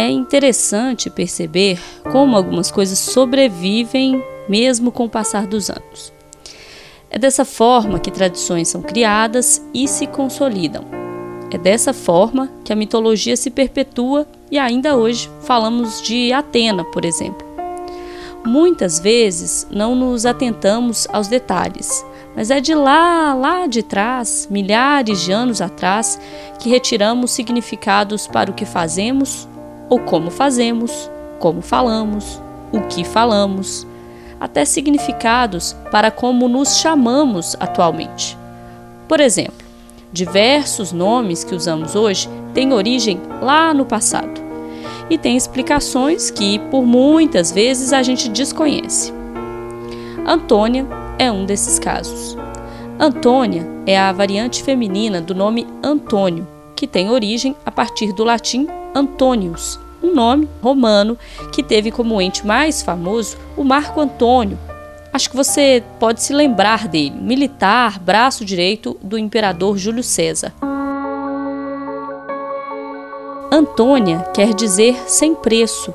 é 0.00 0.08
interessante 0.08 1.10
perceber 1.10 1.78
como 2.10 2.34
algumas 2.34 2.70
coisas 2.70 2.98
sobrevivem 2.98 4.24
mesmo 4.48 4.90
com 4.90 5.04
o 5.04 5.10
passar 5.10 5.46
dos 5.46 5.68
anos. 5.68 6.10
É 7.10 7.18
dessa 7.18 7.44
forma 7.44 7.98
que 7.98 8.10
tradições 8.10 8.68
são 8.68 8.80
criadas 8.80 9.62
e 9.74 9.86
se 9.86 10.06
consolidam. 10.06 10.84
É 11.50 11.58
dessa 11.58 11.92
forma 11.92 12.48
que 12.64 12.72
a 12.72 12.76
mitologia 12.76 13.36
se 13.36 13.50
perpetua 13.50 14.26
e 14.50 14.58
ainda 14.58 14.96
hoje 14.96 15.28
falamos 15.42 16.00
de 16.00 16.32
Atena, 16.32 16.82
por 16.84 17.04
exemplo. 17.04 17.46
Muitas 18.46 18.98
vezes 18.98 19.66
não 19.70 19.94
nos 19.94 20.24
atentamos 20.24 21.06
aos 21.12 21.28
detalhes, 21.28 22.06
mas 22.34 22.50
é 22.50 22.58
de 22.58 22.74
lá, 22.74 23.34
lá 23.34 23.66
de 23.66 23.82
trás, 23.82 24.48
milhares 24.50 25.20
de 25.20 25.30
anos 25.30 25.60
atrás, 25.60 26.18
que 26.58 26.70
retiramos 26.70 27.32
significados 27.32 28.26
para 28.26 28.50
o 28.50 28.54
que 28.54 28.64
fazemos 28.64 29.49
ou 29.90 29.98
como 29.98 30.30
fazemos, 30.30 31.10
como 31.40 31.60
falamos, 31.60 32.40
o 32.72 32.80
que 32.82 33.02
falamos, 33.02 33.84
até 34.38 34.64
significados 34.64 35.76
para 35.90 36.10
como 36.10 36.48
nos 36.48 36.78
chamamos 36.78 37.56
atualmente. 37.58 38.38
Por 39.08 39.20
exemplo, 39.20 39.66
diversos 40.12 40.92
nomes 40.92 41.42
que 41.42 41.54
usamos 41.54 41.96
hoje 41.96 42.28
têm 42.54 42.72
origem 42.72 43.20
lá 43.42 43.74
no 43.74 43.84
passado 43.84 44.40
e 45.10 45.18
têm 45.18 45.36
explicações 45.36 46.30
que, 46.30 46.60
por 46.70 46.86
muitas 46.86 47.50
vezes, 47.50 47.92
a 47.92 48.02
gente 48.02 48.28
desconhece. 48.28 49.12
Antônia 50.24 50.86
é 51.18 51.30
um 51.30 51.44
desses 51.44 51.80
casos. 51.80 52.36
Antônia 52.98 53.66
é 53.86 53.98
a 53.98 54.12
variante 54.12 54.62
feminina 54.62 55.20
do 55.20 55.34
nome 55.34 55.66
Antônio, 55.82 56.46
que 56.76 56.86
tem 56.86 57.10
origem 57.10 57.56
a 57.66 57.70
partir 57.70 58.12
do 58.12 58.22
latim 58.22 58.68
Antônius, 58.94 59.78
um 60.02 60.14
nome 60.14 60.48
romano 60.62 61.18
que 61.52 61.62
teve 61.62 61.90
como 61.90 62.20
ente 62.20 62.46
mais 62.46 62.82
famoso 62.82 63.36
o 63.56 63.64
Marco 63.64 64.00
Antônio. 64.00 64.58
Acho 65.12 65.28
que 65.30 65.36
você 65.36 65.82
pode 65.98 66.22
se 66.22 66.32
lembrar 66.32 66.86
dele, 66.86 67.10
militar, 67.10 67.98
braço 67.98 68.44
direito 68.44 68.96
do 69.02 69.18
imperador 69.18 69.76
Júlio 69.76 70.02
César. 70.02 70.52
Antônia 73.50 74.20
quer 74.32 74.54
dizer 74.54 74.96
sem 75.08 75.34
preço, 75.34 75.92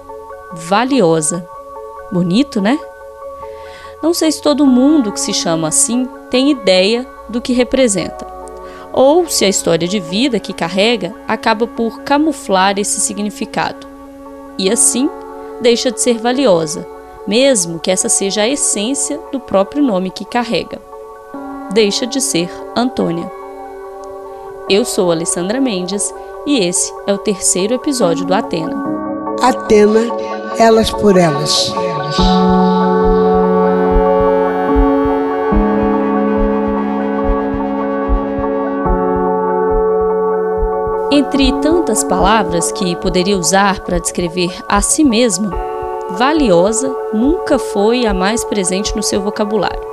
valiosa. 0.53 1.48
Bonito, 2.11 2.59
né? 2.59 2.77
Não 4.03 4.14
sei 4.14 4.31
se 4.31 4.42
todo 4.42 4.67
mundo 4.67 5.11
que 5.11 5.20
se 5.20 5.33
chama 5.33 5.70
assim 5.70 6.08
tem 6.30 6.52
ideia 6.52 7.08
do 7.30 7.42
que 7.42 7.53
representa, 7.53 8.25
ou 8.96 9.28
se 9.28 9.44
a 9.44 9.50
história 9.50 9.88
de 9.88 10.00
vida 10.00 10.40
que 10.40 10.54
carrega 10.54 11.14
acaba 11.28 11.68
por 11.68 12.02
camuflar 12.04 12.80
esse 12.80 13.02
significado 13.02 13.86
e 14.58 14.72
assim 14.72 15.10
deixa 15.62 15.92
de 15.92 16.02
ser 16.02 16.18
valiosa, 16.18 16.88
mesmo 17.28 17.80
que 17.80 17.92
essa 17.92 18.08
seja 18.08 18.44
a 18.44 18.48
essência 18.48 19.20
do 19.32 19.40
próprio 19.40 19.84
nome 19.84 20.10
que 20.10 20.23
carrega. 20.23 20.82
Deixa 21.73 22.06
de 22.06 22.22
ser 22.22 22.50
Antônia. 22.76 23.30
Eu 24.70 24.86
sou 24.86 25.12
Alessandra 25.12 25.60
Mendes 25.60 26.14
e 26.46 26.60
esse 26.60 26.94
é 27.06 27.14
o 27.14 27.18
terceiro 27.18 27.73
episódio 27.73 28.26
do 28.26 28.34
Atena. 28.34 28.84
Atena, 29.42 30.02
elas 30.58 30.90
por 30.90 31.18
elas. 31.18 31.72
Entre 41.26 41.52
tantas 41.54 42.04
palavras 42.04 42.72
que 42.72 42.95
poderia 42.98 43.38
usar 43.38 43.80
para 43.81 44.00
descrever 44.00 44.56
a 44.70 44.80
si 44.80 45.04
mesma, 45.04 45.52
valiosa 46.12 46.88
nunca 47.14 47.58
foi 47.58 48.05
a 48.05 48.14
mais 48.14 48.45
presente 48.45 48.95
no 48.95 49.02
seu 49.02 49.22
vocabulário. 49.22 49.83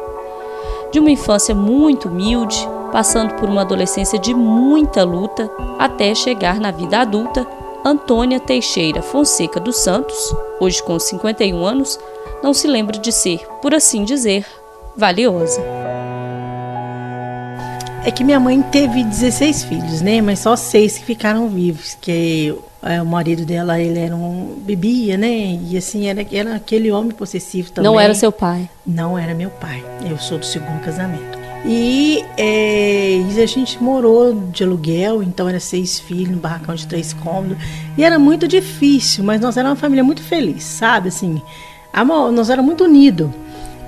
De 0.92 1.00
uma 1.00 1.10
infância 1.10 1.54
muito 1.54 2.08
humilde, 2.08 2.68
passando 2.92 3.34
por 3.34 3.48
uma 3.48 3.62
adolescência 3.62 4.18
de 4.18 4.34
muita 4.34 5.04
luta, 5.04 5.50
até 5.78 6.14
chegar 6.14 6.60
na 6.60 6.70
vida 6.70 7.00
adulta, 7.00 7.46
Antônia 7.82 8.38
Teixeira 8.38 9.02
Fonseca 9.02 9.58
dos 9.58 9.78
Santos, 9.78 10.36
hoje 10.60 10.82
com 10.82 10.98
51 10.98 11.64
anos, 11.64 11.98
não 12.42 12.52
se 12.52 12.68
lembra 12.68 12.98
de 12.98 13.10
ser, 13.10 13.40
por 13.60 13.74
assim 13.74 14.04
dizer, 14.04 14.46
valiosa. 14.96 15.60
É 18.04 18.10
que 18.10 18.24
minha 18.24 18.40
mãe 18.40 18.60
teve 18.62 19.04
16 19.04 19.64
filhos, 19.64 20.00
né? 20.00 20.20
Mas 20.20 20.40
só 20.40 20.56
seis 20.56 20.98
que 20.98 21.04
ficaram 21.04 21.48
vivos, 21.48 21.96
que 22.00 22.52
é, 22.82 23.00
o 23.00 23.06
marido 23.06 23.44
dela, 23.44 23.80
ele 23.80 23.98
era 23.98 24.14
um 24.14 24.56
bebia, 24.58 25.16
né? 25.16 25.56
E 25.68 25.76
assim, 25.76 26.08
era, 26.08 26.26
era 26.32 26.56
aquele 26.56 26.90
homem 26.90 27.12
possessivo 27.12 27.70
também. 27.70 27.88
Não 27.88 28.00
era 28.00 28.12
seu 28.12 28.32
pai? 28.32 28.68
Não 28.84 29.16
era 29.16 29.34
meu 29.34 29.50
pai. 29.50 29.84
Eu 30.04 30.18
sou 30.18 30.36
do 30.36 30.44
segundo 30.44 30.80
casamento. 30.80 31.38
E, 31.64 32.24
é, 32.36 33.18
e 33.18 33.40
a 33.40 33.46
gente 33.46 33.80
morou 33.80 34.34
de 34.50 34.64
aluguel, 34.64 35.22
então 35.22 35.48
era 35.48 35.60
seis 35.60 36.00
filhos, 36.00 36.34
no 36.34 36.38
barracão 36.38 36.74
de 36.74 36.88
três 36.88 37.12
cômodos. 37.12 37.56
E 37.96 38.02
era 38.02 38.18
muito 38.18 38.48
difícil, 38.48 39.22
mas 39.22 39.40
nós 39.40 39.56
éramos 39.56 39.78
uma 39.78 39.80
família 39.80 40.02
muito 40.02 40.22
feliz, 40.22 40.64
sabe? 40.64 41.06
Assim, 41.06 41.40
amor, 41.92 42.32
nós 42.32 42.50
éramos 42.50 42.66
muito 42.66 42.82
unidos. 42.82 43.30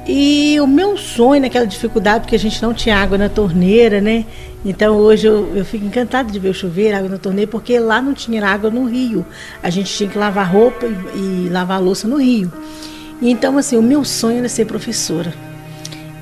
E 0.07 0.61
o 0.61 0.67
meu 0.67 0.97
sonho 0.99 1.41
naquela 1.41 1.67
dificuldade, 1.67 2.21
porque 2.21 2.37
a 2.37 2.39
gente 2.39 2.63
não 2.63 2.75
tinha 2.75 2.97
água 2.97 3.17
na 3.17 3.29
torneira, 3.29 4.01
né? 4.01 4.27
Então 4.65 4.97
hoje 4.97 5.27
eu, 5.27 5.57
eu 5.57 5.65
fico 5.65 5.85
encantada 5.85 6.31
de 6.31 6.39
ver 6.39 6.51
o 6.51 6.55
chuveiro, 6.55 6.97
água 6.97 7.09
na 7.09 7.19
torneira, 7.19 7.51
porque 7.51 7.79
lá 7.79 8.03
não 8.03 8.13
tinha 8.13 8.45
água 8.47 8.71
no 8.71 8.85
rio. 8.85 9.25
A 9.63 9.71
gente 9.71 9.93
tinha 9.95 10.09
que 10.09 10.19
lavar 10.19 10.51
roupa 10.51 10.87
e, 10.87 11.47
e 11.47 11.49
lavar 11.51 11.83
louça 11.83 12.07
no 12.07 12.17
rio. 12.17 12.53
Então, 13.21 13.57
assim, 13.57 13.77
o 13.77 13.83
meu 13.83 14.05
sonho 14.05 14.39
era 14.39 14.49
ser 14.49 14.67
professora. 14.67 15.33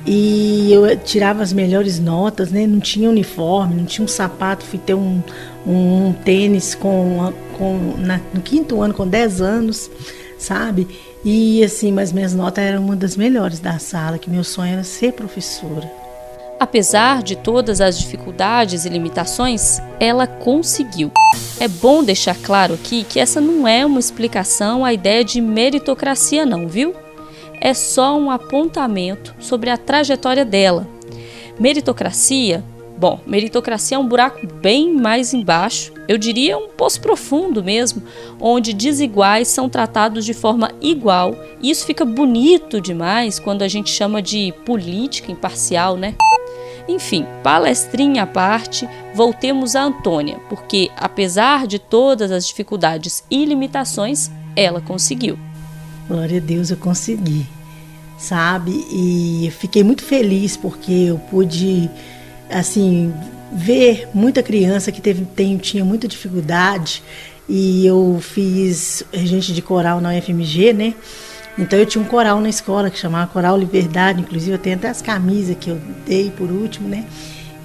E 0.05 0.71
eu 0.71 0.97
tirava 0.97 1.41
as 1.41 1.53
melhores 1.53 1.99
notas, 1.99 2.51
né? 2.51 2.67
Não 2.67 2.79
tinha 2.79 3.09
uniforme, 3.09 3.75
não 3.75 3.85
tinha 3.85 4.03
um 4.03 4.07
sapato, 4.07 4.65
fui 4.65 4.79
ter 4.79 4.93
um, 4.93 5.21
um 5.65 6.13
tênis 6.25 6.75
com, 6.75 7.33
com, 7.57 7.95
na, 7.97 8.19
no 8.33 8.41
quinto 8.41 8.81
ano, 8.81 8.93
com 8.93 9.07
10 9.07 9.41
anos, 9.41 9.89
sabe? 10.37 10.87
E 11.25 11.63
assim, 11.63 11.91
mas 11.91 12.11
minhas 12.11 12.33
notas 12.33 12.63
eram 12.63 12.83
uma 12.83 12.95
das 12.95 13.15
melhores 13.15 13.59
da 13.59 13.79
sala, 13.79 14.17
que 14.17 14.29
meu 14.29 14.43
sonho 14.43 14.73
era 14.73 14.83
ser 14.83 15.13
professora. 15.13 15.89
Apesar 16.59 17.23
de 17.23 17.35
todas 17.35 17.79
as 17.81 17.97
dificuldades 17.97 18.85
e 18.85 18.89
limitações, 18.89 19.79
ela 19.99 20.27
conseguiu. 20.27 21.11
É 21.59 21.67
bom 21.67 22.03
deixar 22.03 22.35
claro 22.35 22.73
aqui 22.73 23.03
que 23.03 23.19
essa 23.19 23.39
não 23.39 23.67
é 23.67 23.85
uma 23.85 23.99
explicação 23.99 24.83
à 24.83 24.93
ideia 24.93 25.23
de 25.23 25.39
meritocracia, 25.41 26.45
não, 26.45 26.67
viu? 26.67 26.93
É 27.59 27.73
só 27.73 28.17
um 28.17 28.29
apontamento 28.29 29.33
sobre 29.39 29.69
a 29.69 29.77
trajetória 29.77 30.43
dela. 30.43 30.87
Meritocracia 31.57 32.63
Bom, 32.97 33.19
meritocracia 33.25 33.97
é 33.97 33.99
um 33.99 34.07
buraco 34.07 34.47
bem 34.61 34.93
mais 34.93 35.33
embaixo, 35.33 35.91
eu 36.07 36.17
diria 36.17 36.57
um 36.57 36.69
poço 36.69 37.01
profundo 37.01 37.63
mesmo, 37.63 38.03
onde 38.39 38.71
desiguais 38.71 39.47
são 39.47 39.67
tratados 39.67 40.23
de 40.23 40.33
forma 40.33 40.71
igual, 40.81 41.35
e 41.61 41.69
isso 41.69 41.85
fica 41.85 42.05
bonito 42.05 42.79
demais 42.79 43.39
quando 43.39 43.61
a 43.63 43.67
gente 43.67 43.89
chama 43.89 44.21
de 44.21 44.53
política 44.65 45.31
imparcial, 45.31 45.97
né? 45.97 46.15
Enfim, 46.87 47.25
palestrinha 47.41 48.23
à 48.23 48.27
parte, 48.27 48.87
voltemos 49.15 49.75
a 49.75 49.83
Antônia, 49.83 50.37
porque 50.49 50.91
apesar 50.97 51.65
de 51.65 51.79
todas 51.79 52.31
as 52.31 52.45
dificuldades 52.45 53.23
e 53.31 53.45
limitações, 53.45 54.29
ela 54.55 54.81
conseguiu. 54.81 55.39
Glória 56.07 56.37
a 56.37 56.41
Deus, 56.41 56.69
eu 56.69 56.77
consegui, 56.77 57.45
sabe? 58.17 58.85
E 58.91 59.49
fiquei 59.57 59.83
muito 59.83 60.03
feliz 60.03 60.57
porque 60.57 60.91
eu 60.91 61.17
pude 61.17 61.89
assim, 62.49 63.13
ver 63.51 64.07
muita 64.13 64.41
criança 64.41 64.91
que 64.91 65.01
teve, 65.01 65.25
tem, 65.25 65.57
tinha 65.57 65.83
muita 65.83 66.07
dificuldade 66.07 67.03
e 67.47 67.85
eu 67.85 68.19
fiz 68.21 69.03
regente 69.11 69.53
de 69.53 69.61
coral 69.61 69.99
na 69.99 70.09
UFMG, 70.09 70.73
né? 70.73 70.93
Então 71.57 71.77
eu 71.77 71.85
tinha 71.85 72.03
um 72.03 72.07
coral 72.07 72.39
na 72.41 72.49
escola 72.49 72.89
que 72.89 72.97
chamava 72.97 73.31
Coral 73.31 73.57
Liberdade, 73.57 74.21
inclusive 74.21 74.53
eu 74.53 74.57
tenho 74.57 74.75
até 74.75 74.89
as 74.89 75.01
camisas 75.01 75.55
que 75.59 75.69
eu 75.69 75.79
dei 76.05 76.31
por 76.31 76.49
último, 76.49 76.89
né? 76.89 77.05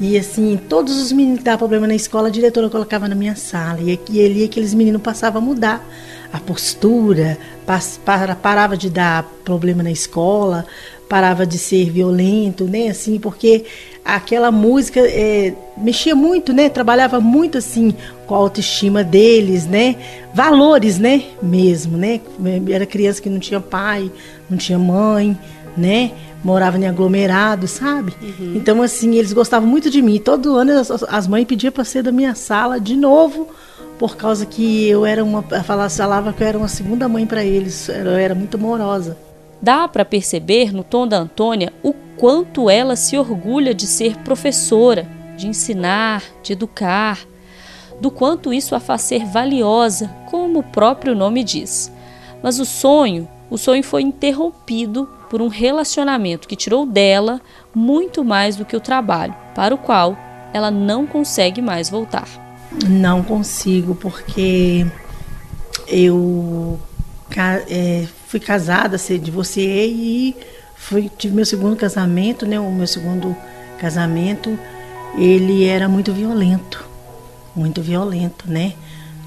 E 0.01 0.17
assim, 0.17 0.59
todos 0.69 1.01
os 1.01 1.11
meninos 1.11 1.39
que 1.39 1.45
davam 1.45 1.59
problema 1.59 1.87
na 1.87 1.95
escola, 1.95 2.29
a 2.29 2.31
diretora 2.31 2.69
colocava 2.71 3.09
na 3.09 3.15
minha 3.15 3.35
sala. 3.35 3.81
E, 3.81 3.99
e 4.11 4.25
ali 4.25 4.45
aqueles 4.45 4.73
meninos 4.73 5.03
passavam 5.03 5.43
a 5.43 5.45
mudar 5.45 5.85
a 6.33 6.39
postura, 6.39 7.39
pas, 7.67 7.99
para, 8.05 8.37
parava 8.37 8.77
de 8.77 8.91
dar 8.91 9.25
problema 9.45 9.83
na 9.83 9.91
escola, 9.91 10.67
parava 11.09 11.47
de 11.47 11.59
ser 11.59 11.91
violento, 11.91 12.65
né? 12.65 12.89
Assim, 12.89 13.19
porque 13.19 13.65
aquela 14.09 14.51
música 14.51 15.01
é, 15.01 15.53
mexia 15.77 16.15
muito, 16.15 16.51
né? 16.53 16.71
Trabalhava 16.71 17.21
muito 17.21 17.59
assim 17.59 17.95
com 18.27 18.35
a 18.35 18.39
autoestima 18.39 19.05
deles, 19.05 19.67
né? 19.67 19.97
Valores, 20.33 20.99
né? 20.99 21.25
Mesmo, 21.43 21.99
né? 21.99 22.21
Era 22.71 22.87
criança 22.87 23.21
que 23.21 23.29
não 23.29 23.39
tinha 23.39 23.61
pai, 23.61 24.11
não 24.49 24.57
tinha 24.57 24.79
mãe, 24.79 25.39
né? 25.77 26.13
Morava 26.43 26.79
em 26.79 26.87
aglomerado, 26.87 27.69
sabe? 27.69 28.15
Uhum. 28.23 28.55
Então, 28.57 28.81
assim, 28.81 29.15
eles 29.17 29.35
gostavam 29.35 29.69
muito 29.69 29.91
de 29.91 30.01
mim. 30.01 30.19
Todo 30.19 30.57
ano 30.57 30.73
as, 30.73 30.91
as 30.91 31.27
mães 31.27 31.45
pediam 31.45 31.71
para 31.71 31.85
ser 31.85 32.03
da 32.03 32.13
minha 32.13 32.35
sala 32.35 32.81
de 32.81 32.97
novo, 32.97 33.49
por 33.99 34.17
causa 34.17 34.47
que 34.47 34.89
eu 34.89 35.05
era 35.05 35.23
uma 35.23 35.43
falava 35.43 36.33
que 36.33 36.43
eu 36.43 36.47
era 36.47 36.57
uma 36.57 36.69
segunda 36.69 37.09
mãe 37.09 37.27
para 37.27 37.45
eles, 37.45 37.89
eu 37.91 38.13
era 38.13 38.35
muito 38.35 38.57
amorosa. 38.57 39.19
Dá 39.61 39.87
para 39.89 40.05
perceber 40.05 40.73
no 40.73 40.85
tom 40.85 41.07
da 41.07 41.19
Antônia 41.19 41.73
o 41.83 41.93
quanto 42.19 42.69
ela 42.69 42.97
se 42.97 43.17
orgulha 43.17 43.73
de 43.73 43.87
ser 43.87 44.17
professora, 44.19 45.09
de 45.37 45.47
ensinar, 45.47 46.23
de 46.43 46.53
educar, 46.53 47.21
do 48.01 48.11
quanto 48.11 48.53
isso 48.53 48.75
a 48.75 48.81
faz 48.81 49.03
ser 49.03 49.25
valiosa, 49.25 50.09
como 50.31 50.61
o 50.61 50.63
próprio 50.63 51.15
nome 51.15 51.43
diz. 51.45 51.93
Mas 52.43 52.59
o 52.59 52.65
sonho, 52.65 53.29
o 53.51 53.57
sonho 53.57 53.83
foi 53.83 54.03
interrompido 54.03 55.09
por 55.31 55.41
um 55.41 55.49
relacionamento 55.49 56.49
que 56.49 56.57
tirou 56.57 56.87
dela 56.87 57.41
muito 57.75 58.25
mais 58.25 58.57
do 58.57 58.65
que 58.65 58.77
o 58.77 58.81
trabalho, 58.81 59.35
para 59.55 59.75
o 59.75 59.79
qual 59.79 60.17
ela 60.53 60.71
não 60.71 61.07
consegue 61.07 61.61
mais 61.61 61.91
voltar. 61.91 62.29
Não 62.89 63.23
consigo, 63.23 63.95
porque 63.95 64.87
eu 65.87 66.79
é, 67.69 68.07
fui 68.27 68.41
casada, 68.41 68.99
se 68.99 69.19
divorciei 69.19 69.91
e 69.91 70.37
fui, 70.79 71.11
tive 71.19 71.35
meu 71.35 71.45
segundo 71.45 71.77
casamento, 71.77 72.47
né? 72.47 72.59
O 72.59 72.71
meu 72.71 72.87
segundo 72.87 73.37
casamento, 73.79 74.59
ele 75.19 75.65
era 75.65 75.89
muito 75.89 76.13
violento, 76.13 76.89
muito 77.55 77.83
violento, 77.83 78.45
né? 78.49 78.73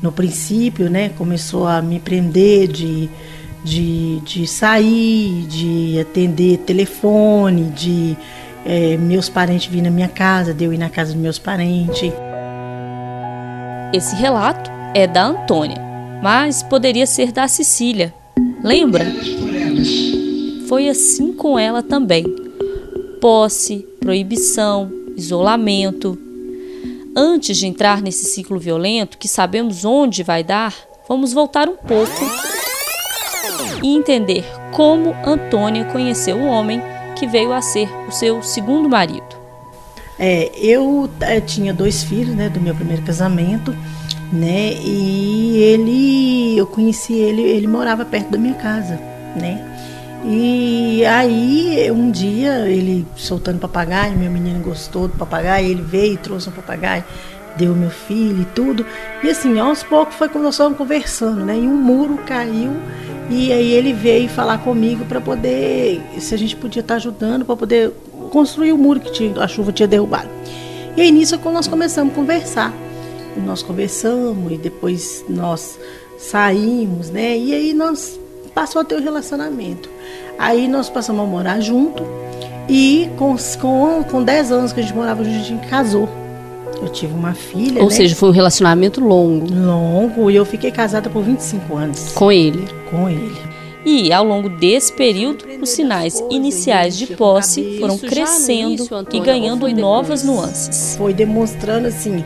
No 0.02 0.12
princípio, 0.12 0.90
né? 0.90 1.10
Começou 1.10 1.68
a 1.68 1.82
me 1.82 2.00
prender 2.00 2.68
de, 2.68 3.10
de, 3.64 4.20
de 4.22 4.48
sair, 4.48 5.46
de 5.48 6.00
atender 6.00 6.58
telefone, 6.60 7.66
de 7.66 8.18
é, 8.66 8.98
meus 8.98 9.30
parentes 9.30 9.68
virem 9.68 9.84
na 9.84 9.92
minha 9.92 10.10
casa, 10.10 10.54
de 10.54 10.64
eu 10.64 10.74
ir 10.74 10.78
na 10.78 10.90
casa 10.90 11.14
dos 11.14 11.22
meus 11.22 11.38
parentes. 11.38 12.12
Esse 13.94 14.16
relato 14.16 14.72
é 14.96 15.06
da 15.06 15.26
Antônia, 15.26 15.78
mas 16.24 16.64
poderia 16.64 17.06
ser 17.06 17.32
da 17.32 17.48
Cecília. 17.48 18.14
Lembra? 18.64 19.06
Foi 20.72 20.88
assim 20.88 21.34
com 21.34 21.60
ela 21.60 21.84
também. 21.84 22.24
Posse, 23.20 23.86
proibição, 24.00 24.90
isolamento. 25.18 26.18
Antes 27.14 27.58
de 27.58 27.68
entrar 27.68 28.02
nesse 28.02 28.24
ciclo 28.24 28.58
violento, 28.58 29.18
que 29.18 29.28
sabemos 29.28 29.84
onde 29.84 30.24
vai 30.24 30.46
dar, 30.46 30.74
vamos 31.10 31.34
voltar 31.34 31.68
um 31.68 31.76
pouco 31.76 32.24
e 33.84 33.98
entender 33.98 34.46
como 34.72 35.14
Antônia 35.26 35.84
conheceu 35.92 36.38
o 36.38 36.46
homem 36.46 36.82
que 37.18 37.28
veio 37.28 37.52
a 37.52 37.62
ser 37.62 37.90
o 38.08 38.12
seu 38.14 38.42
segundo 38.42 38.88
marido. 38.88 39.36
É, 40.18 40.52
eu, 40.56 41.10
é, 41.20 41.42
tinha 41.42 41.74
dois 41.74 42.02
filhos, 42.02 42.34
né, 42.34 42.48
do 42.48 42.62
meu 42.62 42.74
primeiro 42.74 43.02
casamento, 43.02 43.76
né, 44.32 44.72
e 44.86 45.58
ele, 45.58 46.58
eu 46.58 46.66
conheci 46.66 47.12
ele, 47.12 47.42
ele 47.42 47.68
morava 47.68 48.06
perto 48.06 48.30
da 48.30 48.38
minha 48.38 48.54
casa, 48.54 48.96
né, 49.36 49.71
e 50.24 51.04
aí 51.06 51.90
um 51.92 52.12
dia 52.12 52.70
ele 52.70 53.06
soltando 53.16 53.60
papagaio, 53.60 54.18
meu 54.18 54.32
menino 54.32 54.60
gostou 54.60 55.08
do 55.08 55.18
papagaio, 55.18 55.68
ele 55.68 55.82
veio 55.82 56.14
e 56.14 56.18
trouxe 56.18 56.50
um 56.50 56.52
papagaio, 56.52 57.04
deu 57.58 57.76
meu 57.76 57.90
filho 57.90 58.42
e 58.42 58.46
tudo, 58.46 58.86
e 59.24 59.30
assim, 59.30 59.60
aos 59.60 59.84
poucos 59.84 60.16
foi 60.16 60.30
quando 60.30 60.44
nós 60.44 60.56
estávamos 60.56 60.78
conversando, 60.78 61.46
né, 61.46 61.56
e 61.58 61.68
um 61.68 61.76
muro 61.76 62.20
caiu 62.26 62.72
e 63.30 63.52
aí 63.52 63.72
ele 63.72 63.94
veio 63.94 64.28
falar 64.28 64.58
comigo 64.58 65.06
para 65.06 65.22
poder, 65.22 66.02
se 66.20 66.36
a 66.36 66.38
gente 66.38 66.56
podia 66.56 66.82
estar 66.82 66.96
tá 66.96 66.98
ajudando 66.98 67.46
para 67.46 67.56
poder 67.56 67.92
construir 68.30 68.74
o 68.74 68.78
muro 68.78 69.00
que 69.00 69.12
tinha, 69.12 69.42
a 69.42 69.48
chuva 69.48 69.72
tinha 69.72 69.88
derrubado. 69.88 70.30
E 70.98 71.02
aí 71.02 71.12
nisso 71.12 71.40
nós 71.46 71.68
começamos 71.68 72.12
a 72.12 72.16
conversar. 72.16 72.74
E 73.38 73.40
nós 73.40 73.64
conversamos 73.64 74.52
e 74.52 74.58
depois 74.58 75.24
nós 75.30 75.80
saímos, 76.18 77.10
né? 77.10 77.38
E 77.38 77.54
aí 77.54 77.74
nós 77.74 78.20
passou 78.54 78.82
a 78.82 78.86
ter 78.86 78.96
um 78.96 79.04
relacionamento. 79.04 79.90
Aí 80.38 80.68
nós 80.68 80.90
passamos 80.90 81.24
a 81.24 81.28
morar 81.28 81.60
junto 81.60 82.04
e 82.70 83.10
com, 83.18 83.36
com, 83.60 84.04
com 84.04 84.24
10 84.24 84.52
anos 84.52 84.74
que 84.74 84.80
a 84.80 84.84
gente 84.84 84.96
morava 84.96 85.24
junto, 85.24 85.38
a 85.38 85.44
gente 85.44 85.68
casou. 85.68 86.10
Eu 86.82 86.90
tive 86.90 87.14
uma 87.14 87.34
filha. 87.34 87.82
Ou 87.82 87.90
né? 87.90 87.96
seja, 87.96 88.16
foi 88.16 88.30
um 88.30 88.32
relacionamento 88.32 89.00
longo. 89.00 89.54
Longo, 89.54 90.32
e 90.32 90.36
eu 90.36 90.46
fiquei 90.46 90.72
casada 90.72 91.10
por 91.10 91.22
25 91.22 91.76
anos. 91.76 92.12
Com 92.14 92.32
ele. 92.32 92.68
Com 92.90 93.08
ele. 93.08 93.52
E, 93.86 94.14
ao 94.14 94.24
longo 94.24 94.48
desse 94.48 94.94
período, 94.94 95.46
os 95.62 95.70
sinais 95.70 96.24
iniciais 96.30 96.98
de 96.98 97.08
posse 97.08 97.78
foram 97.80 97.98
crescendo 97.98 98.88
e 99.12 99.20
ganhando 99.20 99.68
novas 99.76 100.24
nuances. 100.24 100.96
Foi 100.98 101.14
demonstrando 101.14 101.88
assim. 101.88 102.24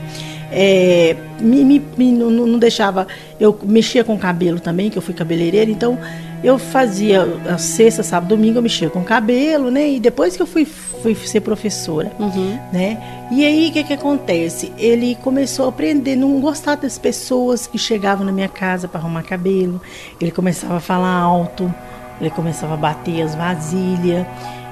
É, 0.57 1.18
me, 1.42 1.66
me, 1.66 1.84
me 1.98 2.12
não, 2.13 2.31
não, 2.31 2.57
deixava. 2.57 3.06
Eu 3.38 3.60
mexia 3.63 4.06
com 4.06 4.16
o 4.16 4.18
cabelo 4.18 4.57
também, 4.57 4.90
que 4.90 4.98
eu 4.98 5.02
fui 5.02 5.13
cabeleireira, 5.13 5.69
então 5.69 6.00
eu 6.42 6.57
fazia 6.57 7.28
sexta, 7.57 8.04
sábado, 8.04 8.30
domingo, 8.30 8.60
eu 8.60 8.62
mexia 8.62 8.90
com 8.90 9.00
o 9.00 9.04
cabelo, 9.04 9.69
né? 9.69 9.90
E 9.90 10.00
depois 10.00 10.38
que 10.38 10.42
eu 10.42 10.48
fui, 10.48 10.63
fui 10.63 11.13
ser 11.13 11.42
professora, 11.42 12.10
uhum. 12.18 12.57
né? 12.72 13.28
E 13.31 13.44
aí 13.44 13.68
o 13.68 13.74
que, 13.74 13.84
que 13.84 13.94
acontece? 13.94 14.72
Ele 14.78 15.16
começou 15.16 15.66
a 15.66 15.69
aprender, 15.69 16.16
não 16.16 16.40
gostar 16.40 16.75
das 16.75 16.98
pessoas 16.98 17.68
que 17.68 17.78
chegavam 17.78 18.25
na 18.25 18.31
minha 18.31 18.48
casa 18.48 18.88
para 18.88 19.01
arrumar 19.01 19.24
cabelo. 19.24 19.81
Ele 20.22 20.31
começava 20.31 20.78
a 20.78 20.80
falar 20.80 21.18
alto, 21.18 21.74
ele 22.22 22.30
começava 22.30 22.75
a 22.75 22.78
bater 22.78 23.22
as 23.22 23.36
vasilhas 23.36 24.25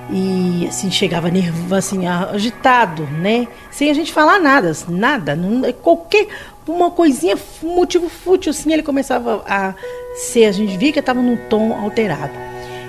e 0.09 0.67
assim 0.67 0.91
chegava 0.91 1.29
nervoso, 1.29 1.75
assim 1.75 2.07
agitado, 2.07 3.03
né? 3.03 3.47
Sem 3.71 3.89
a 3.89 3.93
gente 3.93 4.11
falar 4.11 4.39
nada, 4.39 4.71
nada, 4.87 5.35
não, 5.35 5.61
qualquer 5.73 6.27
uma 6.67 6.91
coisinha, 6.91 7.37
motivo 7.61 8.09
fútil 8.09 8.51
assim, 8.51 8.71
ele 8.71 8.83
começava 8.83 9.43
a 9.47 9.73
ser, 10.15 10.45
a 10.45 10.51
gente 10.51 10.77
via 10.77 10.91
que 10.91 10.99
estava 10.99 11.21
num 11.21 11.35
tom 11.35 11.73
alterado. 11.73 12.33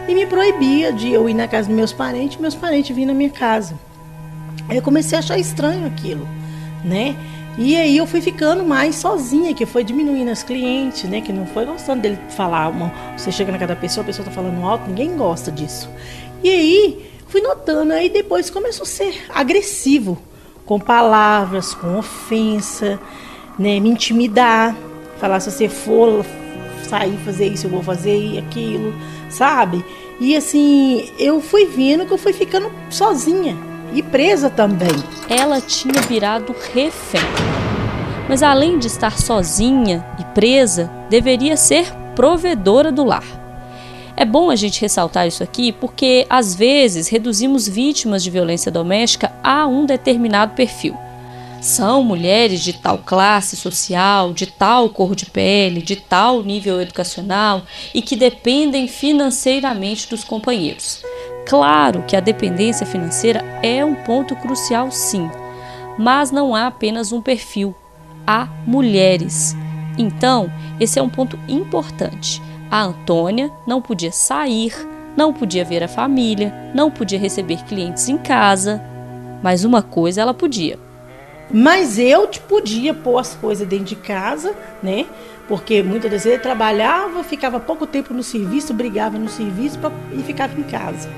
E 0.07 0.15
me 0.15 0.27
proibia 0.27 0.93
de 0.93 1.13
eu 1.13 1.29
ir 1.29 1.35
na 1.35 1.49
casa 1.49 1.69
dos 1.69 1.77
meus 1.77 1.93
parentes, 1.93 2.39
meus 2.39 2.55
parentes 2.55 2.95
vinham 2.95 3.09
na 3.09 3.15
minha 3.15 3.31
casa. 3.31 3.75
Aí 4.69 4.77
eu 4.77 4.83
comecei 4.83 5.17
a 5.17 5.21
achar 5.21 5.39
estranho 5.39 5.87
aquilo, 5.87 6.29
né? 6.85 7.17
E 7.57 7.77
aí 7.77 7.97
eu 7.97 8.07
fui 8.07 8.21
ficando 8.21 8.65
mais 8.65 8.97
sozinha, 8.97 9.55
que 9.55 9.65
foi 9.65 9.85
diminuindo 9.85 10.29
as 10.31 10.43
clientes, 10.43 11.05
né? 11.05 11.21
Que 11.21 11.33
não 11.33 11.47
foi 11.47 11.65
gostando 11.65 12.03
dele 12.03 12.19
falar. 12.31 12.69
Uma, 12.69 12.93
você 13.17 13.31
chega 13.31 13.53
na 13.53 13.59
casa 13.59 13.75
da 13.75 13.81
pessoa, 13.81 14.03
a 14.03 14.07
pessoa 14.07 14.25
tá 14.25 14.31
falando 14.31 14.65
alto, 14.65 14.89
ninguém 14.89 15.17
gosta 15.17 15.53
disso. 15.53 15.89
E 16.45 16.51
aí 16.51 17.11
fui 17.27 17.41
notando, 17.41 17.95
aí 17.95 18.11
depois 18.11 18.51
começou 18.51 18.83
a 18.83 18.87
ser 18.87 19.25
agressivo, 19.31 20.19
com 20.67 20.79
palavras, 20.79 21.73
com 21.73 21.99
ofensa, 21.99 23.01
né? 23.59 23.81
Me 23.81 23.89
intimidar, 23.89 24.77
falar 25.19 25.41
se 25.41 25.51
você 25.51 25.71
for 25.71 26.23
sair 26.87 27.17
fazer 27.25 27.49
isso, 27.49 27.67
eu 27.67 27.71
vou 27.71 27.83
fazer 27.83 28.39
aquilo, 28.39 28.95
sabe? 29.31 29.83
E 30.21 30.37
assim, 30.37 31.11
eu 31.19 31.41
fui 31.41 31.65
vendo 31.65 32.05
que 32.05 32.13
eu 32.13 32.19
fui 32.19 32.35
ficando 32.35 32.71
sozinha 32.91 33.57
e 33.95 34.03
presa 34.03 34.51
também. 34.51 34.95
Ela 35.31 35.63
tinha 35.63 36.03
virado 36.03 36.55
refém. 36.75 37.23
Mas 38.29 38.43
além 38.43 38.79
de 38.79 38.87
estar 38.87 39.19
sozinha 39.19 40.05
e 40.21 40.25
presa, 40.35 40.91
deveria 41.09 41.57
ser 41.57 41.91
provedora 42.15 42.93
do 42.93 43.03
lar. 43.03 43.44
É 44.17 44.25
bom 44.25 44.49
a 44.49 44.57
gente 44.57 44.81
ressaltar 44.81 45.27
isso 45.27 45.43
aqui 45.43 45.73
porque 45.73 46.25
às 46.31 46.55
vezes 46.55 47.09
reduzimos 47.09 47.69
vítimas 47.69 48.23
de 48.23 48.31
violência 48.31 48.71
doméstica 48.71 49.33
a 49.43 49.67
um 49.67 49.85
determinado 49.85 50.55
perfil. 50.55 50.97
São 51.61 52.05
mulheres 52.05 52.61
de 52.61 52.75
tal 52.75 52.99
classe 52.99 53.57
social, 53.57 54.33
de 54.33 54.47
tal 54.47 54.91
cor 54.91 55.17
de 55.17 55.27
pele, 55.27 55.81
de 55.81 55.97
tal 55.97 56.43
nível 56.43 56.81
educacional 56.81 57.63
e 57.93 58.03
que 58.03 58.15
dependem 58.15 58.87
financeiramente 58.87 60.09
dos 60.09 60.23
companheiros. 60.23 61.03
Claro 61.47 62.05
que 62.07 62.17
a 62.17 62.21
dependência 62.21 62.87
financeira 62.87 63.43
é 63.63 63.85
um 63.85 63.95
ponto 63.95 64.37
crucial, 64.37 64.91
sim, 64.91 65.29
mas 65.99 66.31
não 66.31 66.55
há 66.55 66.67
apenas 66.67 67.13
um 67.13 67.21
perfil, 67.21 67.75
há 68.27 68.47
mulheres. 68.67 69.57
Então, 69.99 70.53
esse 70.79 70.99
é 70.99 71.03
um 71.03 71.09
ponto 71.09 71.39
importante. 71.49 72.43
A 72.75 72.83
Antônia 72.83 73.53
não 73.69 73.81
podia 73.81 74.11
sair, 74.11 74.75
não 75.17 75.33
podia 75.33 75.65
ver 75.65 75.85
a 75.85 75.87
família, 75.87 76.53
não 76.75 76.91
podia 76.91 77.17
receber 77.17 77.63
clientes 77.69 78.09
em 78.09 78.19
casa, 78.19 78.83
mas 79.41 79.65
uma 79.65 79.81
coisa 79.81 80.23
ela 80.23 80.35
podia. 80.35 80.77
Mas 81.49 82.01
eu 82.01 82.29
podia 82.49 82.93
pôr 82.93 83.19
as 83.19 83.33
coisas 83.33 83.65
dentro 83.69 83.85
de 83.85 83.95
casa, 83.95 84.57
né? 84.83 85.07
Porque 85.47 85.85
muitas 85.85 86.11
vezes 86.11 86.27
ele 86.27 86.39
trabalhava, 86.39 87.23
ficava 87.23 87.61
pouco 87.61 87.87
tempo 87.87 88.13
no 88.13 88.25
serviço, 88.25 88.75
brigava 88.75 89.17
no 89.17 89.29
serviço 89.29 89.79
pra, 89.79 89.93
e 90.13 90.21
ficava 90.25 90.59
em 90.59 90.65
casa. 90.65 91.09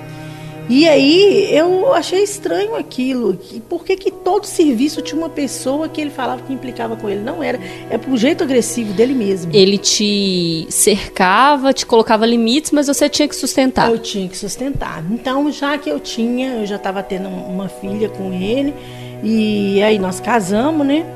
E 0.69 0.89
aí 0.89 1.49
eu 1.57 1.95
achei 1.95 2.23
estranho 2.23 2.75
aquilo. 2.75 3.39
Por 3.69 3.85
que, 3.85 3.97
que 3.97 4.11
todo 4.11 4.45
serviço 4.45 5.01
tinha 5.01 5.19
uma 5.19 5.29
pessoa 5.29 5.89
que 5.89 6.01
ele 6.01 6.11
falava 6.11 6.43
que 6.43 6.53
implicava 6.53 6.97
com 6.97 7.09
ele? 7.09 7.21
Não 7.21 7.43
era. 7.43 7.59
É 7.89 7.97
pro 7.97 8.17
jeito 8.17 8.43
agressivo 8.43 8.93
dele 8.93 9.15
mesmo. 9.15 9.53
Ele 9.55 9.79
te 9.79 10.67
cercava, 10.69 11.73
te 11.73 11.87
colocava 11.87 12.27
limites, 12.27 12.73
mas 12.73 12.89
você 12.89 13.09
tinha 13.09 13.29
que 13.29 13.37
sustentar. 13.37 13.91
Eu 13.91 13.99
tinha 13.99 14.29
que 14.29 14.37
sustentar. 14.37 15.05
Então, 15.11 15.51
já 15.53 15.79
que 15.79 15.89
eu 15.89 16.01
tinha, 16.01 16.55
eu 16.55 16.67
já 16.67 16.77
estava 16.77 17.03
tendo 17.03 17.29
uma 17.29 17.69
filha 17.69 18.09
com 18.09 18.33
ele, 18.33 18.75
e 19.23 19.81
aí 19.83 19.99
nós 19.99 20.19
casamos, 20.19 20.85
né? 20.85 21.07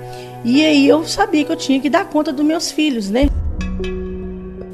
E 0.45 0.65
aí 0.65 0.89
eu 0.89 1.05
sabia 1.05 1.45
que 1.45 1.53
eu 1.53 1.57
tinha 1.57 1.81
que 1.81 1.91
dar 1.91 2.09
conta 2.09 2.33
dos 2.33 2.45
meus 2.45 2.71
filhos, 2.71 3.11
né? 3.11 3.29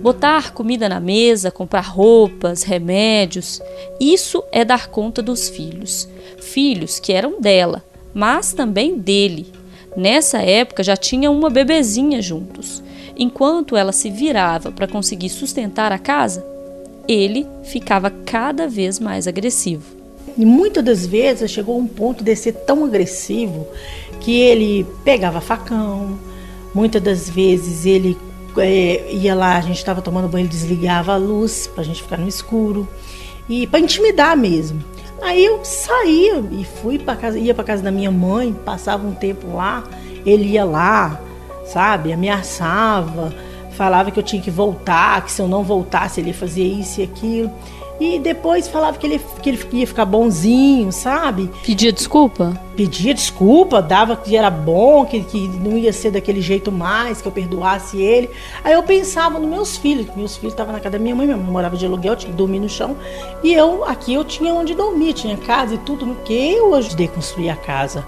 Botar 0.06 0.52
comida 0.52 0.88
na 0.88 1.00
mesa, 1.00 1.50
comprar 1.50 1.80
roupas, 1.80 2.62
remédios, 2.62 3.60
isso 3.98 4.40
é 4.52 4.64
dar 4.64 4.86
conta 4.86 5.20
dos 5.20 5.48
filhos. 5.48 6.08
Filhos 6.38 7.00
que 7.00 7.12
eram 7.12 7.40
dela, 7.40 7.82
mas 8.14 8.52
também 8.52 8.96
dele. 8.96 9.52
Nessa 9.96 10.38
época 10.38 10.84
já 10.84 10.96
tinha 10.96 11.28
uma 11.28 11.50
bebezinha 11.50 12.22
juntos. 12.22 12.80
Enquanto 13.18 13.76
ela 13.76 13.90
se 13.90 14.08
virava 14.08 14.70
para 14.70 14.86
conseguir 14.86 15.28
sustentar 15.28 15.90
a 15.90 15.98
casa, 15.98 16.46
ele 17.08 17.44
ficava 17.64 18.08
cada 18.08 18.68
vez 18.68 19.00
mais 19.00 19.26
agressivo. 19.26 19.96
E 20.38 20.46
muitas 20.46 20.84
das 20.84 21.04
vezes 21.04 21.50
chegou 21.50 21.76
um 21.76 21.86
ponto 21.88 22.22
de 22.22 22.36
ser 22.36 22.52
tão 22.52 22.84
agressivo 22.84 23.66
que 24.20 24.38
ele 24.38 24.86
pegava 25.04 25.40
facão, 25.40 26.16
muitas 26.72 27.02
das 27.02 27.28
vezes 27.28 27.84
ele 27.84 28.16
é, 28.58 29.12
ia 29.12 29.34
lá, 29.34 29.56
a 29.56 29.60
gente 29.60 29.78
estava 29.78 30.02
tomando 30.02 30.28
banho, 30.28 30.42
ele 30.42 30.48
desligava 30.48 31.12
a 31.12 31.16
luz 31.16 31.66
para 31.66 31.82
a 31.82 31.84
gente 31.84 32.02
ficar 32.02 32.18
no 32.18 32.28
escuro 32.28 32.88
e 33.48 33.66
para 33.66 33.80
intimidar 33.80 34.36
mesmo. 34.36 34.82
Aí 35.22 35.44
eu 35.44 35.64
saía 35.64 36.44
e 36.52 36.64
fui 36.64 36.98
para 36.98 37.16
casa, 37.16 37.38
ia 37.38 37.54
para 37.54 37.64
casa 37.64 37.82
da 37.82 37.90
minha 37.90 38.10
mãe, 38.10 38.52
passava 38.52 39.06
um 39.06 39.14
tempo 39.14 39.54
lá, 39.54 39.84
ele 40.24 40.44
ia 40.50 40.64
lá, 40.64 41.20
sabe, 41.64 42.12
ameaçava, 42.12 43.32
falava 43.72 44.10
que 44.10 44.18
eu 44.18 44.22
tinha 44.22 44.42
que 44.42 44.50
voltar, 44.50 45.24
que 45.24 45.32
se 45.32 45.40
eu 45.40 45.48
não 45.48 45.62
voltasse 45.62 46.20
ele 46.20 46.28
ia 46.28 46.34
fazer 46.34 46.64
isso 46.64 47.00
e 47.00 47.04
aquilo. 47.04 47.50
E 47.98 48.18
depois 48.18 48.68
falava 48.68 48.98
que 48.98 49.06
ele, 49.06 49.20
que 49.42 49.48
ele 49.48 49.58
ia 49.72 49.86
ficar 49.86 50.04
bonzinho, 50.04 50.92
sabe? 50.92 51.50
Pedia 51.64 51.90
desculpa? 51.90 52.60
Pedia 52.76 53.14
desculpa, 53.14 53.80
dava 53.80 54.14
que 54.16 54.36
era 54.36 54.50
bom, 54.50 55.06
que, 55.06 55.20
que 55.20 55.48
não 55.48 55.78
ia 55.78 55.92
ser 55.94 56.10
daquele 56.10 56.42
jeito 56.42 56.70
mais, 56.70 57.22
que 57.22 57.28
eu 57.28 57.32
perdoasse 57.32 57.96
ele. 57.96 58.28
Aí 58.62 58.74
eu 58.74 58.82
pensava 58.82 59.38
nos 59.38 59.48
meus 59.48 59.76
filhos, 59.78 60.10
que 60.10 60.18
meus 60.18 60.36
filhos 60.36 60.52
estavam 60.52 60.74
na 60.74 60.78
casa 60.78 60.92
da 60.92 60.98
minha 60.98 61.14
mãe, 61.14 61.26
minha 61.26 61.38
mãe 61.38 61.50
morava 61.50 61.74
de 61.74 61.86
aluguel, 61.86 62.16
tinha 62.16 62.30
que 62.30 62.36
dormir 62.36 62.60
no 62.60 62.68
chão. 62.68 62.96
E 63.42 63.54
eu, 63.54 63.82
aqui 63.84 64.12
eu 64.12 64.24
tinha 64.24 64.52
onde 64.52 64.74
dormir, 64.74 65.14
tinha 65.14 65.36
casa 65.38 65.74
e 65.74 65.78
tudo, 65.78 66.04
no 66.04 66.16
que 66.16 66.34
eu 66.34 66.74
ajudei 66.74 67.06
a 67.06 67.10
construir 67.10 67.48
a 67.48 67.56
casa. 67.56 68.04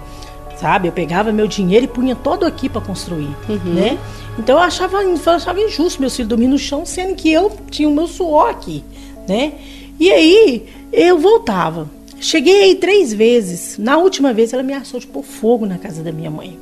Sabe? 0.55 0.87
Eu 0.89 0.91
pegava 0.91 1.31
meu 1.31 1.47
dinheiro 1.47 1.85
e 1.85 1.87
punha 1.87 2.15
todo 2.15 2.45
aqui 2.45 2.67
para 2.67 2.81
construir, 2.81 3.33
uhum. 3.47 3.73
né? 3.73 3.97
Então 4.37 4.57
eu 4.57 4.61
achava, 4.61 5.01
eu 5.03 5.31
achava 5.31 5.59
injusto 5.59 6.01
meus 6.01 6.15
filhos 6.15 6.29
dormir 6.29 6.47
no 6.47 6.57
chão, 6.57 6.85
sendo 6.85 7.15
que 7.15 7.31
eu 7.31 7.51
tinha 7.71 7.87
o 7.87 7.93
meu 7.93 8.07
suor 8.07 8.49
aqui, 8.49 8.83
né? 9.29 9.53
E 9.99 10.11
aí 10.11 10.65
eu 10.91 11.17
voltava. 11.17 11.89
Cheguei 12.19 12.63
aí 12.63 12.75
três 12.75 13.13
vezes. 13.13 13.77
Na 13.77 13.97
última 13.97 14.33
vez 14.33 14.51
ela 14.51 14.63
me 14.63 14.73
ameaçou 14.73 14.99
de 14.99 15.07
pôr 15.07 15.23
fogo 15.23 15.65
na 15.65 15.77
casa 15.77 16.03
da 16.03 16.11
minha 16.11 16.29
mãe. 16.29 16.57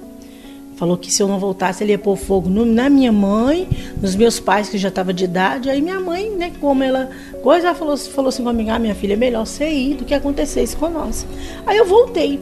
Falou 0.75 0.95
que 0.95 1.11
se 1.11 1.23
eu 1.23 1.27
não 1.27 1.39
voltasse, 1.39 1.83
ele 1.83 1.93
ia 1.93 1.97
pôr 1.97 2.15
fogo 2.15 2.47
no, 2.47 2.63
na 2.63 2.87
minha 2.87 3.11
mãe, 3.11 3.67
nos 3.99 4.15
meus 4.15 4.39
pais, 4.39 4.69
que 4.69 4.77
já 4.77 4.89
estavam 4.89 5.11
de 5.11 5.23
idade. 5.23 5.71
Aí 5.71 5.81
minha 5.81 5.99
mãe, 5.99 6.29
né, 6.29 6.51
como 6.61 6.83
ela. 6.83 7.09
Coisa, 7.41 7.69
ela 7.69 7.75
falou, 7.75 7.97
falou 7.97 8.29
assim 8.29 8.43
comigo: 8.43 8.69
ah, 8.69 8.77
minha 8.77 8.93
filha, 8.93 9.13
é 9.13 9.15
melhor 9.15 9.47
você 9.47 9.67
ir 9.67 9.95
do 9.95 10.05
que 10.05 10.13
acontecer 10.13 10.61
isso 10.61 10.77
com 10.77 10.89
nós. 10.89 11.25
Aí 11.65 11.77
eu 11.77 11.85
voltei. 11.85 12.39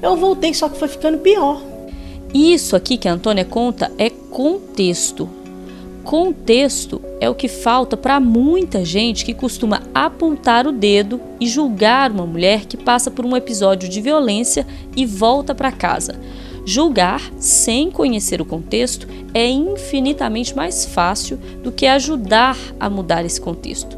Eu 0.00 0.16
voltei, 0.16 0.54
só 0.54 0.70
que 0.70 0.78
foi 0.78 0.88
ficando 0.88 1.18
pior. 1.18 1.62
Isso 2.32 2.74
aqui 2.74 2.96
que 2.96 3.06
a 3.06 3.12
Antônia 3.12 3.44
conta 3.44 3.92
é 3.98 4.08
contexto. 4.08 5.28
Contexto 6.04 7.00
é 7.18 7.30
o 7.30 7.34
que 7.34 7.48
falta 7.48 7.96
para 7.96 8.20
muita 8.20 8.84
gente 8.84 9.24
que 9.24 9.32
costuma 9.32 9.82
apontar 9.94 10.66
o 10.66 10.72
dedo 10.72 11.18
e 11.40 11.46
julgar 11.46 12.12
uma 12.12 12.26
mulher 12.26 12.66
que 12.66 12.76
passa 12.76 13.10
por 13.10 13.24
um 13.24 13.34
episódio 13.34 13.88
de 13.88 14.02
violência 14.02 14.66
e 14.94 15.06
volta 15.06 15.54
para 15.54 15.72
casa. 15.72 16.20
Julgar 16.66 17.22
sem 17.38 17.90
conhecer 17.90 18.38
o 18.42 18.44
contexto 18.44 19.08
é 19.32 19.48
infinitamente 19.48 20.54
mais 20.54 20.84
fácil 20.84 21.38
do 21.62 21.72
que 21.72 21.86
ajudar 21.86 22.58
a 22.78 22.90
mudar 22.90 23.24
esse 23.24 23.40
contexto. 23.40 23.96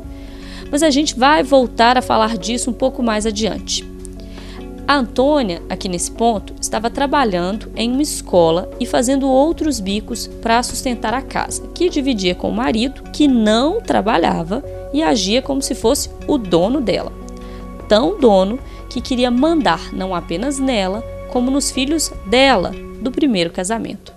Mas 0.71 0.85
a 0.85 0.91
gente 0.91 1.19
vai 1.19 1.43
voltar 1.43 1.99
a 1.99 2.03
falar 2.03 2.39
disso 2.39 2.71
um 2.71 2.75
pouco 2.75 3.03
mais 3.03 3.27
adiante. 3.27 3.85
A 4.89 4.95
Antônia, 4.99 5.61
aqui 5.69 5.89
nesse 5.89 6.13
ponto, 6.13 6.55
estava 6.61 6.89
trabalhando 6.89 7.73
em 7.75 7.91
uma 7.91 8.03
escola 8.03 8.71
e 8.79 8.87
fazendo 8.87 9.29
outros 9.29 9.81
bicos 9.81 10.29
para 10.29 10.63
sustentar 10.63 11.13
a 11.13 11.21
casa, 11.21 11.67
que 11.75 11.89
dividia 11.89 12.37
com 12.37 12.49
o 12.49 12.55
marido, 12.55 13.03
que 13.13 13.27
não 13.27 13.81
trabalhava 13.81 14.65
e 14.93 15.03
agia 15.03 15.43
como 15.43 15.61
se 15.61 15.75
fosse 15.75 16.09
o 16.29 16.39
dono 16.39 16.81
dela. 16.81 17.13
Tão 17.89 18.21
dono 18.21 18.61
que 18.89 19.01
queria 19.01 19.29
mandar 19.29 19.93
não 19.93 20.15
apenas 20.15 20.61
nela, 20.61 21.03
como 21.33 21.51
nos 21.51 21.73
filhos 21.73 22.13
dela, 22.25 22.73
do 23.01 23.11
primeiro 23.11 23.51
casamento. 23.51 24.13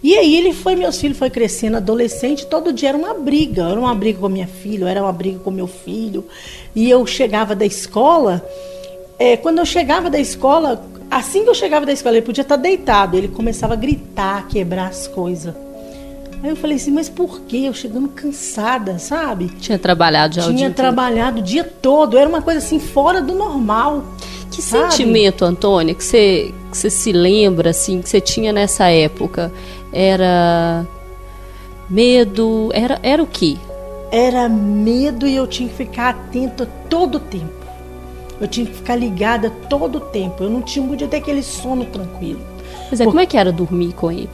E 0.00 0.16
aí 0.16 0.36
ele 0.36 0.52
foi, 0.52 0.76
meus 0.76 1.00
filhos 1.00 1.18
foi 1.18 1.30
crescendo, 1.30 1.78
adolescente, 1.78 2.46
todo 2.46 2.72
dia 2.72 2.90
era 2.90 2.98
uma 2.98 3.14
briga, 3.14 3.70
era 3.70 3.80
uma 3.80 3.94
briga 3.94 4.20
com 4.20 4.28
minha 4.28 4.46
filha, 4.46 4.88
era 4.88 5.02
uma 5.02 5.12
briga 5.12 5.40
com 5.40 5.50
meu 5.50 5.66
filho. 5.66 6.24
E 6.76 6.88
eu 6.88 7.04
chegava 7.06 7.56
da 7.56 7.66
escola, 7.66 8.46
é, 9.18 9.36
quando 9.36 9.58
eu 9.58 9.66
chegava 9.66 10.10
da 10.10 10.18
escola, 10.18 10.84
assim 11.10 11.44
que 11.44 11.50
eu 11.50 11.54
chegava 11.54 11.86
da 11.86 11.92
escola, 11.92 12.16
ele 12.16 12.26
podia 12.26 12.42
estar 12.42 12.56
deitado, 12.56 13.16
ele 13.16 13.28
começava 13.28 13.74
a 13.74 13.76
gritar, 13.76 14.46
quebrar 14.48 14.88
as 14.88 15.06
coisas. 15.06 15.54
Aí 16.42 16.50
eu 16.50 16.56
falei 16.56 16.76
assim, 16.76 16.90
mas 16.90 17.08
por 17.08 17.40
quê? 17.42 17.62
Eu 17.64 17.72
chegando 17.72 18.08
cansada, 18.08 18.98
sabe? 18.98 19.48
Tinha 19.60 19.78
trabalhado 19.78 20.34
já 20.34 20.42
Tinha 20.42 20.52
o 20.52 20.56
dia 20.56 20.70
trabalhado 20.70 21.40
o 21.40 21.42
dia 21.42 21.64
todo, 21.64 22.18
era 22.18 22.28
uma 22.28 22.42
coisa 22.42 22.58
assim 22.58 22.78
fora 22.78 23.22
do 23.22 23.34
normal. 23.34 24.04
Que 24.50 24.60
sabe? 24.60 24.92
sentimento, 24.92 25.44
Antônia, 25.44 25.94
que 25.94 26.04
você, 26.04 26.52
que 26.70 26.76
você 26.76 26.90
se 26.90 27.12
lembra, 27.12 27.70
assim, 27.70 28.02
que 28.02 28.08
você 28.08 28.20
tinha 28.20 28.52
nessa 28.52 28.88
época? 28.88 29.50
Era 29.92 30.86
medo? 31.88 32.70
Era, 32.72 33.00
era 33.02 33.22
o 33.22 33.26
quê? 33.26 33.56
Era 34.12 34.48
medo 34.48 35.26
e 35.26 35.34
eu 35.34 35.46
tinha 35.46 35.68
que 35.68 35.74
ficar 35.74 36.10
atenta 36.10 36.68
todo 36.88 37.16
o 37.16 37.20
tempo. 37.20 37.64
Eu 38.40 38.48
tinha 38.48 38.66
que 38.66 38.74
ficar 38.74 38.96
ligada 38.96 39.50
todo 39.68 39.96
o 39.96 40.00
tempo. 40.00 40.42
Eu 40.42 40.50
não 40.50 40.62
tinha 40.62 40.86
podia 40.86 41.08
ter 41.08 41.18
aquele 41.18 41.42
sono 41.42 41.84
tranquilo. 41.86 42.40
Mas 42.90 43.00
é, 43.00 43.04
como 43.04 43.20
é 43.20 43.26
que 43.26 43.36
era 43.36 43.52
dormir 43.52 43.92
com 43.92 44.10
ele? 44.10 44.30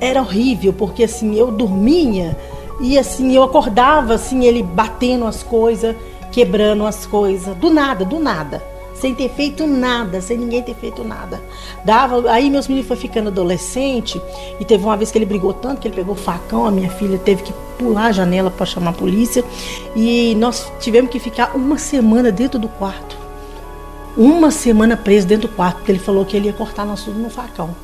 Era 0.00 0.20
horrível, 0.20 0.72
porque 0.72 1.04
assim, 1.04 1.36
eu 1.36 1.50
dormia 1.50 2.36
e 2.80 2.98
assim, 2.98 3.34
eu 3.34 3.42
acordava 3.42 4.14
assim, 4.14 4.44
ele 4.44 4.62
batendo 4.62 5.26
as 5.26 5.42
coisas, 5.42 5.94
quebrando 6.32 6.86
as 6.86 7.04
coisas, 7.06 7.54
do 7.56 7.70
nada, 7.70 8.04
do 8.04 8.18
nada. 8.18 8.62
Sem 8.94 9.14
ter 9.14 9.30
feito 9.30 9.66
nada, 9.66 10.20
sem 10.20 10.36
ninguém 10.36 10.62
ter 10.62 10.74
feito 10.74 11.02
nada. 11.02 11.40
Dava, 11.84 12.30
aí 12.30 12.50
meus 12.50 12.68
meninos 12.68 12.88
foram 12.88 13.00
ficando 13.00 13.28
adolescente 13.28 14.20
e 14.58 14.64
teve 14.64 14.84
uma 14.84 14.96
vez 14.96 15.10
que 15.10 15.16
ele 15.16 15.24
brigou 15.24 15.54
tanto 15.54 15.80
que 15.80 15.88
ele 15.88 15.94
pegou 15.94 16.14
facão, 16.14 16.66
a 16.66 16.70
minha 16.70 16.90
filha 16.90 17.18
teve 17.18 17.42
que 17.42 17.52
pular 17.78 18.06
a 18.06 18.12
janela 18.12 18.50
para 18.50 18.66
chamar 18.66 18.90
a 18.90 18.94
polícia 18.94 19.42
e 19.96 20.34
nós 20.36 20.70
tivemos 20.80 21.10
que 21.10 21.18
ficar 21.18 21.56
uma 21.56 21.78
semana 21.78 22.30
dentro 22.30 22.58
do 22.58 22.68
quarto 22.68 23.19
uma 24.16 24.50
semana 24.50 24.96
preso 24.96 25.26
dentro 25.26 25.48
do 25.48 25.54
quarto, 25.54 25.78
porque 25.78 25.92
ele 25.92 25.98
falou 25.98 26.24
que 26.24 26.36
ele 26.36 26.46
ia 26.46 26.52
cortar 26.52 26.84
nós 26.84 27.02
tudo 27.04 27.18
no 27.18 27.30
facão. 27.30 27.74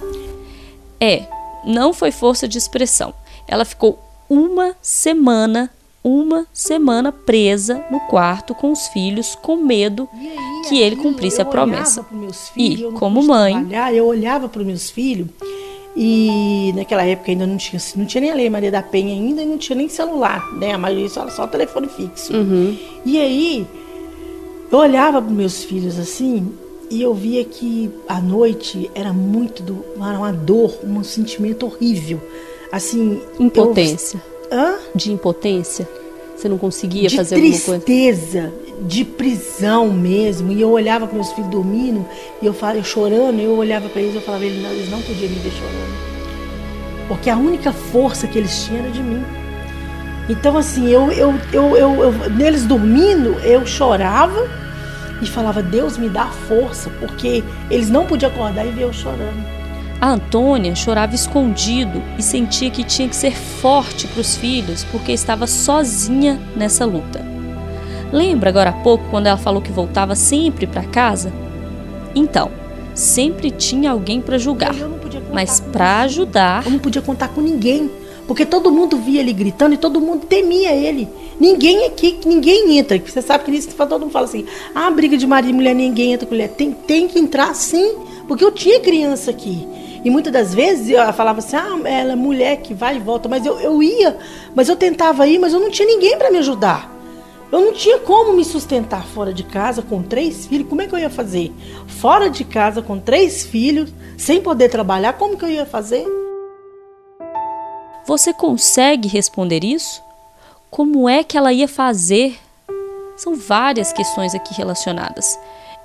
É, 1.00 1.26
não 1.64 1.92
foi 1.92 2.11
força 2.11 2.49
de 2.49 2.59
expressão. 2.59 3.14
Ela 3.47 3.64
ficou 3.64 3.99
uma 4.28 4.75
semana, 4.83 5.71
uma 6.02 6.47
semana 6.52 7.12
presa 7.12 7.85
no 7.90 8.00
quarto 8.00 8.54
com 8.54 8.73
os 8.73 8.88
filhos, 8.88 9.37
com 9.37 9.56
medo 9.56 10.09
aí, 10.12 10.37
que 10.68 10.80
ele 10.80 10.97
cumprisse 10.97 11.40
a 11.40 11.45
promessa. 11.45 12.04
Filhos, 12.04 12.50
e 12.56 12.99
como 12.99 13.23
mãe, 13.23 13.68
eu 13.95 14.06
olhava 14.06 14.49
para 14.49 14.61
os 14.61 14.66
meus 14.66 14.90
filhos 14.90 15.28
e 15.97 16.73
naquela 16.76 17.04
época 17.04 17.30
ainda 17.30 17.47
não 17.47 17.56
tinha, 17.56 17.80
não 17.97 18.04
tinha 18.04 18.21
nem 18.21 18.30
a 18.30 18.35
Lei 18.35 18.50
Maria 18.50 18.71
da 18.71 18.83
Penha 18.83 19.14
ainda, 19.14 19.42
não 19.45 19.56
tinha 19.56 19.75
nem 19.75 19.88
celular, 19.88 20.45
né? 20.52 20.73
A 20.73 20.78
maioria 20.78 21.09
só, 21.09 21.26
só 21.30 21.47
telefone 21.47 21.88
fixo. 21.88 22.35
Uhum. 22.35 22.76
E 23.04 23.18
aí 23.18 23.66
eu 24.70 24.78
olhava 24.78 25.20
para 25.23 25.30
meus 25.30 25.64
filhos 25.64 25.99
assim 25.99 26.52
e 26.90 27.02
eu 27.02 27.14
via 27.14 27.44
que 27.44 27.90
a 28.08 28.20
noite 28.20 28.90
era 28.94 29.12
muito 29.12 29.62
do, 29.62 29.85
era 29.96 30.18
uma 30.18 30.32
dor, 30.32 30.78
um 30.85 31.02
sentimento 31.02 31.66
horrível. 31.66 32.20
Assim, 32.70 33.20
impotência. 33.38 34.23
Eu, 34.50 34.58
hã? 34.58 34.75
De 34.94 35.12
impotência. 35.12 35.88
Você 36.37 36.49
não 36.49 36.58
conseguia 36.58 37.08
de 37.08 37.16
fazer 37.16 37.37
alguma 37.37 37.52
coisa? 37.52 37.78
De 37.78 37.85
tristeza, 37.85 38.52
de 38.82 39.04
prisão 39.04 39.90
mesmo. 39.90 40.52
E 40.52 40.61
eu 40.61 40.70
olhava 40.70 41.06
para 41.06 41.14
meus 41.14 41.32
filhos 41.32 41.50
dormindo 41.50 42.04
e 42.42 42.46
eu 42.46 42.52
falava, 42.52 42.78
eu 42.78 42.85
chorando, 42.85 43.40
eu 43.40 43.56
olhava 43.56 43.88
para 43.88 44.02
eles 44.02 44.14
e 44.14 44.16
eu 44.16 44.23
falava, 44.23 44.44
eles 44.44 44.62
não, 44.62 44.70
eles 44.70 44.90
não 44.90 45.00
podiam 45.00 45.30
me 45.30 45.38
ver 45.38 45.50
chorando. 45.50 46.16
Porque 47.08 47.30
a 47.30 47.37
única 47.37 47.73
força 47.73 48.26
que 48.26 48.38
eles 48.38 48.64
tinham 48.64 48.85
era 48.85 48.90
de 48.90 49.02
mim. 49.02 49.25
Então, 50.28 50.59
assim, 50.59 50.88
eu, 50.88 51.11
eu, 51.12 51.35
eu, 51.52 51.76
eu, 51.76 52.30
neles 52.30 52.64
dormindo, 52.64 53.38
eu 53.40 53.64
chorava 53.64 54.49
e 55.23 55.26
falava: 55.26 55.62
Deus 55.62 55.97
me 55.97 56.09
dá 56.09 56.26
força, 56.26 56.90
porque 56.99 57.45
eles 57.71 57.88
não 57.88 58.06
podiam 58.06 58.30
acordar 58.30 58.66
e 58.66 58.71
ver 58.71 58.83
eu 58.83 58.92
chorando. 58.92 59.56
A 60.00 60.11
Antônia 60.11 60.75
chorava 60.75 61.14
escondido 61.14 62.02
e 62.18 62.23
sentia 62.23 62.71
que 62.71 62.85
tinha 62.85 63.09
que 63.09 63.16
ser 63.16 63.35
forte 63.35 64.06
para 64.06 64.21
os 64.21 64.37
filhos 64.37 64.85
porque 64.85 65.12
estava 65.12 65.47
sozinha 65.47 66.38
nessa 66.54 66.85
luta. 66.85 67.25
Lembra 68.12 68.50
agora 68.50 68.71
há 68.71 68.73
pouco 68.75 69.09
quando 69.11 69.26
ela 69.26 69.38
falou 69.38 69.62
que 69.62 69.73
voltava 69.73 70.14
sempre 70.14 70.66
para 70.66 70.85
casa? 70.85 71.33
Então, 72.14 72.50
sempre 72.95 73.50
tinha 73.50 73.90
alguém 73.90 74.21
para 74.21 74.38
julgar. 74.38 74.75
mas 75.33 75.61
para 75.61 76.00
ajudar. 76.02 76.64
Eu 76.64 76.73
não 76.73 76.78
podia 76.78 77.02
contar 77.02 77.28
com 77.28 77.40
ninguém. 77.40 77.90
Porque 78.26 78.45
todo 78.45 78.73
mundo 78.73 78.97
via 78.97 79.21
ele 79.21 79.33
gritando 79.33 79.75
e 79.75 79.78
todo 79.78 80.00
mundo 80.00 80.26
temia 80.26 80.75
ele. 80.75 81.09
Ninguém 81.38 81.87
aqui, 81.87 82.18
ninguém 82.25 82.78
entra. 82.78 82.99
Você 82.99 83.23
sabe 83.23 83.45
que 83.45 83.50
nisso 83.50 83.68
todo 83.76 84.00
mundo 84.00 84.11
fala 84.11 84.25
assim: 84.25 84.47
ah, 84.75 84.90
briga 84.90 85.16
de 85.16 85.26
marido 85.26 85.50
e 85.50 85.52
mulher, 85.52 85.75
ninguém 85.75 86.12
entra 86.12 86.26
com 86.26 86.35
mulher. 86.35 86.49
Tem, 86.49 86.73
tem 86.73 87.06
que 87.06 87.18
entrar 87.18 87.54
sim, 87.54 87.97
porque 88.26 88.45
eu 88.45 88.50
tinha 88.50 88.80
criança 88.80 89.30
aqui. 89.30 89.66
E 90.04 90.11
muitas 90.11 90.33
das 90.33 90.54
vezes 90.54 90.90
eu 90.90 91.12
falava 91.12 91.38
assim: 91.38 91.56
ah, 91.56 91.78
ela 91.85 92.12
é 92.12 92.16
mulher 92.16 92.56
que 92.56 92.75
vai 92.75 92.97
e 92.97 93.00
volta. 93.00 93.28
Mas 93.28 93.47
eu, 93.47 93.61
eu 93.61 93.83
ia, 93.83 94.16
mas 94.54 94.68
eu 94.68 94.75
tentava 94.75 95.26
ir, 95.28 95.38
mas 95.38 95.52
eu 95.52 95.61
não 95.61 95.71
tinha 95.71 95.87
ninguém 95.87 96.18
para 96.18 96.30
me 96.30 96.38
ajudar. 96.38 96.95
Eu 97.52 97.61
não 97.61 97.73
tinha 97.73 98.00
como 98.00 98.33
me 98.33 98.45
sustentar 98.45 99.06
fora 99.06 99.33
de 99.33 99.45
casa 99.45 99.80
com 99.80 100.02
três 100.02 100.47
filhos. 100.47 100.68
Como 100.68 100.83
é 100.83 100.87
que 100.88 100.95
eu 100.95 100.99
ia 100.99 101.09
fazer? 101.09 101.52
Fora 101.87 102.28
de 102.28 102.42
casa 102.42 102.83
com 102.83 102.99
três 102.99 103.47
filhos, 103.47 103.92
sem 104.16 104.40
poder 104.40 104.68
trabalhar, 104.68 105.12
como 105.12 105.37
que 105.37 105.45
eu 105.45 105.49
ia 105.49 105.64
fazer? 105.64 106.25
Você 108.06 108.32
consegue 108.32 109.08
responder 109.08 109.64
isso? 109.64 110.00
Como 110.70 111.08
é 111.08 111.25
que 111.25 111.36
ela 111.36 111.52
ia 111.52 111.66
fazer? 111.66 112.38
São 113.16 113.34
várias 113.34 113.92
questões 113.92 114.32
aqui 114.32 114.54
relacionadas. 114.54 115.36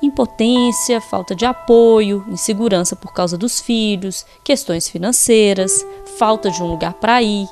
Impotência, 0.04 1.02
falta 1.02 1.34
de 1.34 1.46
apoio, 1.46 2.24
insegurança 2.28 2.96
por 2.96 3.12
causa 3.12 3.36
dos 3.36 3.60
filhos, 3.60 4.24
questões 4.44 4.88
financeiras, 4.88 5.84
falta 6.20 6.52
de 6.52 6.62
um 6.62 6.68
lugar 6.68 6.94
para 6.94 7.24
ir, 7.24 7.48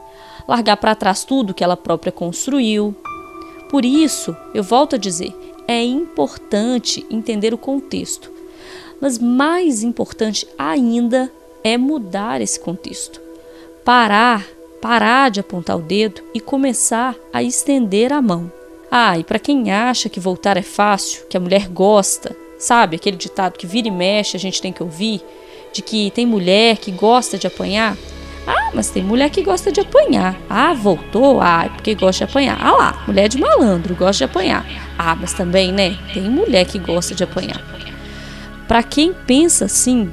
largar 0.48 0.78
para 0.78 0.94
trás 0.94 1.24
tudo 1.24 1.54
que 1.54 1.64
ela 1.64 1.76
própria 1.76 2.12
construiu. 2.12 2.96
Por 3.72 3.84
isso, 3.84 4.38
eu 4.54 4.62
volto 4.62 4.98
a 4.98 5.00
dizer, 5.00 5.36
é 5.68 5.84
importante 5.84 7.04
entender 7.10 7.56
o 7.56 7.58
contexto, 7.58 8.32
mas 9.02 9.18
mais 9.18 9.82
importante 9.82 10.48
ainda 10.60 11.32
é 11.64 11.76
mudar 11.76 12.40
esse 12.40 12.60
contexto. 12.60 13.20
Parar 13.84 14.46
parar 14.82 15.30
de 15.30 15.40
apontar 15.40 15.78
o 15.78 15.82
dedo 15.82 16.22
e 16.34 16.40
começar 16.40 17.16
a 17.34 17.44
estender 17.44 18.12
a 18.14 18.22
mão. 18.22 18.52
Ah, 18.92 19.18
e 19.18 19.24
para 19.24 19.40
quem 19.40 19.72
acha 19.72 20.10
que 20.10 20.20
voltar 20.20 20.58
é 20.58 20.62
fácil, 20.62 21.26
que 21.30 21.38
a 21.38 21.40
mulher 21.40 21.68
gosta, 21.68 22.36
sabe 22.58 22.96
aquele 22.96 23.18
ditado 23.18 23.58
que 23.58 23.68
vira 23.68 23.88
e 23.88 23.92
mexe 23.92 24.36
a 24.36 24.40
gente 24.40 24.62
tem 24.62 24.74
que 24.74 24.82
ouvir, 24.82 25.22
de 25.72 25.82
que 25.82 26.10
tem 26.12 26.26
mulher 26.26 26.78
que 26.78 26.92
gosta 26.92 27.38
de 27.38 27.46
apanhar? 27.46 27.96
Ah, 28.48 28.72
mas 28.74 28.90
tem 28.90 29.04
mulher 29.04 29.30
que 29.30 29.44
gosta 29.44 29.72
de 29.72 29.80
apanhar. 29.80 30.36
Ah, 30.50 30.74
voltou? 30.74 31.40
Ah, 31.40 31.66
é 31.66 31.70
porque 31.70 31.94
gosta 31.94 32.26
de 32.26 32.32
apanhar. 32.32 32.58
Ah 32.60 32.72
lá, 32.72 33.04
mulher 33.06 33.30
de 33.30 33.40
malandro, 33.40 33.96
gosta 33.96 34.26
de 34.26 34.32
apanhar. 34.32 34.66
Ah, 34.98 35.16
mas 35.16 35.34
também, 35.34 35.72
né? 35.72 35.96
Tem 36.14 36.24
mulher 36.24 36.66
que 36.66 36.80
gosta 36.80 37.14
de 37.14 37.24
apanhar. 37.24 37.62
Para 38.68 38.82
quem 38.82 39.14
pensa 39.14 39.66
assim, 39.66 40.12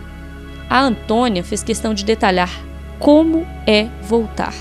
a 0.68 0.82
Antônia 0.82 1.42
fez 1.42 1.62
questão 1.62 1.94
de 1.94 2.04
detalhar 2.04 2.50
como 2.98 3.46
é 3.66 3.88
voltar. 4.02 4.54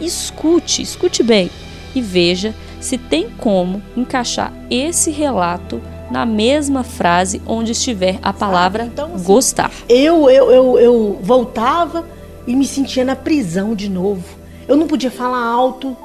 Escute, 0.00 0.82
escute 0.82 1.22
bem 1.22 1.50
e 1.94 2.00
veja 2.00 2.54
se 2.80 2.96
tem 2.96 3.28
como 3.30 3.82
encaixar 3.96 4.52
esse 4.70 5.10
relato 5.10 5.80
na 6.10 6.26
mesma 6.26 6.82
frase 6.82 7.40
onde 7.46 7.72
estiver 7.72 8.18
a 8.22 8.32
palavra 8.32 8.84
então, 8.84 9.14
assim, 9.14 9.24
gostar. 9.24 9.70
Eu, 9.88 10.28
eu, 10.28 10.50
eu, 10.50 10.78
eu 10.78 11.18
voltava 11.22 12.06
e 12.46 12.56
me 12.56 12.66
sentia 12.66 13.04
na 13.04 13.14
prisão 13.14 13.74
de 13.74 13.88
novo. 13.88 14.24
Eu 14.66 14.76
não 14.76 14.86
podia 14.86 15.10
falar 15.10 15.44
alto. 15.44 15.96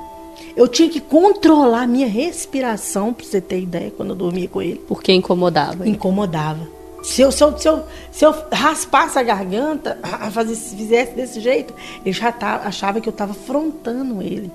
Eu 0.55 0.67
tinha 0.67 0.89
que 0.89 1.00
controlar 1.00 1.88
minha 1.88 2.08
respiração, 2.08 3.13
para 3.13 3.25
você 3.25 3.41
ter 3.41 3.62
ideia, 3.62 3.91
quando 3.96 4.12
eu 4.12 4.15
dormia 4.15 4.48
com 4.48 4.62
ele. 4.62 4.82
Porque 4.88 5.12
incomodava. 5.12 5.88
Incomodava. 5.88 6.75
Se 7.05 7.21
eu, 7.21 7.31
se 7.31 7.43
eu, 7.43 7.55
se 7.55 7.69
eu, 7.69 7.83
se 8.12 8.25
eu 8.25 8.33
raspasse 8.51 9.19
a 9.19 9.21
garganta, 9.21 10.00
a 10.01 10.31
fazer, 10.31 10.55
se 10.55 10.75
fizesse 10.75 11.13
desse 11.13 11.39
jeito, 11.39 11.71
ele 12.03 12.12
já 12.12 12.31
tá, 12.31 12.63
achava 12.65 13.00
que 13.00 13.07
eu 13.07 13.12
estava 13.12 13.31
afrontando 13.31 14.24
ele. 14.24 14.51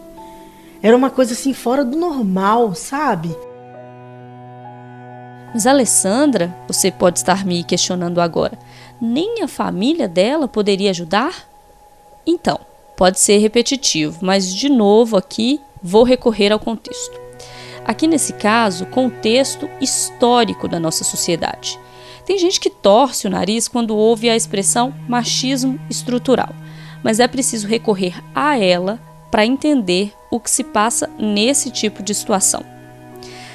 Era 0.83 0.97
uma 0.97 1.11
coisa 1.11 1.33
assim 1.33 1.55
fora 1.55 1.85
do 1.85 1.97
normal, 1.97 2.75
sabe? 2.75 3.35
Mas 5.55 5.65
Alessandra, 5.65 6.53
você 6.67 6.91
pode 6.91 7.21
estar 7.21 7.47
me 7.47 7.63
questionando 7.63 8.21
agora, 8.21 8.59
nem 9.01 9.43
a 9.43 9.49
família 9.49 10.09
dela 10.09 10.49
poderia 10.49 10.91
ajudar? 10.91 11.49
Então, 12.27 12.59
pode 12.97 13.21
ser 13.21 13.39
repetitivo, 13.39 14.19
mas 14.23 14.53
de 14.53 14.69
novo 14.69 15.17
aqui 15.17 15.61
vou 15.81 16.03
recorrer 16.03 16.51
ao 16.51 16.59
contexto. 16.59 17.17
Aqui 17.85 18.09
nesse 18.09 18.33
caso, 18.33 18.87
contexto 18.87 19.71
histórico 19.81 20.67
da 20.67 20.81
nossa 20.81 21.05
sociedade. 21.05 21.79
Tem 22.31 22.39
gente 22.39 22.61
que 22.61 22.71
torce 22.71 23.27
o 23.27 23.31
nariz 23.31 23.67
quando 23.67 23.97
ouve 23.97 24.31
a 24.31 24.37
expressão 24.37 24.95
machismo 25.09 25.81
estrutural, 25.91 26.55
mas 27.03 27.19
é 27.19 27.27
preciso 27.27 27.67
recorrer 27.67 28.23
a 28.33 28.57
ela 28.57 29.01
para 29.33 29.45
entender 29.45 30.13
o 30.31 30.39
que 30.39 30.49
se 30.49 30.63
passa 30.63 31.11
nesse 31.19 31.73
tipo 31.73 32.05
de 32.05 32.15
situação. 32.15 32.65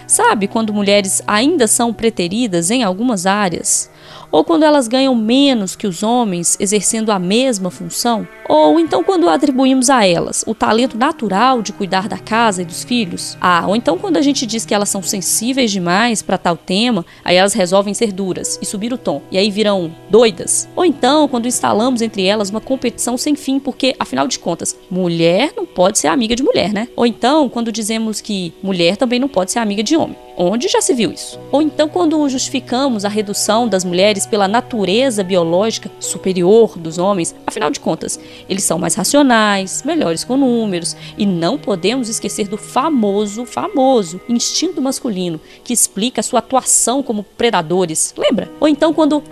Sabe 0.05 0.49
quando 0.49 0.73
mulheres 0.73 1.23
ainda 1.25 1.67
são 1.67 1.93
preteridas 1.93 2.69
em 2.69 2.83
algumas 2.83 3.25
áreas? 3.25 3.89
Ou 4.31 4.43
quando 4.43 4.63
elas 4.63 4.87
ganham 4.87 5.15
menos 5.15 5.75
que 5.75 5.87
os 5.87 6.03
homens 6.03 6.57
exercendo 6.59 7.11
a 7.11 7.19
mesma 7.19 7.69
função, 7.69 8.27
ou 8.47 8.79
então 8.79 9.03
quando 9.03 9.29
atribuímos 9.29 9.89
a 9.89 10.05
elas 10.05 10.43
o 10.47 10.53
talento 10.53 10.97
natural 10.97 11.61
de 11.61 11.73
cuidar 11.73 12.07
da 12.07 12.17
casa 12.17 12.61
e 12.61 12.65
dos 12.65 12.83
filhos. 12.83 13.37
Ah, 13.41 13.65
ou 13.67 13.75
então 13.75 13.97
quando 13.97 14.17
a 14.17 14.21
gente 14.21 14.45
diz 14.45 14.65
que 14.65 14.73
elas 14.73 14.89
são 14.89 15.01
sensíveis 15.01 15.71
demais 15.71 16.21
para 16.21 16.37
tal 16.37 16.55
tema, 16.55 17.05
aí 17.23 17.35
elas 17.35 17.53
resolvem 17.53 17.93
ser 17.93 18.11
duras 18.11 18.59
e 18.61 18.65
subir 18.65 18.93
o 18.93 18.97
tom, 18.97 19.21
e 19.31 19.37
aí 19.37 19.49
viram 19.49 19.93
doidas. 20.09 20.67
Ou 20.75 20.85
então 20.85 21.27
quando 21.27 21.47
instalamos 21.47 22.01
entre 22.01 22.25
elas 22.25 22.49
uma 22.49 22.61
competição 22.61 23.17
sem 23.17 23.35
fim, 23.35 23.59
porque 23.59 23.95
afinal 23.99 24.27
de 24.27 24.39
contas, 24.39 24.77
mulher 24.89 25.53
não 25.55 25.65
pode 25.65 25.99
ser 25.99 26.07
amiga 26.07 26.35
de 26.35 26.43
mulher, 26.43 26.71
né? 26.71 26.87
Ou 26.95 27.05
então 27.05 27.49
quando 27.49 27.71
dizemos 27.71 28.21
que 28.21 28.53
mulher 28.61 28.97
também 28.97 29.19
não 29.19 29.27
pode 29.27 29.51
ser 29.51 29.59
amiga 29.59 29.81
de 29.81 29.95
homem. 29.95 30.15
Onde 30.37 30.67
já 30.67 30.81
se 30.81 30.93
viu 30.93 31.11
isso? 31.11 31.39
Ou 31.51 31.61
então 31.61 31.87
quando 31.87 32.27
justificamos 32.27 33.05
a 33.05 33.09
redução 33.09 33.67
das 33.67 33.85
mulheres 33.85 34.14
pela 34.23 34.47
natureza 34.47 35.23
biológica 35.23 35.89
superior 35.99 36.77
dos 36.77 36.99
homens, 36.99 37.33
afinal 37.47 37.71
de 37.71 37.79
contas, 37.79 38.19
eles 38.47 38.63
são 38.63 38.77
mais 38.77 38.93
racionais, 38.93 39.81
melhores 39.83 40.23
com 40.23 40.37
números, 40.37 40.95
e 41.17 41.25
não 41.25 41.57
podemos 41.57 42.07
esquecer 42.07 42.47
do 42.47 42.57
famoso, 42.57 43.47
famoso 43.47 44.21
instinto 44.29 44.79
masculino 44.79 45.41
que 45.63 45.73
explica 45.73 46.19
a 46.19 46.23
sua 46.23 46.37
atuação 46.37 47.01
como 47.01 47.23
predadores. 47.23 48.13
Lembra? 48.15 48.51
Ou 48.59 48.67
então 48.67 48.93
quando 48.93 49.23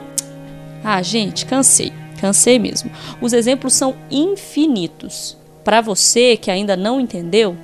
Ah, 0.84 1.04
gente, 1.04 1.46
cansei. 1.46 1.94
Cansei 2.20 2.58
mesmo. 2.58 2.90
Os 3.22 3.34
exemplos 3.34 3.74
são 3.74 3.96
infinitos. 4.10 5.38
Para 5.64 5.82
você 5.82 6.38
que 6.38 6.50
ainda 6.50 6.76
não 6.76 7.00
entendeu, 7.00 7.56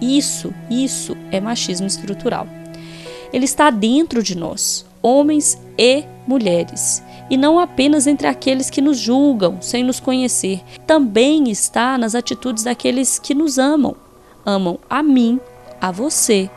isso, 0.00 0.52
isso 0.70 1.16
é 1.30 1.40
machismo 1.40 1.86
estrutural. 1.86 2.46
Ele 3.32 3.44
está 3.44 3.70
dentro 3.70 4.22
de 4.22 4.36
nós, 4.36 4.86
homens 5.06 5.56
e 5.78 6.04
mulheres, 6.26 7.00
e 7.30 7.36
não 7.36 7.60
apenas 7.60 8.08
entre 8.08 8.26
aqueles 8.26 8.68
que 8.68 8.80
nos 8.80 8.98
julgam 8.98 9.58
sem 9.62 9.84
nos 9.84 10.00
conhecer. 10.00 10.60
Também 10.84 11.48
está 11.48 11.96
nas 11.96 12.16
atitudes 12.16 12.64
daqueles 12.64 13.16
que 13.16 13.32
nos 13.32 13.56
amam. 13.56 13.94
Amam 14.44 14.78
a 14.90 15.04
mim, 15.04 15.40
a 15.80 15.92
você 15.92 16.50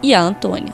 e 0.00 0.14
a 0.14 0.20
Antônia. 0.20 0.72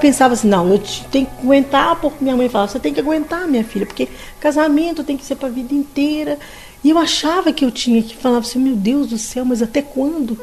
Pensava 0.00 0.34
assim, 0.34 0.48
não, 0.48 0.68
eu 0.68 0.82
tenho 1.10 1.26
que 1.26 1.42
aguentar, 1.42 1.96
porque 2.00 2.22
minha 2.22 2.36
mãe 2.36 2.48
falava, 2.48 2.70
você 2.70 2.80
tem 2.80 2.92
que 2.92 3.00
aguentar, 3.00 3.46
minha 3.46 3.64
filha, 3.64 3.86
porque 3.86 4.08
casamento 4.40 5.04
tem 5.04 5.16
que 5.16 5.24
ser 5.24 5.36
para 5.36 5.48
a 5.48 5.52
vida 5.52 5.72
inteira. 5.72 6.36
E 6.82 6.90
eu 6.90 6.98
achava 6.98 7.52
que 7.52 7.64
eu 7.64 7.70
tinha 7.70 8.02
que 8.02 8.16
falava 8.16 8.44
assim, 8.44 8.58
meu 8.58 8.74
Deus 8.74 9.08
do 9.08 9.18
céu, 9.18 9.44
mas 9.44 9.62
até 9.62 9.80
quando? 9.80 10.38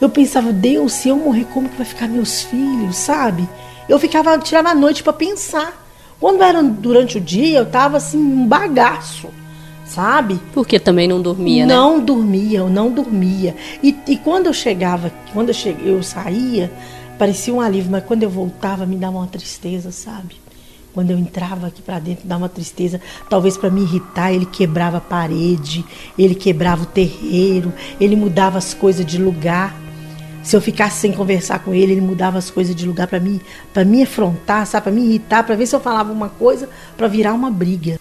Eu 0.00 0.08
pensava, 0.08 0.52
Deus, 0.52 0.92
se 0.92 1.08
eu 1.08 1.16
morrer, 1.16 1.44
como 1.52 1.68
que 1.68 1.76
vai 1.76 1.84
ficar 1.84 2.08
meus 2.08 2.42
filhos, 2.42 2.96
sabe? 2.96 3.46
Eu 3.90 3.98
ficava, 3.98 4.38
tirava 4.38 4.68
a 4.68 4.74
noite 4.74 5.02
para 5.02 5.12
pensar. 5.12 5.84
Quando 6.20 6.42
era 6.42 6.62
durante 6.62 7.18
o 7.18 7.20
dia, 7.20 7.58
eu 7.58 7.66
tava 7.66 7.96
assim, 7.96 8.18
um 8.18 8.46
bagaço, 8.46 9.28
sabe? 9.84 10.38
Porque 10.52 10.78
também 10.78 11.08
não 11.08 11.20
dormia, 11.20 11.66
né? 11.66 11.74
Não 11.74 11.98
dormia, 11.98 12.60
eu 12.60 12.68
não 12.68 12.92
dormia. 12.92 13.56
E, 13.82 13.96
e 14.06 14.16
quando 14.16 14.46
eu 14.46 14.52
chegava, 14.52 15.10
quando 15.32 15.48
eu, 15.48 15.54
cheguei, 15.54 15.92
eu 15.92 16.00
saía, 16.04 16.70
parecia 17.18 17.52
um 17.52 17.60
alívio, 17.60 17.90
mas 17.90 18.04
quando 18.04 18.22
eu 18.22 18.30
voltava, 18.30 18.86
me 18.86 18.94
dava 18.94 19.16
uma 19.16 19.26
tristeza, 19.26 19.90
sabe? 19.90 20.36
Quando 20.94 21.10
eu 21.10 21.18
entrava 21.18 21.66
aqui 21.66 21.82
para 21.82 21.98
dentro, 21.98 22.28
dava 22.28 22.42
uma 22.42 22.48
tristeza. 22.48 23.00
Talvez 23.28 23.56
para 23.56 23.70
me 23.70 23.80
irritar, 23.80 24.32
ele 24.32 24.46
quebrava 24.46 24.98
a 24.98 25.00
parede, 25.00 25.84
ele 26.16 26.36
quebrava 26.36 26.84
o 26.84 26.86
terreiro, 26.86 27.72
ele 28.00 28.14
mudava 28.14 28.56
as 28.56 28.72
coisas 28.72 29.04
de 29.04 29.20
lugar. 29.20 29.74
Se 30.42 30.56
eu 30.56 30.60
ficasse 30.60 31.00
sem 31.00 31.12
conversar 31.12 31.58
com 31.60 31.74
ele, 31.74 31.92
ele 31.92 32.00
mudava 32.00 32.38
as 32.38 32.50
coisas 32.50 32.74
de 32.74 32.86
lugar 32.86 33.06
para 33.06 33.20
mim, 33.20 33.40
para 33.72 33.84
me 33.84 34.02
afrontar, 34.02 34.66
sabe, 34.66 34.84
para 34.84 34.92
me 34.92 35.02
irritar, 35.02 35.44
para 35.44 35.54
ver 35.54 35.66
se 35.66 35.76
eu 35.76 35.80
falava 35.80 36.12
uma 36.12 36.28
coisa, 36.28 36.68
para 36.96 37.08
virar 37.08 37.34
uma 37.34 37.50
briga. 37.50 38.00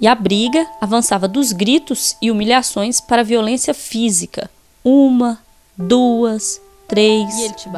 E 0.00 0.06
a 0.06 0.14
briga 0.14 0.66
avançava 0.80 1.28
dos 1.28 1.52
gritos 1.52 2.16
e 2.20 2.30
humilhações 2.30 3.00
para 3.00 3.20
a 3.20 3.24
violência 3.24 3.72
física. 3.72 4.50
Uma, 4.82 5.38
duas, 5.76 6.60
três, 6.88 7.28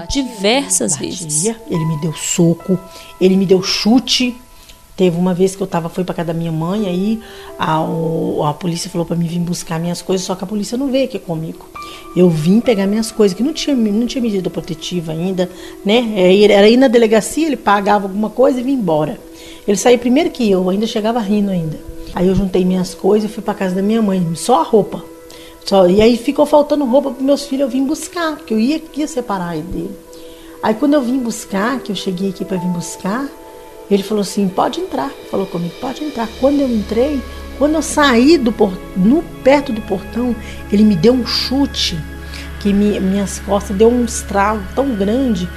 diversas 0.08 0.96
ele 1.00 1.10
vezes. 1.10 1.44
Ele 1.68 1.84
me 1.84 2.00
deu 2.00 2.12
soco, 2.14 2.78
ele 3.20 3.36
me 3.36 3.46
deu 3.46 3.62
chute, 3.62 4.36
Teve 4.96 5.18
uma 5.18 5.34
vez 5.34 5.54
que 5.54 5.62
eu 5.62 5.66
tava, 5.66 5.90
fui 5.90 6.04
para 6.04 6.14
casa 6.14 6.28
da 6.28 6.34
minha 6.34 6.50
mãe, 6.50 6.86
aí 6.86 7.20
a, 7.58 7.84
a 8.48 8.54
polícia 8.54 8.88
falou 8.88 9.06
para 9.06 9.14
mim 9.14 9.26
vir 9.26 9.40
buscar 9.40 9.78
minhas 9.78 10.00
coisas, 10.00 10.26
só 10.26 10.34
que 10.34 10.42
a 10.42 10.46
polícia 10.46 10.78
não 10.78 10.90
veio 10.90 11.04
aqui 11.04 11.18
comigo. 11.18 11.66
Eu 12.16 12.30
vim 12.30 12.60
pegar 12.60 12.86
minhas 12.86 13.12
coisas, 13.12 13.36
que 13.36 13.42
não 13.42 13.52
tinha, 13.52 13.76
não 13.76 14.06
tinha 14.06 14.22
medida 14.22 14.48
protetiva 14.48 15.12
ainda, 15.12 15.50
né? 15.84 16.14
Era 16.50 16.66
ir 16.66 16.78
na 16.78 16.88
delegacia, 16.88 17.46
ele 17.46 17.58
pagava 17.58 18.06
alguma 18.06 18.30
coisa 18.30 18.58
e 18.58 18.62
vinha 18.62 18.78
embora. 18.78 19.20
Ele 19.68 19.76
saiu 19.76 19.98
primeiro 19.98 20.30
que 20.30 20.50
eu, 20.50 20.70
ainda 20.70 20.86
chegava 20.86 21.20
rindo 21.20 21.50
ainda. 21.50 21.78
Aí 22.14 22.28
eu 22.28 22.34
juntei 22.34 22.64
minhas 22.64 22.94
coisas 22.94 23.30
e 23.30 23.32
fui 23.34 23.42
para 23.42 23.52
casa 23.52 23.74
da 23.74 23.82
minha 23.82 24.00
mãe, 24.00 24.26
só 24.34 24.60
a 24.60 24.62
roupa. 24.62 25.04
Só, 25.66 25.86
e 25.86 26.00
aí 26.00 26.16
ficou 26.16 26.46
faltando 26.46 26.86
roupa 26.86 27.10
para 27.10 27.22
meus 27.22 27.44
filhos, 27.44 27.62
eu 27.62 27.68
vim 27.68 27.84
buscar, 27.84 28.36
porque 28.36 28.54
eu 28.54 28.58
ia, 28.58 28.80
ia 28.96 29.06
separar 29.06 29.56
dele. 29.56 29.90
Aí 30.62 30.72
quando 30.72 30.94
eu 30.94 31.02
vim 31.02 31.18
buscar, 31.18 31.80
que 31.80 31.92
eu 31.92 31.96
cheguei 31.96 32.30
aqui 32.30 32.46
para 32.46 32.56
vir 32.56 32.68
buscar, 32.68 33.28
ele 33.90 34.02
falou 34.02 34.22
assim: 34.22 34.48
pode 34.48 34.80
entrar. 34.80 35.10
Falou 35.30 35.46
comigo: 35.46 35.74
pode 35.80 36.04
entrar. 36.04 36.28
Quando 36.40 36.60
eu 36.60 36.68
entrei, 36.68 37.20
quando 37.58 37.74
eu 37.74 37.82
saí 37.82 38.36
do 38.36 38.54
no 38.96 39.22
perto 39.42 39.72
do 39.72 39.80
portão, 39.82 40.34
ele 40.70 40.84
me 40.84 40.96
deu 40.96 41.12
um 41.12 41.26
chute 41.26 41.98
que 42.60 42.72
me, 42.72 42.98
minhas 43.00 43.38
costas 43.40 43.76
deu 43.76 43.88
um 43.88 44.04
estrago 44.04 44.62
tão 44.74 44.94
grande 44.94 45.48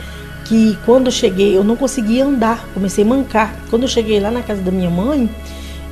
que 0.46 0.78
quando 0.86 1.08
eu 1.08 1.12
cheguei 1.12 1.56
eu 1.56 1.64
não 1.64 1.76
conseguia 1.76 2.26
andar, 2.26 2.68
comecei 2.74 3.04
a 3.04 3.08
mancar. 3.08 3.56
Quando 3.70 3.84
eu 3.84 3.90
cheguei 3.90 4.20
lá 4.20 4.32
na 4.32 4.42
casa 4.42 4.62
da 4.62 4.72
minha 4.72 4.90
mãe, 4.90 5.30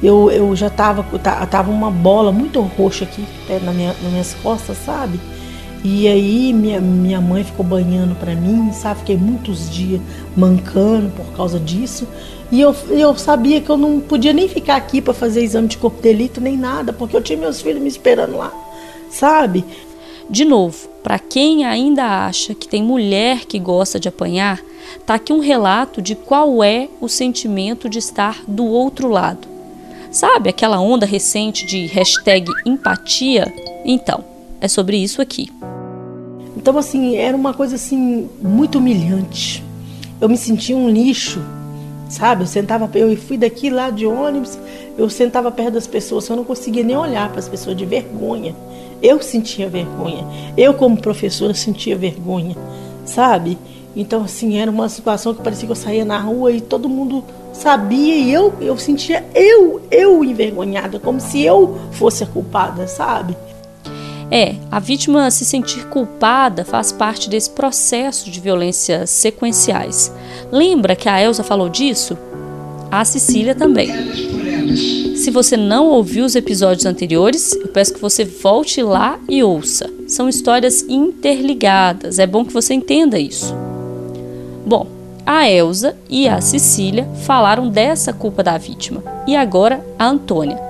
eu, 0.02 0.30
eu 0.32 0.56
já 0.56 0.70
tava, 0.70 1.04
tava 1.48 1.72
uma 1.72 1.90
bola 1.90 2.32
muito 2.32 2.60
roxa 2.62 3.06
aqui 3.06 3.26
na 3.64 3.72
minha, 3.72 3.94
nas 4.02 4.12
minhas 4.12 4.34
costas, 4.36 4.78
sabe? 4.78 5.20
E 5.84 6.08
aí 6.08 6.52
minha, 6.54 6.82
minha 6.82 7.22
mãe 7.22 7.44
ficou 7.44 7.66
banhando 7.66 8.16
para 8.16 8.36
mim, 8.36 8.72
sabe? 8.74 9.00
Fiquei 9.00 9.18
muitos 9.18 9.70
dias 9.70 10.02
mancando 10.36 11.10
por 11.12 11.26
causa 11.36 11.60
disso. 11.60 12.08
E 12.52 12.62
eu, 12.62 12.76
eu 12.90 13.16
sabia 13.18 13.62
que 13.62 13.70
eu 13.70 13.78
não 13.78 14.00
podia 14.00 14.34
nem 14.34 14.48
ficar 14.48 14.76
aqui 14.78 15.02
para 15.02 15.14
fazer 15.14 15.44
exame 15.44 15.68
de 15.68 15.78
corpo 15.78 15.98
de 15.98 16.04
delito 16.04 16.40
nem 16.40 16.58
nada, 16.58 16.94
porque 16.94 17.16
eu 17.16 17.22
tinha 17.22 17.38
meus 17.38 17.62
filhos 17.62 17.82
me 17.82 17.90
esperando 17.90 18.38
lá, 18.38 18.54
sabe? 19.10 19.66
De 20.30 20.44
novo, 20.44 20.90
para 21.04 21.20
quem 21.20 21.66
ainda 21.66 22.26
acha 22.26 22.54
que 22.54 22.68
tem 22.68 22.84
mulher 22.84 23.46
que 23.46 23.60
gosta 23.60 24.00
de 24.00 24.10
apanhar, 24.10 24.62
tá 25.06 25.16
aqui 25.16 25.32
um 25.32 25.40
relato 25.40 26.02
de 26.02 26.16
qual 26.16 26.64
é 26.64 26.90
o 27.00 27.08
sentimento 27.08 27.90
de 27.90 28.00
estar 28.00 28.44
do 28.48 28.66
outro 28.66 29.08
lado. 29.08 29.48
Sabe 30.12 30.50
aquela 30.50 30.80
onda 30.80 31.06
recente 31.06 31.66
de 31.66 31.86
hashtag 31.86 32.50
empatia? 32.66 33.54
Então, 33.86 34.24
é 34.60 34.68
sobre 34.68 34.98
isso 34.98 35.22
aqui. 35.22 35.52
Então, 36.56 36.78
assim, 36.78 37.16
era 37.18 37.38
uma 37.38 37.54
coisa 37.54 37.76
assim 37.76 38.28
muito 38.42 38.80
humilhante. 38.80 39.64
Eu 40.20 40.28
me 40.28 40.38
sentia 40.38 40.76
um 40.76 40.90
lixo, 40.90 41.40
sabe? 42.10 42.44
Eu 42.44 42.48
sentava, 42.48 42.90
eu 42.96 43.16
fui 43.16 43.38
daqui 43.38 43.70
lá 43.70 43.90
de 43.90 44.06
ônibus, 44.06 44.58
eu 44.98 45.10
sentava 45.10 45.52
perto 45.52 45.74
das 45.74 45.86
pessoas, 45.86 46.28
eu 46.28 46.36
não 46.36 46.44
conseguia 46.44 46.84
nem 46.84 46.98
olhar 46.98 47.30
para 47.30 47.40
as 47.40 47.48
pessoas 47.48 47.78
de 47.78 47.86
vergonha. 47.86 48.56
Eu 49.02 49.22
sentia 49.22 49.70
vergonha. 49.70 50.26
Eu, 50.58 50.74
como 50.74 50.98
professora, 50.98 51.54
sentia 51.54 51.96
vergonha, 51.96 52.56
sabe? 53.06 53.58
Então, 53.96 54.24
assim, 54.24 54.58
era 54.58 54.70
uma 54.70 54.90
situação 54.90 55.34
que 55.34 55.42
parecia 55.42 55.68
que 55.68 55.72
eu 55.72 55.76
saía 55.76 56.06
na 56.06 56.20
rua 56.20 56.52
e 56.52 56.62
todo 56.62 56.90
mundo 56.90 57.24
sabia 57.54 58.16
e 58.16 58.32
eu, 58.32 58.54
eu 58.62 58.78
sentia 58.78 59.26
eu, 59.34 59.82
eu 59.90 60.24
envergonhada, 60.24 61.00
como 61.00 61.20
se 61.20 61.42
eu 61.44 61.78
fosse 61.92 62.24
a 62.24 62.28
culpada, 62.28 62.88
sabe? 62.88 63.36
É, 64.30 64.56
a 64.70 64.80
vítima 64.80 65.32
se 65.32 65.46
sentir 65.46 65.86
culpada 65.88 66.66
faz 66.66 66.92
parte 66.92 67.30
desse 67.30 67.50
processo 67.50 68.30
de 68.30 68.40
violências 68.40 69.10
sequenciais. 69.10 70.12
Lembra 70.52 70.96
que 70.96 71.08
a 71.08 71.22
Elsa 71.22 71.44
falou 71.44 71.70
disso? 71.70 72.18
A 72.92 73.06
Cecília 73.06 73.56
também. 73.56 73.90
Se 75.16 75.32
você 75.32 75.56
não 75.56 75.88
ouviu 75.88 76.26
os 76.26 76.36
episódios 76.36 76.86
anteriores, 76.86 77.54
eu 77.54 77.70
peço 77.70 77.94
que 77.94 78.02
você 78.02 78.26
volte 78.26 78.84
lá 78.84 79.18
e 79.30 79.42
ouça. 79.44 79.90
São 80.08 80.28
histórias 80.28 80.84
interligadas, 80.88 82.20
é 82.20 82.28
bom 82.28 82.44
que 82.44 82.54
você 82.54 82.74
entenda 82.74 83.18
isso. 83.18 83.56
Bom, 84.66 84.88
a 85.26 85.50
Elsa 85.50 85.98
e 86.10 86.28
a 86.28 86.42
Cecília 86.42 87.08
falaram 87.24 87.70
dessa 87.70 88.12
culpa 88.12 88.44
da 88.44 88.58
vítima 88.58 89.04
e 89.26 89.36
agora 89.36 89.84
a 89.98 90.08
Antônia 90.08 90.67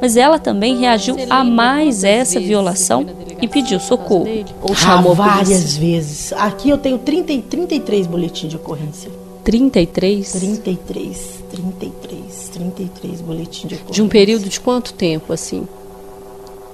mas 0.00 0.16
ela 0.16 0.38
também 0.38 0.78
reagiu 0.78 1.16
a 1.30 1.42
mais 1.44 2.04
essa 2.04 2.40
violação 2.40 3.06
e 3.40 3.48
pediu 3.48 3.80
socorro. 3.80 4.26
Ou 4.62 4.74
chamou 4.74 5.12
ah, 5.12 5.14
várias 5.14 5.76
vezes. 5.76 6.32
Aqui 6.34 6.70
eu 6.70 6.78
tenho 6.78 6.98
30, 6.98 7.42
33 7.48 8.06
boletins 8.06 8.50
de 8.50 8.56
ocorrência. 8.56 9.10
33? 9.44 10.32
33, 10.32 11.42
33, 11.50 12.50
33 12.52 13.20
boletins 13.20 13.68
de 13.68 13.74
ocorrência. 13.74 13.94
De 13.94 14.02
um 14.02 14.08
período 14.08 14.48
de 14.48 14.60
quanto 14.60 14.92
tempo, 14.92 15.32
assim? 15.32 15.66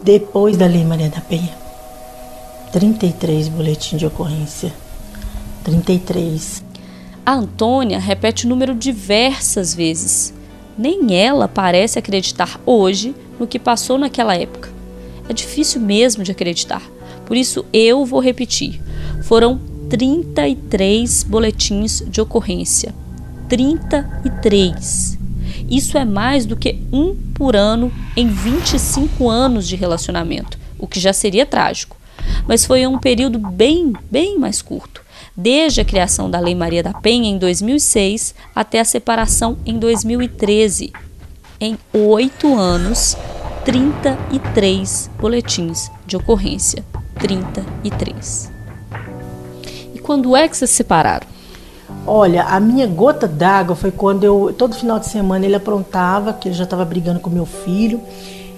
Depois 0.02 0.56
da 0.56 0.66
Lei 0.66 0.84
Maria 0.84 1.08
da 1.08 1.20
Penha. 1.20 1.56
33 2.72 3.48
boletins 3.48 3.98
de 3.98 4.06
ocorrência. 4.06 4.72
33. 5.62 6.64
A 7.24 7.34
Antônia 7.34 7.98
repete 7.98 8.44
o 8.44 8.48
número 8.48 8.74
diversas 8.74 9.74
vezes 9.74 10.33
nem 10.76 11.14
ela 11.14 11.48
parece 11.48 11.98
acreditar 11.98 12.60
hoje 12.64 13.14
no 13.38 13.46
que 13.46 13.58
passou 13.58 13.98
naquela 13.98 14.34
época. 14.34 14.72
É 15.28 15.32
difícil 15.32 15.80
mesmo 15.80 16.22
de 16.22 16.30
acreditar. 16.30 16.82
Por 17.26 17.36
isso 17.36 17.64
eu 17.72 18.04
vou 18.04 18.20
repetir. 18.20 18.80
Foram 19.22 19.60
33 19.88 21.22
boletins 21.24 22.02
de 22.06 22.20
ocorrência. 22.20 22.94
33. 23.48 25.18
Isso 25.70 25.96
é 25.96 26.04
mais 26.04 26.44
do 26.44 26.56
que 26.56 26.80
um 26.92 27.14
por 27.34 27.56
ano 27.56 27.92
em 28.16 28.28
25 28.28 29.30
anos 29.30 29.66
de 29.66 29.76
relacionamento, 29.76 30.58
o 30.78 30.86
que 30.86 31.00
já 31.00 31.12
seria 31.12 31.46
trágico. 31.46 31.96
Mas 32.46 32.64
foi 32.64 32.86
um 32.86 32.98
período 32.98 33.38
bem, 33.38 33.92
bem 34.10 34.38
mais 34.38 34.60
curto 34.60 35.03
desde 35.36 35.80
a 35.80 35.84
criação 35.84 36.30
da 36.30 36.38
Lei 36.38 36.54
Maria 36.54 36.82
da 36.82 36.92
Penha 36.92 37.28
em 37.28 37.38
2006 37.38 38.34
até 38.54 38.80
a 38.80 38.84
separação 38.84 39.56
em 39.66 39.78
2013. 39.78 40.92
Em 41.60 41.78
oito 41.92 42.54
anos, 42.54 43.16
33 43.64 45.10
boletins 45.18 45.90
de 46.06 46.16
ocorrência. 46.16 46.84
33. 47.18 48.52
E 49.94 49.98
quando 49.98 50.36
é 50.36 50.48
que 50.48 50.56
vocês 50.56 50.70
se 50.70 50.76
separaram? 50.76 51.26
Olha, 52.06 52.44
a 52.44 52.60
minha 52.60 52.86
gota 52.86 53.26
d'água 53.26 53.74
foi 53.74 53.90
quando 53.90 54.24
eu, 54.24 54.54
todo 54.56 54.74
final 54.74 54.98
de 54.98 55.06
semana 55.06 55.46
ele 55.46 55.54
aprontava, 55.54 56.34
que 56.34 56.48
ele 56.48 56.54
já 56.54 56.64
estava 56.64 56.84
brigando 56.84 57.20
com 57.20 57.30
meu 57.30 57.46
filho. 57.46 58.00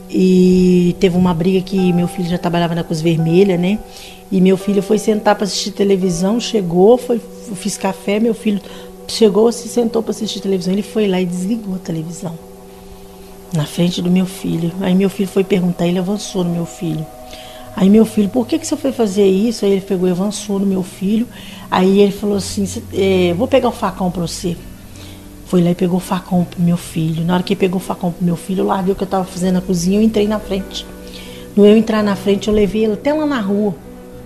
E 0.08 0.94
teve 1.00 1.16
uma 1.16 1.34
briga 1.34 1.60
que 1.60 1.92
meu 1.92 2.06
filho 2.06 2.28
já 2.28 2.38
trabalhava 2.38 2.74
na 2.74 2.84
Cruz 2.84 3.00
Vermelha, 3.00 3.56
né? 3.56 3.78
E 4.30 4.40
meu 4.40 4.56
filho 4.56 4.82
foi 4.82 4.98
sentar 4.98 5.34
para 5.34 5.44
assistir 5.44 5.70
televisão, 5.70 6.40
chegou, 6.40 6.98
foi, 6.98 7.20
fiz 7.54 7.76
café, 7.76 8.18
meu 8.18 8.34
filho 8.34 8.60
chegou, 9.08 9.50
se 9.52 9.68
sentou 9.68 10.02
para 10.02 10.10
assistir 10.10 10.40
televisão, 10.40 10.72
ele 10.72 10.82
foi 10.82 11.06
lá 11.06 11.20
e 11.20 11.26
desligou 11.26 11.74
a 11.76 11.78
televisão 11.78 12.36
na 13.52 13.64
frente 13.64 14.02
do 14.02 14.10
meu 14.10 14.26
filho. 14.26 14.72
Aí 14.80 14.94
meu 14.94 15.08
filho 15.08 15.28
foi 15.28 15.44
perguntar, 15.44 15.86
ele 15.86 15.98
avançou 15.98 16.44
no 16.44 16.50
meu 16.50 16.66
filho. 16.66 17.06
Aí 17.74 17.90
meu 17.90 18.06
filho, 18.06 18.28
por 18.28 18.46
que, 18.46 18.58
que 18.58 18.66
você 18.66 18.76
foi 18.76 18.90
fazer 18.90 19.26
isso? 19.26 19.64
Aí 19.64 19.72
ele 19.72 19.80
pegou 19.80 20.08
e 20.08 20.10
avançou 20.10 20.58
no 20.58 20.66
meu 20.66 20.82
filho. 20.82 21.26
Aí 21.70 22.00
ele 22.00 22.12
falou 22.12 22.36
assim, 22.36 22.66
é, 22.92 23.34
vou 23.34 23.46
pegar 23.46 23.68
o 23.68 23.72
facão 23.72 24.10
para 24.10 24.22
você. 24.22 24.56
Foi 25.46 25.62
lá 25.62 25.70
e 25.70 25.74
pegou 25.74 25.96
o 25.98 26.00
facão 26.00 26.44
pro 26.44 26.60
meu 26.60 26.76
filho. 26.76 27.24
Na 27.24 27.34
hora 27.34 27.42
que 27.42 27.54
pegou 27.54 27.80
o 27.80 27.82
facão 27.82 28.10
pro 28.12 28.24
meu 28.24 28.36
filho, 28.36 28.62
eu 28.62 28.66
larguei 28.66 28.92
o 28.92 28.96
que 28.96 29.02
eu 29.02 29.06
estava 29.06 29.24
fazendo 29.24 29.54
na 29.54 29.60
cozinha, 29.60 29.98
eu 29.98 30.02
entrei 30.02 30.26
na 30.26 30.38
frente. 30.38 30.84
No 31.56 31.64
eu 31.64 31.76
entrar 31.76 32.02
na 32.02 32.14
frente, 32.16 32.48
eu 32.48 32.54
levei 32.54 32.84
ele 32.84 32.94
até 32.94 33.12
lá 33.14 33.24
na 33.24 33.40
rua 33.40 33.74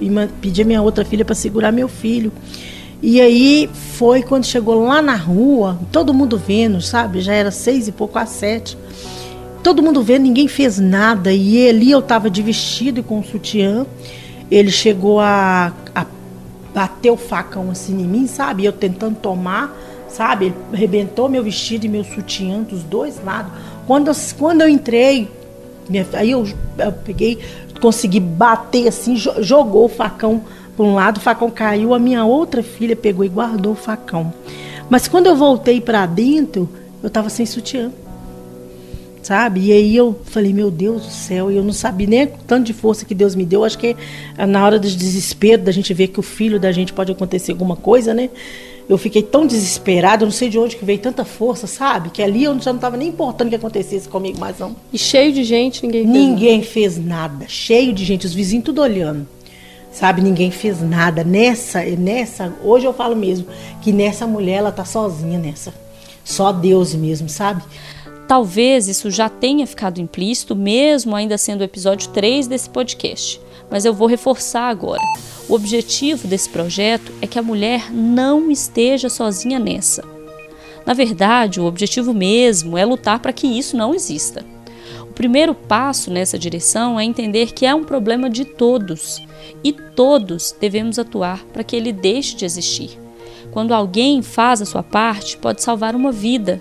e 0.00 0.11
pedi 0.40 0.62
a 0.62 0.64
minha 0.64 0.83
outra 0.83 1.04
filha 1.04 1.24
para 1.24 1.35
segurar 1.35 1.70
meu 1.70 1.88
filho. 1.88 2.33
E 3.02 3.20
aí 3.20 3.70
foi 3.72 4.22
quando 4.22 4.44
chegou 4.44 4.85
lá 4.85 5.00
na 5.00 5.14
rua, 5.14 5.78
todo 5.92 6.12
mundo 6.12 6.37
vendo, 6.37 6.80
sabe? 6.80 7.20
Já 7.20 7.33
era 7.33 7.50
seis 7.50 7.88
e 7.88 7.92
pouco, 7.92 8.18
às 8.18 8.30
sete. 8.30 8.76
Todo 9.62 9.83
mundo 9.83 10.02
vendo, 10.02 10.22
ninguém 10.22 10.48
fez 10.48 10.78
nada. 10.78 11.33
E 11.33 11.68
ali 11.68 11.90
eu 11.90 12.00
estava 12.00 12.28
de 12.28 12.42
vestido 12.42 13.00
e 13.00 13.02
com 13.02 13.22
sutiã. 13.22 13.87
Ele 14.50 14.70
chegou 14.70 15.20
a, 15.20 15.72
a 15.94 16.06
bater 16.74 17.11
o 17.11 17.16
facão 17.16 17.70
assim 17.70 18.00
em 18.00 18.06
mim, 18.06 18.26
sabe? 18.26 18.64
Eu 18.64 18.72
tentando 18.72 19.16
tomar, 19.16 19.74
sabe? 20.12 20.46
Ele 20.46 20.54
arrebentou 20.72 21.28
meu 21.28 21.42
vestido 21.42 21.86
e 21.86 21.88
meu 21.88 22.04
sutiã 22.04 22.62
dos 22.62 22.82
dois 22.82 23.22
lados. 23.24 23.52
Quando 23.86 24.08
eu, 24.08 24.14
quando 24.38 24.60
eu 24.62 24.68
entrei, 24.68 25.28
aí 26.12 26.30
eu, 26.30 26.46
eu 26.78 26.92
peguei, 26.92 27.38
consegui 27.80 28.20
bater 28.20 28.88
assim, 28.88 29.16
jogou 29.16 29.86
o 29.86 29.88
facão 29.88 30.42
para 30.76 30.84
um 30.84 30.94
lado, 30.94 31.18
o 31.18 31.20
facão 31.20 31.50
caiu, 31.50 31.94
a 31.94 31.98
minha 31.98 32.24
outra 32.24 32.62
filha 32.62 32.96
pegou 32.96 33.24
e 33.24 33.28
guardou 33.28 33.72
o 33.72 33.76
facão. 33.76 34.32
Mas 34.88 35.06
quando 35.06 35.26
eu 35.26 35.36
voltei 35.36 35.80
para 35.80 36.06
dentro, 36.06 36.68
eu 37.02 37.08
estava 37.08 37.28
sem 37.28 37.46
sutiã. 37.46 37.92
Sabe? 39.22 39.66
E 39.66 39.72
aí 39.72 39.94
eu 39.94 40.18
falei, 40.24 40.52
meu 40.52 40.70
Deus 40.70 41.02
do 41.02 41.12
céu, 41.12 41.50
eu 41.50 41.62
não 41.62 41.72
sabia 41.72 42.06
nem 42.06 42.24
o 42.24 42.30
tanto 42.46 42.64
de 42.64 42.72
força 42.72 43.04
que 43.04 43.14
Deus 43.14 43.34
me 43.34 43.44
deu. 43.44 43.64
Acho 43.64 43.78
que 43.78 43.94
é 44.36 44.46
na 44.46 44.64
hora 44.64 44.78
do 44.78 44.88
desespero, 44.88 45.62
da 45.62 45.70
gente 45.70 45.92
ver 45.92 46.08
que 46.08 46.18
o 46.18 46.22
filho 46.22 46.58
da 46.58 46.72
gente 46.72 46.92
pode 46.92 47.12
acontecer 47.12 47.52
alguma 47.52 47.76
coisa, 47.76 48.14
né? 48.14 48.30
Eu 48.90 48.98
fiquei 48.98 49.22
tão 49.22 49.46
desesperada, 49.46 50.24
eu 50.24 50.26
não 50.26 50.33
sei 50.33 50.48
de 50.48 50.59
onde 50.59 50.74
que 50.74 50.85
veio 50.85 50.98
tanta 50.98 51.24
força, 51.24 51.68
sabe? 51.68 52.11
Que 52.11 52.20
ali 52.20 52.42
eu 52.42 52.59
já 52.59 52.72
não 52.72 52.79
estava 52.79 52.96
nem 52.96 53.09
importando 53.09 53.46
o 53.46 53.50
que 53.50 53.55
acontecesse 53.57 54.09
comigo 54.09 54.40
mais 54.40 54.59
não. 54.59 54.74
E 54.92 54.98
cheio 54.98 55.33
de 55.33 55.44
gente, 55.44 55.87
ninguém 55.87 56.03
fez 56.03 56.12
Ninguém 56.12 56.59
nada. 56.59 56.66
fez 56.68 56.98
nada. 56.98 57.44
Cheio 57.48 57.92
de 57.92 58.05
gente, 58.05 58.26
os 58.26 58.35
vizinhos 58.35 58.64
tudo 58.64 58.83
olhando. 58.83 59.29
Sabe, 59.92 60.20
ninguém 60.20 60.50
fez 60.50 60.83
nada. 60.83 61.22
Nessa, 61.22 61.85
nessa, 61.85 62.53
hoje 62.64 62.85
eu 62.85 62.92
falo 62.92 63.14
mesmo 63.14 63.46
que 63.81 63.92
nessa 63.92 64.26
mulher 64.26 64.57
ela 64.57 64.72
tá 64.72 64.85
sozinha 64.85 65.38
nessa. 65.38 65.72
Só 66.24 66.50
Deus 66.50 66.92
mesmo, 66.92 67.29
sabe? 67.29 67.62
Talvez 68.26 68.88
isso 68.88 69.09
já 69.09 69.29
tenha 69.29 69.66
ficado 69.68 70.00
implícito, 70.00 70.57
mesmo 70.57 71.14
ainda 71.14 71.38
sendo 71.38 71.61
o 71.61 71.64
episódio 71.64 72.09
3 72.11 72.48
desse 72.48 72.68
podcast, 72.68 73.40
mas 73.70 73.85
eu 73.85 73.94
vou 73.94 74.09
reforçar 74.09 74.68
agora. 74.68 75.02
O 75.48 75.54
objetivo 75.54 76.26
desse 76.26 76.48
projeto 76.48 77.12
é 77.20 77.26
que 77.26 77.38
a 77.38 77.42
mulher 77.42 77.92
não 77.92 78.50
esteja 78.50 79.09
sozinha 79.09 79.59
nessa. 79.59 80.04
Na 80.85 80.94
verdade, 80.94 81.61
o 81.61 81.66
objetivo 81.66 82.12
mesmo 82.12 82.76
é 82.76 82.85
lutar 82.85 83.20
para 83.20 83.33
que 83.33 83.46
isso 83.46 83.76
não 83.76 83.94
exista. 83.94 84.44
O 85.02 85.12
primeiro 85.12 85.54
passo 85.54 86.11
nessa 86.11 86.38
direção 86.38 86.98
é 86.98 87.04
entender 87.04 87.52
que 87.52 87.66
é 87.66 87.74
um 87.74 87.85
problema 87.85 88.30
de 88.30 88.44
todos 88.44 89.22
e 89.62 89.72
todos 89.72 90.54
devemos 90.59 90.98
atuar 90.98 91.44
para 91.52 91.64
que 91.64 91.76
ele 91.76 91.92
deixe 91.92 92.37
de 92.37 92.44
existir. 92.44 92.98
Quando 93.50 93.74
alguém 93.74 94.22
faz 94.22 94.62
a 94.62 94.66
sua 94.66 94.83
parte, 94.83 95.37
pode 95.37 95.62
salvar 95.62 95.94
uma 95.94 96.12
vida, 96.12 96.61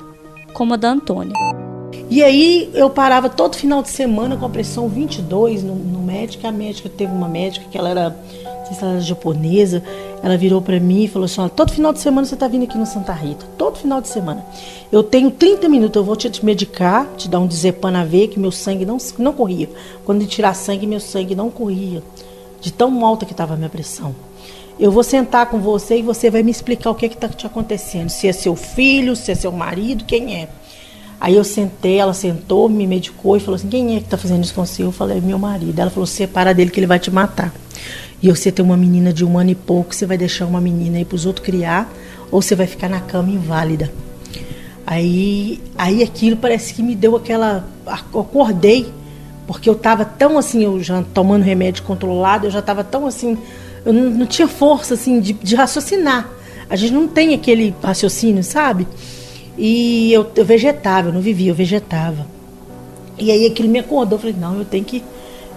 como 0.53 0.73
a 0.73 0.77
da 0.77 0.89
Antônia. 0.89 1.68
E 2.09 2.23
aí 2.23 2.71
eu 2.73 2.89
parava 2.89 3.29
todo 3.29 3.55
final 3.55 3.83
de 3.83 3.89
semana 3.89 4.35
com 4.35 4.43
a 4.43 4.49
pressão 4.49 4.89
22 4.89 5.61
no, 5.61 5.75
no 5.75 5.99
médico. 5.99 6.47
A 6.47 6.51
médica 6.51 6.89
teve 6.89 7.13
uma 7.13 7.27
médica 7.27 7.67
que 7.69 7.77
ela 7.77 7.89
era, 7.89 8.09
não 8.09 8.65
sei 8.65 8.75
se 8.75 8.83
ela 8.83 8.93
era 8.93 9.01
japonesa, 9.01 9.83
ela 10.23 10.35
virou 10.35 10.59
para 10.59 10.79
mim 10.79 11.03
e 11.03 11.07
falou 11.07 11.25
assim: 11.25 11.47
todo 11.49 11.71
final 11.71 11.93
de 11.93 11.99
semana 11.99 12.25
você 12.25 12.35
tá 12.35 12.47
vindo 12.47 12.63
aqui 12.63 12.79
no 12.79 12.85
Santa 12.87 13.13
Rita. 13.13 13.45
Todo 13.59 13.77
final 13.77 14.01
de 14.01 14.07
semana. 14.07 14.43
Eu 14.91 15.03
tenho 15.03 15.29
30 15.29 15.69
minutos, 15.69 15.95
eu 15.97 16.03
vou 16.03 16.15
te 16.15 16.43
medicar, 16.43 17.07
te 17.15 17.29
dar 17.29 17.39
um 17.39 17.45
dizepana 17.45 18.03
ver 18.03 18.29
que 18.29 18.39
meu 18.39 18.51
sangue 18.51 18.85
não, 18.85 18.97
não 19.19 19.31
corria. 19.33 19.69
Quando 20.03 20.25
tirar 20.25 20.55
sangue, 20.55 20.87
meu 20.87 20.99
sangue 20.99 21.35
não 21.35 21.51
corria. 21.51 22.01
De 22.59 22.73
tão 22.73 23.05
alta 23.05 23.23
que 23.23 23.33
estava 23.33 23.53
a 23.53 23.57
minha 23.57 23.69
pressão. 23.69 24.15
Eu 24.79 24.91
vou 24.91 25.03
sentar 25.03 25.45
com 25.47 25.59
você 25.59 25.99
e 25.99 26.01
você 26.01 26.29
vai 26.29 26.41
me 26.41 26.49
explicar 26.49 26.89
o 26.89 26.95
que 26.95 27.05
é 27.05 27.09
está 27.09 27.27
te 27.27 27.45
acontecendo. 27.45 28.09
Se 28.09 28.27
é 28.27 28.33
seu 28.33 28.55
filho, 28.55 29.15
se 29.15 29.31
é 29.31 29.35
seu 29.35 29.51
marido, 29.51 30.05
quem 30.05 30.41
é. 30.41 30.49
Aí 31.19 31.35
eu 31.35 31.43
sentei, 31.43 31.97
ela 31.97 32.13
sentou, 32.13 32.69
me 32.69 32.87
medicou 32.87 33.35
e 33.35 33.39
falou 33.39 33.55
assim: 33.55 33.67
quem 33.67 33.95
é 33.95 33.99
que 33.99 34.05
está 34.05 34.17
fazendo 34.17 34.43
isso 34.43 34.53
com 34.53 34.65
você? 34.65 34.83
Eu 34.83 34.91
falei: 34.91 35.19
meu 35.21 35.37
marido. 35.37 35.79
Ela 35.79 35.89
falou: 35.89 36.05
separa 36.05 36.53
dele 36.53 36.71
que 36.71 36.79
ele 36.79 36.87
vai 36.87 36.99
te 36.99 37.11
matar. 37.11 37.53
E 38.21 38.29
você 38.29 38.51
tem 38.51 38.63
uma 38.63 38.77
menina 38.77 39.13
de 39.13 39.23
um 39.23 39.37
ano 39.37 39.51
e 39.51 39.55
pouco, 39.55 39.95
você 39.95 40.05
vai 40.05 40.17
deixar 40.17 40.45
uma 40.45 40.59
menina 40.59 40.97
aí 40.97 41.05
para 41.05 41.15
os 41.15 41.25
outros 41.25 41.45
criar, 41.45 41.91
ou 42.29 42.41
você 42.41 42.55
vai 42.55 42.67
ficar 42.67 42.89
na 42.89 42.99
cama 42.99 43.29
inválida. 43.29 43.91
Aí, 44.85 45.61
aí 45.77 46.03
aquilo 46.03 46.35
parece 46.35 46.73
que 46.73 46.83
me 46.83 46.95
deu 46.95 47.15
aquela. 47.15 47.65
Acordei, 47.85 48.91
porque 49.47 49.69
eu 49.69 49.73
estava 49.73 50.03
tão 50.03 50.37
assim, 50.37 50.63
eu 50.63 50.81
já 50.81 51.03
tomando 51.13 51.43
remédio 51.43 51.83
controlado, 51.83 52.47
eu 52.47 52.51
já 52.51 52.59
estava 52.59 52.83
tão 52.83 53.05
assim 53.05 53.37
eu 53.85 53.93
não, 53.93 54.09
não 54.09 54.25
tinha 54.25 54.47
força 54.47 54.93
assim 54.93 55.19
de, 55.19 55.33
de, 55.33 55.55
raciocinar. 55.55 56.29
A 56.69 56.75
gente 56.75 56.93
não 56.93 57.07
tem 57.07 57.33
aquele 57.33 57.73
raciocínio, 57.81 58.43
sabe? 58.43 58.87
E 59.59 60.13
eu, 60.13 60.25
eu 60.35 60.45
vegetava, 60.45 61.09
eu 61.09 61.13
não 61.13 61.21
vivia, 61.21 61.51
eu 61.51 61.55
vegetava. 61.55 62.25
E 63.17 63.29
aí 63.29 63.45
aquilo 63.45 63.67
me 63.67 63.79
acordou, 63.79 64.17
eu 64.17 64.21
falei, 64.21 64.35
não, 64.39 64.57
eu 64.57 64.65
tenho 64.65 64.85
que 64.85 65.03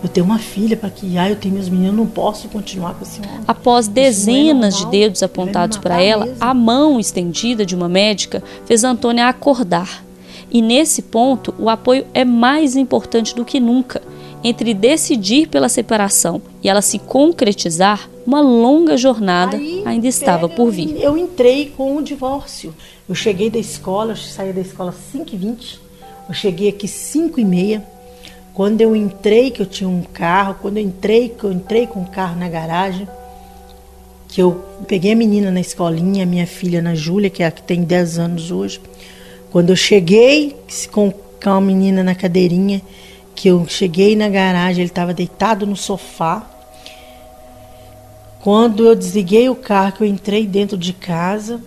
eu 0.03 0.09
tenho 0.09 0.27
uma 0.27 0.39
filha 0.39 0.77
para 0.77 0.91
criar, 0.91 1.31
eu 1.31 1.37
tenho 1.37 1.55
meus 1.55 1.69
meninos, 1.69 1.93
eu 1.93 1.97
não 1.97 2.07
posso 2.07 2.49
continuar 2.49 2.95
com 2.95 3.05
esse 3.05 3.21
homem. 3.21 3.41
Após 3.47 3.87
é 3.87 3.91
dezenas 3.93 4.75
é 4.75 4.79
de 4.79 4.87
dedos 4.91 5.23
apontados 5.23 5.79
para 5.79 6.03
ela, 6.03 6.27
mesmo. 6.27 6.43
a 6.43 6.53
mão 6.53 6.99
estendida 6.99 7.65
de 7.65 7.77
uma 7.77 7.89
médica 7.89 8.43
fez 8.67 8.83
Antônia 8.83 9.29
acordar. 9.29 10.05
E 10.51 10.61
nesse 10.61 11.03
ponto, 11.03 11.55
o 11.57 11.71
apoio 11.71 12.05
é 12.13 12.25
mais 12.25 12.75
importante 12.75 13.35
do 13.35 13.45
que 13.45 13.61
nunca. 13.61 14.03
Entre 14.43 14.75
decidir 14.75 15.47
pela 15.47 15.69
separação 15.69 16.43
e 16.61 16.69
ela 16.69 16.83
se 16.83 16.99
concretizar, 16.99 18.11
uma 18.27 18.41
longa 18.41 18.97
jornada 18.97 19.57
Aí, 19.57 19.83
ainda 19.85 20.07
estava 20.07 20.49
por 20.49 20.71
vir. 20.71 20.97
Eu 21.01 21.17
entrei 21.17 21.73
com 21.77 21.97
o 21.97 22.03
divórcio. 22.03 22.75
Eu 23.13 23.15
cheguei 23.15 23.51
da 23.51 23.59
escola, 23.59 24.13
eu 24.13 24.17
saí 24.17 24.55
da 24.55 24.63
escola 24.63 24.89
às 24.89 24.97
5h20, 25.15 25.79
eu 26.31 26.35
cheguei 26.35 26.71
aqui 26.71 26.87
5h30. 26.87 27.83
Quando 28.55 28.81
eu 28.81 28.97
entrei, 28.97 29.51
que 29.51 29.61
eu 29.61 29.67
tinha 29.67 29.87
um 29.87 30.01
carro, 30.01 30.57
quando 30.63 30.79
eu 30.79 30.83
entrei, 30.83 31.29
que 31.29 31.45
eu 31.45 31.53
entrei 31.53 31.87
com 31.87 32.01
o 32.01 32.07
carro 32.07 32.41
na 32.41 32.49
garagem, 32.49 33.07
que 34.29 34.41
eu 34.41 34.65
peguei 34.89 35.13
a 35.13 35.15
menina 35.15 35.51
na 35.51 35.61
escolinha, 35.61 36.23
a 36.23 36.27
minha 36.27 36.47
filha 36.47 36.81
na 36.81 36.95
Júlia, 36.95 37.29
que 37.29 37.43
é 37.43 37.47
a 37.49 37.51
que 37.51 37.63
tem 37.63 37.85
10 37.85 38.19
anos 38.19 38.51
hoje. 38.51 38.81
Quando 39.51 39.69
eu 39.69 39.77
cheguei 39.77 40.57
com 40.95 41.13
a 41.45 41.61
menina 41.61 42.03
na 42.03 42.15
cadeirinha, 42.15 42.81
que 43.35 43.47
eu 43.47 43.67
cheguei 43.69 44.17
na 44.17 44.31
garagem, 44.31 44.85
ele 44.85 44.91
estava 44.91 45.13
deitado 45.13 45.67
no 45.67 45.77
sofá, 45.77 46.51
quando 48.41 48.87
eu 48.87 48.95
desliguei 48.95 49.51
o 49.51 49.55
carro, 49.55 49.93
que 49.93 50.03
eu 50.03 50.07
entrei 50.07 50.47
dentro 50.47 50.79
de 50.79 50.95
casa, 50.95 51.61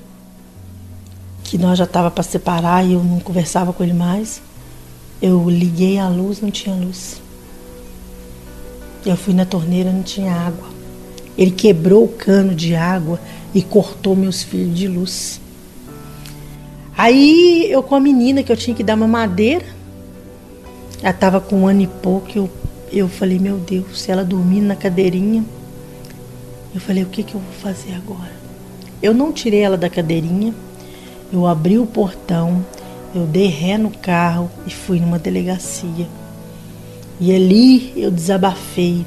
que 1.45 1.60
nós 1.60 1.77
já 1.77 1.84
estava 1.84 2.10
para 2.10 2.23
separar 2.23 2.84
e 2.84 2.93
eu 2.93 3.03
não 3.03 3.19
conversava 3.19 3.71
com 3.71 3.84
ele 3.84 3.93
mais, 3.93 4.41
eu 5.21 5.47
liguei 5.47 5.99
a 5.99 6.10
luz, 6.10 6.41
não 6.41 6.49
tinha 6.49 6.75
luz. 6.75 7.21
Eu 9.05 9.15
fui 9.15 9.34
na 9.34 9.45
torneira, 9.45 9.91
não 9.91 10.01
tinha 10.01 10.34
água. 10.34 10.67
Ele 11.38 11.51
quebrou 11.51 12.03
o 12.03 12.08
cano 12.08 12.55
de 12.55 12.75
água 12.75 13.19
e 13.53 13.62
cortou 13.62 14.15
meus 14.15 14.41
filhos 14.41 14.75
de 14.75 14.88
luz. 14.88 15.39
Aí 16.97 17.67
eu 17.69 17.84
com 17.84 17.93
a 17.93 17.99
menina 17.99 18.41
que 18.41 18.51
eu 18.51 18.58
tinha 18.58 18.75
que 18.75 18.84
dar 18.84 18.95
uma 18.95 19.08
madeira, 19.08 19.65
ela 21.01 21.12
estava 21.12 21.39
com 21.39 21.58
um 21.58 21.67
ano 21.67 21.81
e 21.81 21.88
pouco, 21.88 22.27
eu, 22.36 22.49
eu 22.91 23.08
falei, 23.08 23.38
meu 23.38 23.58
Deus, 23.58 24.01
se 24.01 24.12
ela 24.12 24.23
dormindo 24.23 24.65
na 24.65 24.75
cadeirinha, 24.75 25.45
eu 26.73 26.81
falei, 26.81 27.03
o 27.03 27.08
que, 27.08 27.21
que 27.21 27.36
eu 27.36 27.39
vou 27.39 27.53
fazer 27.62 27.93
agora? 27.93 28.34
Eu 29.03 29.13
não 29.13 29.31
tirei 29.31 29.60
ela 29.60 29.77
da 29.77 29.89
cadeirinha, 29.89 30.55
eu 31.36 31.45
abri 31.45 31.78
o 31.78 31.86
portão, 31.86 32.65
eu 33.13 33.26
dei 33.26 33.48
ré 33.48 33.78
no 33.78 33.91
carro 33.91 34.50
e 34.65 34.71
fui 34.71 35.00
numa 35.00 35.19
delegacia. 35.19 36.08
E 37.19 37.34
ali 37.34 37.93
eu 37.95 38.10
desabafei. 38.10 39.06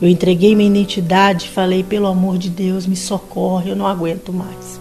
Eu 0.00 0.08
entreguei 0.08 0.56
minha 0.56 0.68
identidade 0.68 1.46
e 1.46 1.48
falei, 1.48 1.84
pelo 1.84 2.06
amor 2.06 2.36
de 2.36 2.50
Deus, 2.50 2.86
me 2.86 2.96
socorre, 2.96 3.70
eu 3.70 3.76
não 3.76 3.86
aguento 3.86 4.32
mais. 4.32 4.80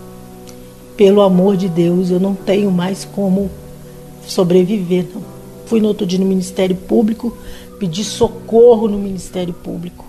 Pelo 0.98 1.22
amor 1.22 1.56
de 1.56 1.70
Deus, 1.70 2.10
eu 2.10 2.20
não 2.20 2.34
tenho 2.34 2.72
mais 2.72 3.06
como 3.06 3.50
sobreviver, 4.26 5.08
não. 5.14 5.22
Fui 5.68 5.80
no 5.80 5.88
outro 5.88 6.06
dia 6.06 6.20
no 6.20 6.26
Ministério 6.26 6.76
Público, 6.76 7.38
pedi 7.80 8.04
socorro 8.04 8.88
no 8.88 8.98
Ministério 8.98 9.54
Público. 9.54 10.06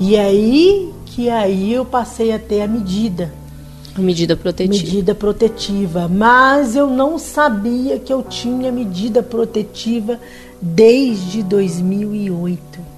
E 0.00 0.16
aí 0.16 0.92
que 1.04 1.30
aí 1.30 1.72
eu 1.72 1.84
passei 1.84 2.32
a 2.32 2.38
ter 2.38 2.60
a 2.60 2.66
medida. 2.66 3.32
Medida 3.98 4.36
protetiva. 4.36 4.84
Medida 4.84 5.14
protetiva. 5.14 6.08
Mas 6.08 6.76
eu 6.76 6.86
não 6.86 7.18
sabia 7.18 7.98
que 7.98 8.12
eu 8.12 8.22
tinha 8.22 8.70
medida 8.70 9.22
protetiva 9.22 10.18
desde 10.60 11.42
2008. 11.42 12.96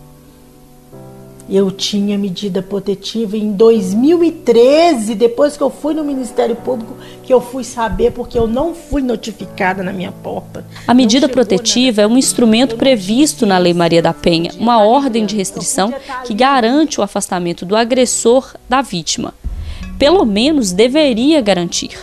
Eu 1.50 1.70
tinha 1.70 2.18
medida 2.18 2.60
protetiva 2.60 3.34
em 3.34 3.52
2013, 3.52 5.14
depois 5.14 5.56
que 5.56 5.62
eu 5.62 5.70
fui 5.70 5.94
no 5.94 6.04
Ministério 6.04 6.54
Público, 6.54 6.94
que 7.22 7.32
eu 7.32 7.40
fui 7.40 7.64
saber 7.64 8.12
porque 8.12 8.38
eu 8.38 8.46
não 8.46 8.74
fui 8.74 9.00
notificada 9.00 9.82
na 9.82 9.90
minha 9.90 10.12
porta. 10.12 10.66
A 10.86 10.92
medida 10.92 11.26
protetiva 11.26 12.02
na... 12.02 12.02
é 12.02 12.06
um 12.06 12.18
instrumento 12.18 12.76
previsto 12.76 13.46
na 13.46 13.56
Lei 13.56 13.72
Maria 13.72 14.02
da 14.02 14.12
Penha, 14.12 14.50
uma 14.58 14.82
ordem 14.82 15.24
de 15.24 15.36
restrição 15.36 15.92
que 16.26 16.34
garante 16.34 17.00
o 17.00 17.02
afastamento 17.02 17.64
do 17.64 17.74
agressor 17.74 18.54
da 18.68 18.82
vítima. 18.82 19.32
Pelo 19.98 20.24
menos 20.24 20.70
deveria 20.70 21.40
garantir. 21.40 21.98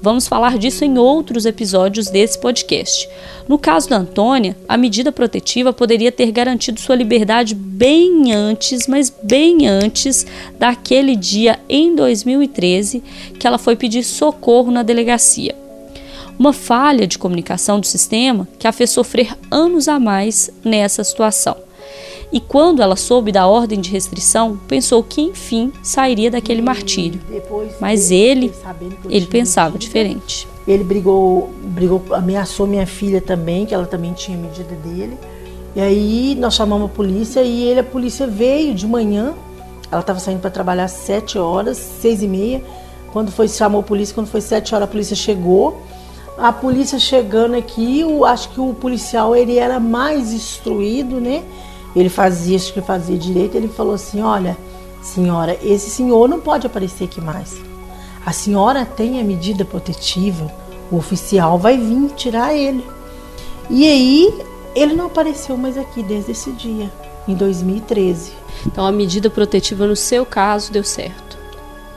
Vamos 0.00 0.28
falar 0.28 0.58
disso 0.58 0.84
em 0.84 0.96
outros 0.96 1.44
episódios 1.44 2.08
desse 2.08 2.38
podcast. 2.38 3.08
No 3.48 3.58
caso 3.58 3.88
da 3.88 3.96
Antônia, 3.96 4.56
a 4.68 4.76
medida 4.76 5.10
protetiva 5.10 5.72
poderia 5.72 6.12
ter 6.12 6.30
garantido 6.30 6.78
sua 6.78 6.94
liberdade 6.94 7.54
bem 7.54 8.32
antes, 8.32 8.86
mas 8.86 9.12
bem 9.22 9.66
antes 9.66 10.24
daquele 10.56 11.16
dia 11.16 11.58
em 11.68 11.96
2013 11.96 13.02
que 13.40 13.46
ela 13.46 13.58
foi 13.58 13.74
pedir 13.74 14.04
socorro 14.04 14.70
na 14.70 14.84
delegacia. 14.84 15.56
Uma 16.38 16.52
falha 16.52 17.06
de 17.06 17.18
comunicação 17.18 17.80
do 17.80 17.86
sistema 17.86 18.46
que 18.58 18.68
a 18.68 18.72
fez 18.72 18.90
sofrer 18.90 19.36
anos 19.50 19.88
a 19.88 19.98
mais 19.98 20.48
nessa 20.62 21.02
situação 21.02 21.67
e 22.30 22.40
quando 22.40 22.82
ela 22.82 22.96
soube 22.96 23.32
da 23.32 23.46
ordem 23.46 23.80
de 23.80 23.90
restrição, 23.90 24.58
pensou 24.68 25.02
que 25.02 25.20
enfim 25.20 25.72
sairia 25.82 26.30
daquele 26.30 26.60
martírio. 26.60 27.20
Mas 27.80 28.10
ele, 28.10 28.52
ele 29.08 29.26
pensava 29.26 29.78
diferente. 29.78 30.46
Ele 30.66 30.84
brigou, 30.84 31.50
brigou, 31.62 32.02
ameaçou 32.12 32.66
minha 32.66 32.86
filha 32.86 33.22
também, 33.22 33.64
que 33.64 33.74
ela 33.74 33.86
também 33.86 34.12
tinha 34.12 34.36
medida 34.36 34.74
dele. 34.76 35.16
E 35.74 35.80
aí 35.80 36.34
nós 36.38 36.54
chamamos 36.54 36.90
a 36.90 36.92
polícia 36.92 37.40
e 37.42 37.62
ele, 37.62 37.80
a 37.80 37.84
polícia 37.84 38.26
veio 38.26 38.74
de 38.74 38.86
manhã. 38.86 39.34
Ela 39.90 40.02
estava 40.02 40.18
saindo 40.18 40.40
para 40.40 40.50
trabalhar 40.50 40.84
às 40.84 40.92
sete 40.92 41.38
horas, 41.38 41.78
seis 41.78 42.22
e 42.22 42.28
meia. 42.28 42.62
Quando 43.10 43.32
foi 43.32 43.48
chamou 43.48 43.80
a 43.80 43.84
polícia, 43.84 44.14
quando 44.14 44.26
foi 44.26 44.42
sete 44.42 44.74
horas 44.74 44.86
a 44.86 44.90
polícia 44.90 45.16
chegou. 45.16 45.80
A 46.36 46.52
polícia 46.52 46.98
chegando 46.98 47.56
aqui, 47.56 48.00
eu 48.00 48.24
acho 48.24 48.50
que 48.50 48.60
o 48.60 48.74
policial 48.74 49.34
ele 49.34 49.56
era 49.56 49.80
mais 49.80 50.32
instruído, 50.32 51.20
né? 51.20 51.42
Ele 51.94 52.08
fazia, 52.08 52.56
acho 52.56 52.72
que 52.72 52.80
fazia 52.80 53.16
direito. 53.16 53.56
Ele 53.56 53.68
falou 53.68 53.94
assim: 53.94 54.22
Olha, 54.22 54.56
senhora, 55.02 55.58
esse 55.62 55.90
senhor 55.90 56.28
não 56.28 56.40
pode 56.40 56.66
aparecer 56.66 57.04
aqui 57.04 57.20
mais. 57.20 57.56
A 58.24 58.32
senhora 58.32 58.84
tem 58.84 59.20
a 59.20 59.24
medida 59.24 59.64
protetiva, 59.64 60.52
o 60.90 60.96
oficial 60.96 61.58
vai 61.58 61.78
vir 61.78 62.10
tirar 62.14 62.54
ele. 62.54 62.84
E 63.70 63.86
aí 63.86 64.34
ele 64.74 64.94
não 64.94 65.06
apareceu 65.06 65.56
mais 65.56 65.76
aqui 65.76 66.02
desde 66.02 66.32
esse 66.32 66.52
dia, 66.52 66.90
em 67.26 67.34
2013. 67.34 68.32
Então 68.66 68.86
a 68.86 68.92
medida 68.92 69.28
protetiva 69.28 69.86
no 69.86 69.96
seu 69.96 70.24
caso 70.24 70.72
deu 70.72 70.84
certo. 70.84 71.27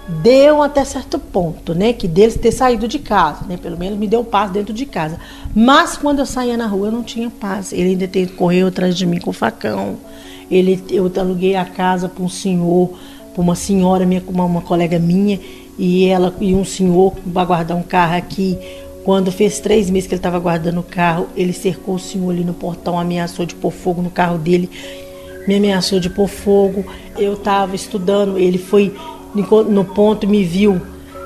Deu 0.08 0.62
até 0.62 0.84
certo 0.84 1.20
ponto, 1.20 1.74
né? 1.76 1.94
Que 1.94 2.08
deles 2.08 2.36
ter 2.36 2.52
saído 2.52 2.88
de 2.88 3.00
casa, 3.00 3.46
né? 3.48 3.58
Pelo 3.58 3.78
menos 3.78 3.98
me 3.98 4.08
deu 4.08 4.24
paz 4.24 4.52
dentro 4.52 4.74
de 4.74 4.86
casa. 4.86 5.18
Mas 5.56 5.96
quando 5.96 6.20
eu 6.20 6.26
saía 6.26 6.58
na 6.58 6.66
rua 6.66 6.88
eu 6.88 6.92
não 6.92 7.04
tinha 7.04 7.30
paz. 7.30 7.72
Ele 7.72 7.90
ainda 7.90 8.10
correu 8.36 8.68
atrás 8.68 8.98
de 8.98 9.06
mim 9.06 9.20
com 9.20 9.32
facão. 9.32 9.98
Ele, 10.50 10.84
eu 10.90 11.10
aluguei 11.18 11.56
a 11.56 11.64
casa 11.64 12.10
para 12.10 12.24
um 12.24 12.30
senhor, 12.30 12.92
para 13.34 13.42
uma 13.42 13.56
senhora, 13.56 14.06
minha, 14.06 14.22
uma, 14.28 14.44
uma 14.44 14.62
colega 14.62 15.00
minha, 15.00 15.40
e 15.78 16.06
ela 16.06 16.36
e 16.42 16.54
um 16.54 16.66
senhor 16.66 17.14
para 17.34 17.46
guardar 17.46 17.78
um 17.78 17.84
carro 17.84 18.18
aqui. 18.18 18.58
Quando 19.06 19.32
fez 19.32 19.60
três 19.60 19.90
meses 19.90 20.08
que 20.08 20.14
ele 20.14 20.20
estava 20.20 20.38
guardando 20.40 20.80
o 20.82 20.84
carro, 20.84 21.28
ele 21.36 21.54
cercou 21.54 21.96
o 21.96 22.00
senhor 22.00 22.30
ali 22.32 22.44
no 22.44 22.54
portão, 22.54 23.00
ameaçou 23.00 23.46
de 23.46 23.56
pôr 23.56 23.72
fogo 23.72 24.02
no 24.02 24.12
carro 24.12 24.38
dele, 24.38 24.70
me 25.48 25.56
ameaçou 25.56 26.00
de 26.00 26.10
pôr 26.10 26.28
fogo. 26.28 26.86
Eu 27.18 27.34
estava 27.34 27.76
estudando, 27.76 28.38
ele 28.38 28.58
foi 28.58 28.94
no 29.34 29.86
ponto 29.86 30.28
me 30.28 30.44
viu. 30.44 30.82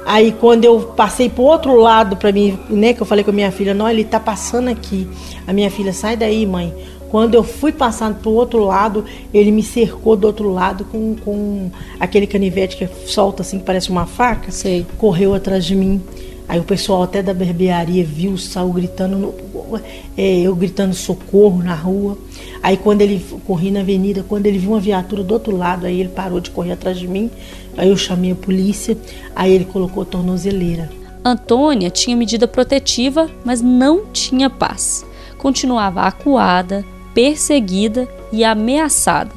Aí 0.05 0.31
quando 0.31 0.65
eu 0.65 0.79
passei 0.95 1.29
pro 1.29 1.43
outro 1.43 1.75
lado 1.75 2.15
para 2.15 2.31
mim, 2.31 2.57
né, 2.69 2.93
que 2.93 3.01
eu 3.01 3.05
falei 3.05 3.23
com 3.23 3.31
a 3.31 3.33
minha 3.33 3.51
filha, 3.51 3.73
não, 3.73 3.89
ele 3.89 4.03
tá 4.03 4.19
passando 4.19 4.69
aqui. 4.69 5.07
A 5.47 5.51
minha 5.51 5.71
filha, 5.71 5.91
sai 5.91 6.15
daí, 6.15 6.45
mãe. 6.45 6.73
Quando 7.09 7.33
eu 7.33 7.43
fui 7.43 7.71
passando 7.71 8.17
pro 8.19 8.31
outro 8.31 8.63
lado, 8.63 9.05
ele 9.33 9.49
me 9.49 9.63
cercou 9.63 10.15
do 10.15 10.27
outro 10.27 10.51
lado 10.51 10.85
com, 10.85 11.15
com 11.23 11.71
aquele 11.99 12.27
canivete 12.27 12.77
que 12.77 12.87
solta 13.07 13.41
assim, 13.41 13.57
que 13.57 13.65
parece 13.65 13.89
uma 13.89 14.05
faca. 14.05 14.51
Sei. 14.51 14.85
Correu 14.97 15.33
atrás 15.33 15.65
de 15.65 15.75
mim. 15.75 16.01
Aí 16.47 16.59
o 16.59 16.63
pessoal 16.63 17.03
até 17.03 17.23
da 17.23 17.33
barbearia 17.33 18.03
viu, 18.03 18.37
saiu 18.37 18.69
gritando, 18.69 19.17
no, 19.17 19.81
é, 20.15 20.41
eu 20.41 20.55
gritando 20.55 20.93
socorro 20.93 21.63
na 21.63 21.73
rua. 21.73 22.17
Aí 22.61 22.77
quando 22.77 23.01
ele 23.01 23.23
corri 23.45 23.71
na 23.71 23.79
avenida, 23.79 24.23
quando 24.27 24.45
ele 24.45 24.59
viu 24.59 24.71
uma 24.71 24.79
viatura 24.79 25.23
do 25.23 25.33
outro 25.33 25.55
lado, 25.55 25.85
aí 25.85 25.99
ele 25.99 26.09
parou 26.09 26.39
de 26.39 26.51
correr 26.51 26.73
atrás 26.73 26.99
de 26.99 27.07
mim. 27.07 27.31
Aí 27.75 27.89
eu 27.89 27.97
chamei 27.97 28.31
a 28.31 28.35
polícia, 28.35 28.97
aí 29.35 29.51
ele 29.51 29.65
colocou 29.65 30.03
a 30.03 30.05
tornozeleira. 30.05 30.89
Antônia 31.23 31.89
tinha 31.89 32.15
medida 32.15 32.47
protetiva, 32.47 33.29
mas 33.43 33.59
não 33.59 34.05
tinha 34.13 34.49
paz. 34.49 35.03
Continuava 35.39 36.03
acuada, 36.03 36.85
perseguida 37.13 38.07
e 38.31 38.43
ameaçada. 38.43 39.31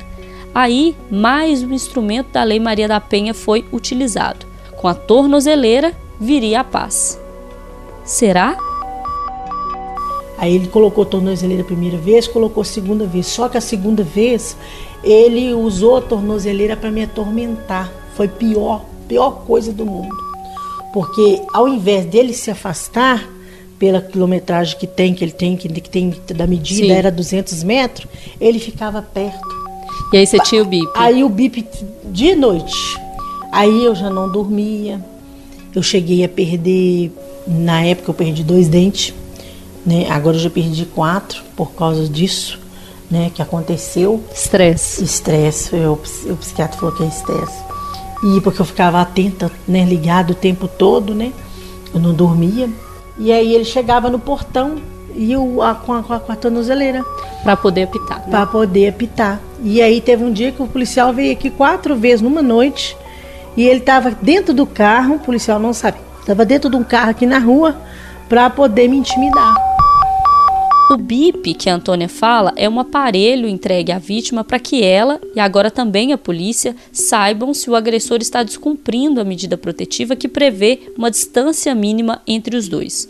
Aí, 0.54 0.94
mais 1.10 1.62
um 1.62 1.72
instrumento 1.72 2.32
da 2.32 2.42
Lei 2.42 2.60
Maria 2.60 2.88
da 2.88 3.00
Penha 3.00 3.32
foi 3.32 3.64
utilizado. 3.72 4.46
Com 4.76 4.88
a 4.88 4.94
tornozeleira 4.94 5.94
viria 6.20 6.60
a 6.60 6.64
paz. 6.64 7.18
Será? 8.04 8.56
Aí 10.38 10.54
ele 10.54 10.68
colocou 10.68 11.04
tornozeleira 11.04 11.62
a 11.62 11.66
primeira 11.66 11.98
vez, 11.98 12.28
colocou 12.28 12.60
a 12.60 12.64
segunda 12.64 13.06
vez. 13.06 13.26
Só 13.26 13.48
que 13.48 13.58
a 13.58 13.60
segunda 13.60 14.02
vez 14.02 14.56
ele 15.02 15.52
usou 15.52 15.96
a 15.96 16.00
tornozeleira 16.00 16.76
para 16.76 16.90
me 16.90 17.02
atormentar. 17.02 17.92
Foi 18.14 18.28
pior, 18.28 18.84
pior 19.06 19.44
coisa 19.44 19.72
do 19.72 19.84
mundo. 19.84 20.16
Porque 20.92 21.42
ao 21.52 21.68
invés 21.68 22.06
dele 22.06 22.32
se 22.32 22.50
afastar 22.50 23.28
pela 23.78 24.00
quilometragem 24.00 24.76
que 24.78 24.86
tem, 24.86 25.14
que 25.14 25.24
ele 25.24 25.32
tem, 25.32 25.56
que, 25.56 25.68
que 25.68 25.90
tem 25.90 26.14
da 26.34 26.46
medida 26.46 26.86
Sim. 26.86 26.92
era 26.92 27.10
200 27.10 27.62
metros, 27.62 28.08
ele 28.40 28.58
ficava 28.58 29.00
perto. 29.00 29.46
E 30.12 30.16
aí 30.16 30.26
você 30.26 30.38
tinha 30.40 30.62
o 30.62 30.64
bip? 30.64 30.88
Aí 30.94 31.22
o 31.22 31.28
bip 31.28 31.64
de 32.06 32.34
noite. 32.34 32.98
Aí 33.52 33.84
eu 33.84 33.94
já 33.94 34.10
não 34.10 34.30
dormia, 34.30 35.00
eu 35.74 35.82
cheguei 35.82 36.24
a 36.24 36.28
perder, 36.28 37.12
na 37.46 37.82
época 37.82 38.10
eu 38.10 38.14
perdi 38.14 38.42
dois 38.42 38.68
dentes, 38.68 39.14
né? 39.84 40.06
Agora 40.10 40.36
eu 40.36 40.40
já 40.40 40.50
perdi 40.50 40.84
quatro 40.84 41.42
por 41.56 41.72
causa 41.72 42.08
disso, 42.08 42.58
né? 43.10 43.30
Que 43.34 43.42
aconteceu. 43.42 44.22
Estresse. 44.34 45.02
Estresse. 45.04 45.74
O, 45.74 45.92
o 45.92 46.36
psiquiatra 46.36 46.78
falou 46.78 46.94
que 46.94 47.02
é 47.02 47.06
estresse. 47.06 47.62
E 48.24 48.40
porque 48.40 48.60
eu 48.60 48.66
ficava 48.66 49.00
atenta, 49.00 49.50
né? 49.66 49.84
Ligado 49.84 50.30
o 50.30 50.34
tempo 50.34 50.68
todo, 50.68 51.14
né? 51.14 51.32
Eu 51.94 52.00
não 52.00 52.12
dormia. 52.12 52.68
E 53.18 53.32
aí 53.32 53.54
ele 53.54 53.64
chegava 53.64 54.10
no 54.10 54.18
portão 54.18 54.76
e 55.14 55.32
eu 55.32 55.62
a, 55.62 55.74
com, 55.74 55.92
a, 55.92 56.02
com 56.02 56.32
a 56.32 56.36
tornozeleira. 56.36 57.04
Para 57.42 57.56
poder 57.56 57.84
apitar. 57.84 58.18
Né? 58.18 58.26
Para 58.30 58.46
poder 58.46 58.88
apitar. 58.88 59.40
E 59.62 59.80
aí 59.80 60.00
teve 60.00 60.24
um 60.24 60.32
dia 60.32 60.52
que 60.52 60.62
o 60.62 60.66
policial 60.66 61.12
veio 61.12 61.32
aqui 61.32 61.50
quatro 61.50 61.96
vezes 61.96 62.20
numa 62.20 62.42
noite 62.42 62.96
e 63.56 63.64
ele 63.64 63.80
estava 63.80 64.10
dentro 64.10 64.54
do 64.54 64.66
carro, 64.66 65.16
o 65.16 65.18
policial 65.18 65.58
não 65.58 65.72
sabe, 65.72 65.98
estava 66.20 66.44
dentro 66.44 66.70
de 66.70 66.76
um 66.76 66.84
carro 66.84 67.10
aqui 67.10 67.26
na 67.26 67.38
rua 67.38 67.76
para 68.28 68.48
poder 68.50 68.88
me 68.88 68.96
intimidar. 68.96 69.54
O 70.90 70.96
BIP 70.96 71.52
que 71.52 71.68
a 71.68 71.74
Antônia 71.74 72.08
fala 72.08 72.50
é 72.56 72.66
um 72.66 72.80
aparelho 72.80 73.46
entregue 73.46 73.92
à 73.92 73.98
vítima 73.98 74.42
para 74.42 74.58
que 74.58 74.82
ela 74.82 75.20
e 75.36 75.40
agora 75.40 75.70
também 75.70 76.14
a 76.14 76.18
polícia 76.18 76.74
saibam 76.90 77.52
se 77.52 77.68
o 77.68 77.76
agressor 77.76 78.18
está 78.22 78.42
descumprindo 78.42 79.20
a 79.20 79.24
medida 79.24 79.58
protetiva 79.58 80.16
que 80.16 80.26
prevê 80.26 80.90
uma 80.96 81.10
distância 81.10 81.74
mínima 81.74 82.22
entre 82.26 82.56
os 82.56 82.68
dois 82.68 83.06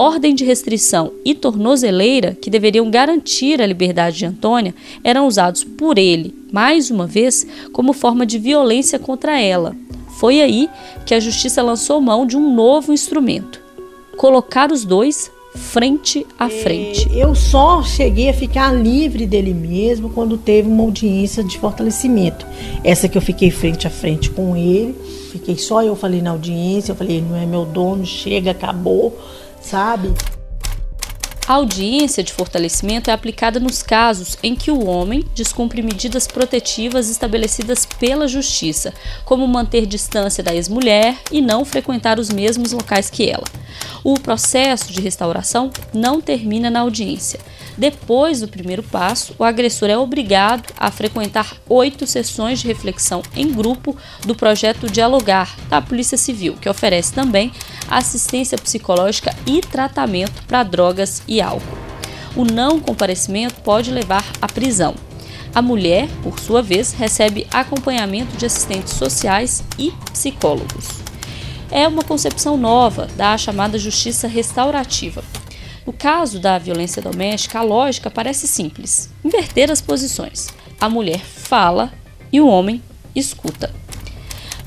ordem 0.00 0.34
de 0.34 0.46
restrição 0.46 1.12
e 1.26 1.34
tornozeleira, 1.34 2.34
que 2.40 2.48
deveriam 2.48 2.90
garantir 2.90 3.60
a 3.60 3.66
liberdade 3.66 4.16
de 4.16 4.24
Antônia, 4.24 4.74
eram 5.04 5.26
usados 5.26 5.62
por 5.62 5.98
ele, 5.98 6.34
mais 6.50 6.90
uma 6.90 7.06
vez, 7.06 7.46
como 7.70 7.92
forma 7.92 8.24
de 8.24 8.38
violência 8.38 8.98
contra 8.98 9.38
ela. 9.38 9.76
Foi 10.18 10.40
aí 10.40 10.70
que 11.04 11.14
a 11.14 11.20
justiça 11.20 11.62
lançou 11.62 12.00
mão 12.00 12.24
de 12.24 12.34
um 12.34 12.54
novo 12.54 12.94
instrumento: 12.94 13.60
colocar 14.16 14.72
os 14.72 14.86
dois 14.86 15.30
frente 15.54 16.26
a 16.38 16.48
frente. 16.48 17.06
É, 17.12 17.22
eu 17.22 17.34
só 17.34 17.82
cheguei 17.82 18.30
a 18.30 18.34
ficar 18.34 18.72
livre 18.72 19.26
dele 19.26 19.52
mesmo 19.52 20.08
quando 20.08 20.38
teve 20.38 20.66
uma 20.66 20.82
audiência 20.82 21.44
de 21.44 21.58
fortalecimento. 21.58 22.46
Essa 22.82 23.06
que 23.06 23.18
eu 23.18 23.22
fiquei 23.22 23.50
frente 23.50 23.86
a 23.86 23.90
frente 23.90 24.30
com 24.30 24.56
ele, 24.56 24.94
fiquei 25.30 25.58
só 25.58 25.82
eu 25.82 25.94
falei 25.94 26.22
na 26.22 26.30
audiência, 26.30 26.92
eu 26.92 26.96
falei, 26.96 27.20
não 27.20 27.36
é 27.36 27.44
meu 27.44 27.66
dono, 27.66 28.06
chega, 28.06 28.52
acabou 28.52 29.14
sabe? 29.60 30.12
A 31.50 31.54
audiência 31.54 32.22
de 32.22 32.32
fortalecimento 32.32 33.10
é 33.10 33.12
aplicada 33.12 33.58
nos 33.58 33.82
casos 33.82 34.38
em 34.40 34.54
que 34.54 34.70
o 34.70 34.86
homem 34.86 35.24
descumpre 35.34 35.82
medidas 35.82 36.28
protetivas 36.28 37.10
estabelecidas 37.10 37.84
pela 37.84 38.28
justiça, 38.28 38.94
como 39.24 39.48
manter 39.48 39.84
distância 39.84 40.44
da 40.44 40.54
ex-mulher 40.54 41.16
e 41.32 41.40
não 41.40 41.64
frequentar 41.64 42.20
os 42.20 42.30
mesmos 42.30 42.70
locais 42.70 43.10
que 43.10 43.28
ela. 43.28 43.42
O 44.04 44.14
processo 44.14 44.92
de 44.92 45.00
restauração 45.00 45.72
não 45.92 46.20
termina 46.20 46.70
na 46.70 46.80
audiência. 46.80 47.40
Depois 47.80 48.40
do 48.40 48.46
primeiro 48.46 48.82
passo, 48.82 49.34
o 49.38 49.42
agressor 49.42 49.88
é 49.88 49.96
obrigado 49.96 50.70
a 50.76 50.90
frequentar 50.90 51.56
oito 51.66 52.06
sessões 52.06 52.58
de 52.58 52.66
reflexão 52.66 53.22
em 53.34 53.50
grupo 53.50 53.96
do 54.20 54.34
projeto 54.34 54.86
Dialogar 54.86 55.56
da 55.70 55.80
Polícia 55.80 56.18
Civil, 56.18 56.58
que 56.60 56.68
oferece 56.68 57.14
também 57.14 57.50
assistência 57.88 58.58
psicológica 58.58 59.34
e 59.46 59.62
tratamento 59.62 60.42
para 60.46 60.62
drogas 60.62 61.22
e 61.26 61.40
álcool. 61.40 61.78
O 62.36 62.44
não 62.44 62.78
comparecimento 62.78 63.62
pode 63.62 63.90
levar 63.90 64.26
à 64.42 64.46
prisão. 64.46 64.94
A 65.54 65.62
mulher, 65.62 66.06
por 66.22 66.38
sua 66.38 66.60
vez, 66.60 66.92
recebe 66.92 67.46
acompanhamento 67.50 68.36
de 68.36 68.44
assistentes 68.44 68.92
sociais 68.92 69.64
e 69.78 69.90
psicólogos. 70.12 70.86
É 71.70 71.88
uma 71.88 72.02
concepção 72.02 72.58
nova 72.58 73.06
da 73.16 73.38
chamada 73.38 73.78
justiça 73.78 74.28
restaurativa. 74.28 75.24
No 75.90 75.96
caso 75.96 76.38
da 76.38 76.56
violência 76.56 77.02
doméstica, 77.02 77.58
a 77.58 77.62
lógica 77.62 78.08
parece 78.08 78.46
simples: 78.46 79.10
inverter 79.24 79.72
as 79.72 79.80
posições. 79.80 80.46
A 80.80 80.88
mulher 80.88 81.18
fala 81.18 81.92
e 82.32 82.40
o 82.40 82.46
homem 82.46 82.80
escuta. 83.12 83.74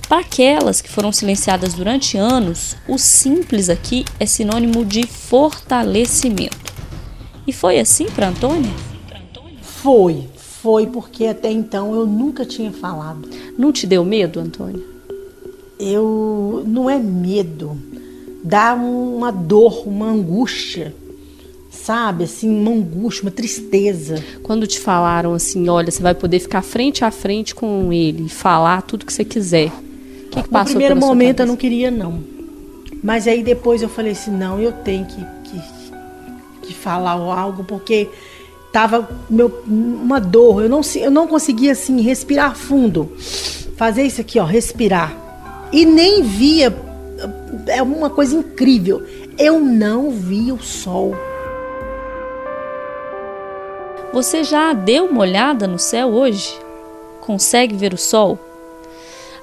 Para 0.09 0.19
aquelas 0.19 0.82
que 0.82 0.89
foram 0.89 1.13
silenciadas 1.13 1.74
durante 1.74 2.17
anos, 2.17 2.76
o 2.89 2.97
simples 2.97 3.69
aqui 3.69 4.03
é 4.19 4.26
sinônimo 4.26 4.84
de 4.84 5.07
fortalecimento. 5.07 6.74
E 7.47 7.53
foi 7.53 7.80
assim 7.80 8.07
para 8.07 8.28
Antônia? 8.28 8.74
Foi, 9.61 10.28
foi 10.36 10.88
porque 10.88 11.28
até 11.28 11.49
então 11.49 11.95
eu 11.95 12.05
nunca 12.05 12.45
tinha 12.45 12.74
falado. 12.74 13.30
Não 13.57 13.71
te 13.71 13.88
deu 13.88 14.03
medo, 14.03 14.41
Antônia? 14.41 14.84
Eu 15.80 16.65
não 16.67 16.89
é 16.89 16.99
medo, 16.99 17.82
dá 18.43 18.74
uma 18.74 19.32
dor, 19.32 19.88
uma 19.88 20.07
angústia 20.07 20.93
sabe? 21.86 22.23
Assim, 22.23 22.49
uma 22.49 22.71
angústia, 22.71 23.23
uma 23.23 23.31
tristeza. 23.31 24.23
Quando 24.41 24.65
te 24.65 24.79
falaram 24.79 25.34
assim, 25.34 25.67
olha, 25.69 25.91
você 25.91 26.01
vai 26.01 26.15
poder 26.15 26.39
ficar 26.39 26.61
frente 26.61 27.03
a 27.03 27.11
frente 27.11 27.53
com 27.53 27.91
ele 27.91 28.29
falar 28.29 28.81
tudo 28.81 29.05
que 29.05 29.13
você 29.13 29.25
quiser 29.25 29.71
que, 30.34 30.43
que 30.43 30.53
No 30.53 30.65
primeiro 30.65 30.95
momento 30.95 31.41
eu 31.41 31.45
não 31.45 31.55
queria, 31.55 31.91
não. 31.91 32.23
Mas 33.03 33.27
aí 33.27 33.43
depois 33.43 33.81
eu 33.81 33.89
falei 33.89 34.13
assim, 34.13 34.31
não, 34.31 34.59
eu 34.59 34.71
tenho 34.71 35.05
que, 35.05 35.25
que, 35.43 35.61
que 36.67 36.73
falar 36.73 37.11
algo, 37.11 37.63
porque 37.63 38.09
tava 38.71 39.07
meu, 39.29 39.61
uma 39.67 40.19
dor. 40.19 40.63
Eu 40.63 40.69
não, 40.69 40.81
eu 40.95 41.11
não 41.11 41.27
conseguia 41.27 41.73
assim 41.73 42.01
respirar 42.01 42.55
fundo. 42.55 43.11
Fazer 43.75 44.03
isso 44.03 44.21
aqui, 44.21 44.39
ó, 44.39 44.45
respirar. 44.45 45.15
E 45.71 45.86
nem 45.86 46.23
via. 46.23 46.75
É 47.67 47.81
uma 47.81 48.09
coisa 48.09 48.36
incrível. 48.36 49.03
Eu 49.38 49.59
não 49.59 50.11
via 50.11 50.53
o 50.53 50.61
sol. 50.61 51.15
Você 54.14 54.43
já 54.43 54.74
deu 54.74 55.05
uma 55.05 55.22
olhada 55.22 55.66
no 55.66 55.80
céu 55.80 56.09
hoje? 56.09 56.55
Consegue 57.20 57.76
ver 57.76 57.95
o 57.95 57.97
sol? 57.97 58.38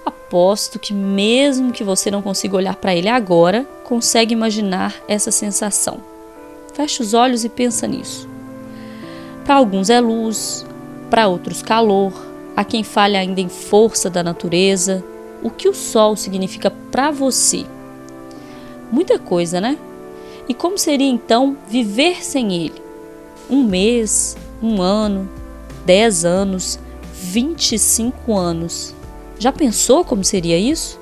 Aposto 0.06 0.78
que, 0.78 0.94
mesmo 0.94 1.72
que 1.72 1.82
você 1.82 2.08
não 2.08 2.22
consiga 2.22 2.56
olhar 2.56 2.76
para 2.76 2.94
ele 2.94 3.08
agora, 3.08 3.66
consegue 3.82 4.32
imaginar 4.32 4.94
essa 5.08 5.32
sensação. 5.32 5.98
Feche 6.72 7.02
os 7.02 7.14
olhos 7.14 7.44
e 7.44 7.48
pensa 7.48 7.88
nisso. 7.88 8.28
Para 9.44 9.56
alguns 9.56 9.90
é 9.90 9.98
luz, 9.98 10.64
para 11.10 11.26
outros 11.26 11.62
calor, 11.62 12.12
a 12.56 12.62
quem 12.62 12.84
falha 12.84 13.18
ainda 13.18 13.40
em 13.40 13.48
força 13.48 14.08
da 14.08 14.22
natureza. 14.22 15.02
O 15.42 15.50
que 15.50 15.68
o 15.68 15.74
sol 15.74 16.14
significa 16.14 16.70
para 16.70 17.10
você? 17.10 17.66
Muita 18.92 19.18
coisa, 19.18 19.60
né? 19.60 19.76
E 20.48 20.54
como 20.54 20.78
seria 20.78 21.10
então 21.10 21.56
viver 21.68 22.24
sem 22.24 22.54
ele? 22.54 22.89
Um 23.50 23.64
mês, 23.64 24.36
um 24.62 24.80
ano, 24.80 25.28
dez 25.84 26.24
anos, 26.24 26.78
25 27.12 28.36
anos. 28.36 28.94
Já 29.38 29.50
pensou 29.50 30.04
como 30.04 30.22
seria 30.22 30.56
isso? 30.56 31.00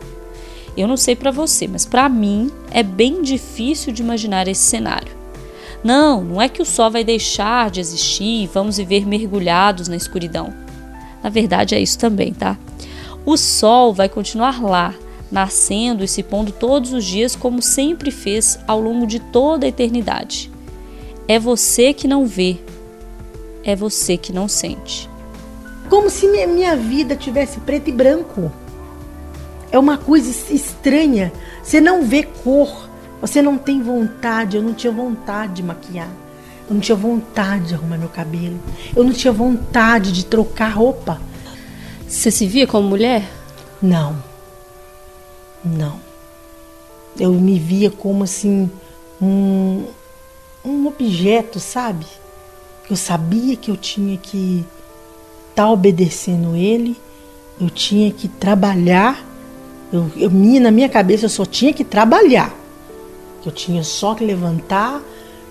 Eu 0.76 0.88
não 0.88 0.96
sei 0.96 1.14
para 1.14 1.30
você, 1.30 1.66
mas 1.66 1.84
para 1.84 2.08
mim 2.08 2.50
é 2.70 2.82
bem 2.82 3.20
difícil 3.20 3.92
de 3.92 4.02
imaginar 4.02 4.48
esse 4.48 4.62
cenário. 4.62 5.16
Não, 5.82 6.24
não 6.24 6.40
é 6.40 6.48
que 6.48 6.62
o 6.62 6.64
sol 6.64 6.90
vai 6.90 7.04
deixar 7.04 7.70
de 7.70 7.80
existir 7.80 8.42
e 8.42 8.46
vamos 8.46 8.78
viver 8.78 9.06
mergulhados 9.06 9.88
na 9.88 9.96
escuridão. 9.96 10.52
Na 11.22 11.30
verdade 11.30 11.74
é 11.74 11.80
isso 11.80 11.98
também, 11.98 12.32
tá? 12.32 12.56
O 13.26 13.36
sol 13.36 13.92
vai 13.92 14.08
continuar 14.08 14.62
lá, 14.62 14.94
nascendo 15.30 16.02
e 16.02 16.08
se 16.08 16.22
pondo 16.22 16.50
todos 16.50 16.92
os 16.92 17.04
dias 17.04 17.36
como 17.36 17.60
sempre 17.60 18.10
fez 18.10 18.58
ao 18.66 18.80
longo 18.80 19.06
de 19.06 19.18
toda 19.18 19.66
a 19.66 19.68
eternidade. 19.68 20.50
É 21.28 21.38
você 21.38 21.92
que 21.92 22.08
não 22.08 22.26
vê, 22.26 22.56
é 23.62 23.76
você 23.76 24.16
que 24.16 24.32
não 24.32 24.48
sente. 24.48 25.08
Como 25.90 26.08
se 26.10 26.26
minha, 26.28 26.46
minha 26.46 26.74
vida 26.76 27.14
tivesse 27.14 27.60
preto 27.60 27.88
e 27.88 27.92
branco. 27.92 28.50
É 29.70 29.78
uma 29.78 29.98
coisa 29.98 30.30
es- 30.30 30.50
estranha. 30.50 31.30
Você 31.62 31.80
não 31.80 32.02
vê 32.04 32.22
cor. 32.22 32.88
Você 33.20 33.42
não 33.42 33.58
tem 33.58 33.82
vontade. 33.82 34.56
Eu 34.56 34.62
não 34.62 34.72
tinha 34.74 34.92
vontade 34.92 35.54
de 35.54 35.62
maquiar. 35.62 36.08
Eu 36.68 36.74
não 36.74 36.80
tinha 36.80 36.96
vontade 36.96 37.68
de 37.68 37.74
arrumar 37.74 37.98
meu 37.98 38.08
cabelo. 38.08 38.58
Eu 38.96 39.04
não 39.04 39.12
tinha 39.12 39.32
vontade 39.32 40.12
de 40.12 40.24
trocar 40.24 40.68
roupa. 40.74 41.20
Você 42.06 42.30
se 42.30 42.46
via 42.46 42.66
como 42.66 42.88
mulher? 42.88 43.28
Não. 43.80 44.22
Não. 45.64 46.00
Eu 47.18 47.32
me 47.32 47.58
via 47.58 47.90
como 47.90 48.24
assim 48.24 48.70
um, 49.20 49.84
um 50.64 50.86
objeto, 50.86 51.60
sabe? 51.60 52.06
Eu 52.90 52.96
sabia 52.96 53.56
que 53.56 53.70
eu 53.70 53.76
tinha 53.76 54.16
que 54.16 54.64
estar 55.50 55.70
obedecendo 55.70 56.56
ele, 56.56 56.96
eu 57.60 57.68
tinha 57.68 58.10
que 58.10 58.28
trabalhar. 58.28 59.24
Eu, 59.92 60.10
eu 60.16 60.30
minha, 60.30 60.60
na 60.60 60.70
minha 60.70 60.88
cabeça 60.88 61.26
eu 61.26 61.30
só 61.30 61.44
tinha 61.44 61.72
que 61.72 61.84
trabalhar. 61.84 62.54
Eu 63.44 63.52
tinha 63.52 63.82
só 63.82 64.14
que 64.14 64.24
levantar, 64.24 65.00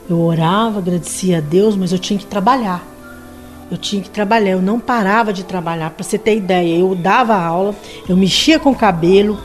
eu 0.09 0.21
orava, 0.21 0.79
agradecia 0.79 1.37
a 1.37 1.41
Deus, 1.41 1.75
mas 1.75 1.91
eu 1.91 1.99
tinha 1.99 2.17
que 2.19 2.25
trabalhar. 2.25 2.85
Eu 3.69 3.77
tinha 3.77 4.01
que 4.01 4.09
trabalhar, 4.09 4.51
eu 4.51 4.61
não 4.61 4.79
parava 4.79 5.33
de 5.33 5.43
trabalhar. 5.43 5.89
Para 5.91 6.03
você 6.03 6.17
ter 6.17 6.37
ideia, 6.37 6.77
eu 6.77 6.95
dava 6.95 7.35
aula, 7.35 7.75
eu 8.07 8.15
mexia 8.15 8.59
com 8.59 8.71
o 8.71 8.75
cabelo, 8.75 9.39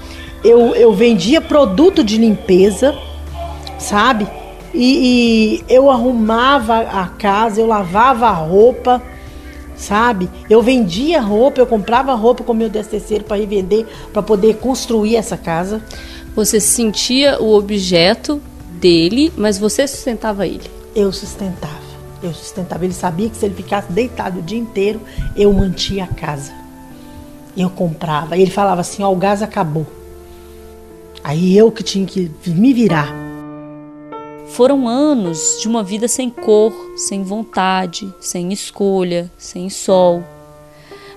eu, 0.45 0.75
eu 0.75 0.93
vendia 0.93 1.41
produto 1.41 2.05
de 2.05 2.19
limpeza, 2.19 2.97
sabe? 3.79 4.29
E, 4.75 5.59
e 5.59 5.64
eu 5.68 5.91
arrumava 5.91 6.79
a 6.79 7.07
casa, 7.07 7.61
eu 7.61 7.66
lavava 7.66 8.27
a 8.27 8.33
roupa, 8.33 9.03
sabe? 9.77 10.31
Eu 10.49 10.62
vendia 10.62 11.20
roupa, 11.20 11.61
eu 11.61 11.66
comprava 11.66 12.14
roupa 12.14 12.43
com 12.45 12.55
meu 12.55 12.70
terceiro 12.70 13.25
para 13.25 13.37
revender, 13.37 13.87
para 14.12 14.23
poder 14.23 14.57
construir 14.57 15.16
essa 15.16 15.37
casa. 15.37 15.83
Você 16.35 16.59
sentia 16.61 17.41
o 17.41 17.53
objeto 17.55 18.41
dele, 18.81 19.33
mas 19.37 19.59
você 19.59 19.87
sustentava 19.87 20.47
ele. 20.47 20.70
Eu 20.95 21.12
sustentava. 21.12 21.83
Eu 22.23 22.33
sustentava. 22.33 22.85
Ele 22.85 22.95
sabia 22.95 23.29
que 23.29 23.37
se 23.37 23.45
ele 23.45 23.55
ficasse 23.55 23.93
deitado 23.93 24.39
o 24.39 24.43
dia 24.43 24.59
inteiro, 24.59 25.01
eu 25.37 25.53
mantinha 25.53 26.05
a 26.05 26.14
casa. 26.14 26.53
Eu 27.57 27.68
comprava. 27.68 28.37
Ele 28.37 28.51
falava 28.51 28.81
assim: 28.81 29.03
ó, 29.03 29.12
o 29.12 29.16
gás 29.16 29.43
acabou. 29.43 29.87
Aí 31.23 31.57
eu 31.57 31.70
que 31.70 31.83
tinha 31.83 32.07
que 32.07 32.31
me 32.47 32.73
virar. 32.73 33.22
Foram 34.53 34.87
anos 34.87 35.57
de 35.63 35.67
uma 35.67 35.83
vida 35.83 36.07
sem 36.07 36.29
cor, 36.29 36.75
sem 36.95 37.23
vontade, 37.23 38.13
sem 38.21 38.53
escolha, 38.53 39.33
sem 39.39 39.71
sol. 39.71 40.23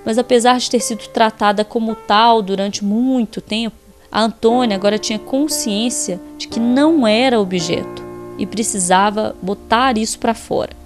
Mas 0.06 0.18
apesar 0.18 0.58
de 0.58 0.72
ter 0.72 0.80
sido 0.80 1.06
tratada 1.10 1.66
como 1.66 1.96
tal 1.96 2.42
durante 2.42 2.82
muito 2.82 3.42
tempo, 3.42 3.76
a 4.10 4.22
Antônia 4.22 4.78
agora 4.78 4.98
tinha 4.98 5.20
consciência 5.20 6.18
de 6.38 6.48
que 6.48 6.62
não 6.62 7.06
era 7.06 7.38
objeto 7.38 8.02
e 8.38 8.46
precisava 8.46 9.36
botar 9.42 9.98
isso 9.98 10.18
para 10.18 10.34
fora. 10.34 10.85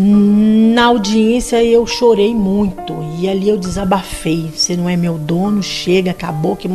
Na 0.00 0.84
audiência 0.84 1.60
eu 1.64 1.84
chorei 1.84 2.32
muito 2.32 2.94
e 3.18 3.28
ali 3.28 3.48
eu 3.48 3.56
desabafei. 3.56 4.48
Você 4.54 4.76
não 4.76 4.88
é 4.88 4.96
meu 4.96 5.18
dono, 5.18 5.60
chega, 5.60 6.12
acabou. 6.12 6.54
Que... 6.54 6.70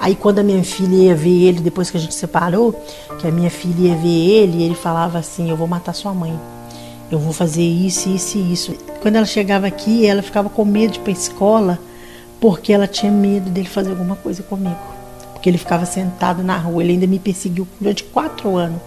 Aí 0.00 0.14
quando 0.14 0.38
a 0.38 0.44
minha 0.44 0.62
filha 0.62 0.94
ia 0.94 1.14
ver 1.16 1.48
ele, 1.48 1.58
depois 1.58 1.90
que 1.90 1.96
a 1.96 2.00
gente 2.00 2.14
separou, 2.14 2.72
que 3.18 3.26
a 3.26 3.32
minha 3.32 3.50
filha 3.50 3.88
ia 3.88 3.96
ver 3.96 4.08
ele, 4.08 4.62
ele 4.62 4.76
falava 4.76 5.18
assim: 5.18 5.50
Eu 5.50 5.56
vou 5.56 5.66
matar 5.66 5.92
sua 5.92 6.14
mãe. 6.14 6.38
Eu 7.10 7.18
vou 7.18 7.32
fazer 7.32 7.64
isso, 7.64 8.08
isso 8.10 8.38
e 8.38 8.52
isso. 8.52 8.72
Quando 9.02 9.16
ela 9.16 9.26
chegava 9.26 9.66
aqui, 9.66 10.06
ela 10.06 10.22
ficava 10.22 10.48
com 10.48 10.64
medo 10.64 10.92
de 10.92 10.98
ir 11.00 11.02
pra 11.02 11.12
escola 11.12 11.80
porque 12.40 12.72
ela 12.72 12.86
tinha 12.86 13.10
medo 13.10 13.50
dele 13.50 13.66
fazer 13.66 13.90
alguma 13.90 14.14
coisa 14.14 14.44
comigo. 14.44 14.78
Porque 15.32 15.50
ele 15.50 15.58
ficava 15.58 15.84
sentado 15.84 16.44
na 16.44 16.56
rua. 16.56 16.84
Ele 16.84 16.92
ainda 16.92 17.08
me 17.08 17.18
perseguiu 17.18 17.66
durante 17.80 18.04
quatro 18.04 18.56
anos 18.56 18.80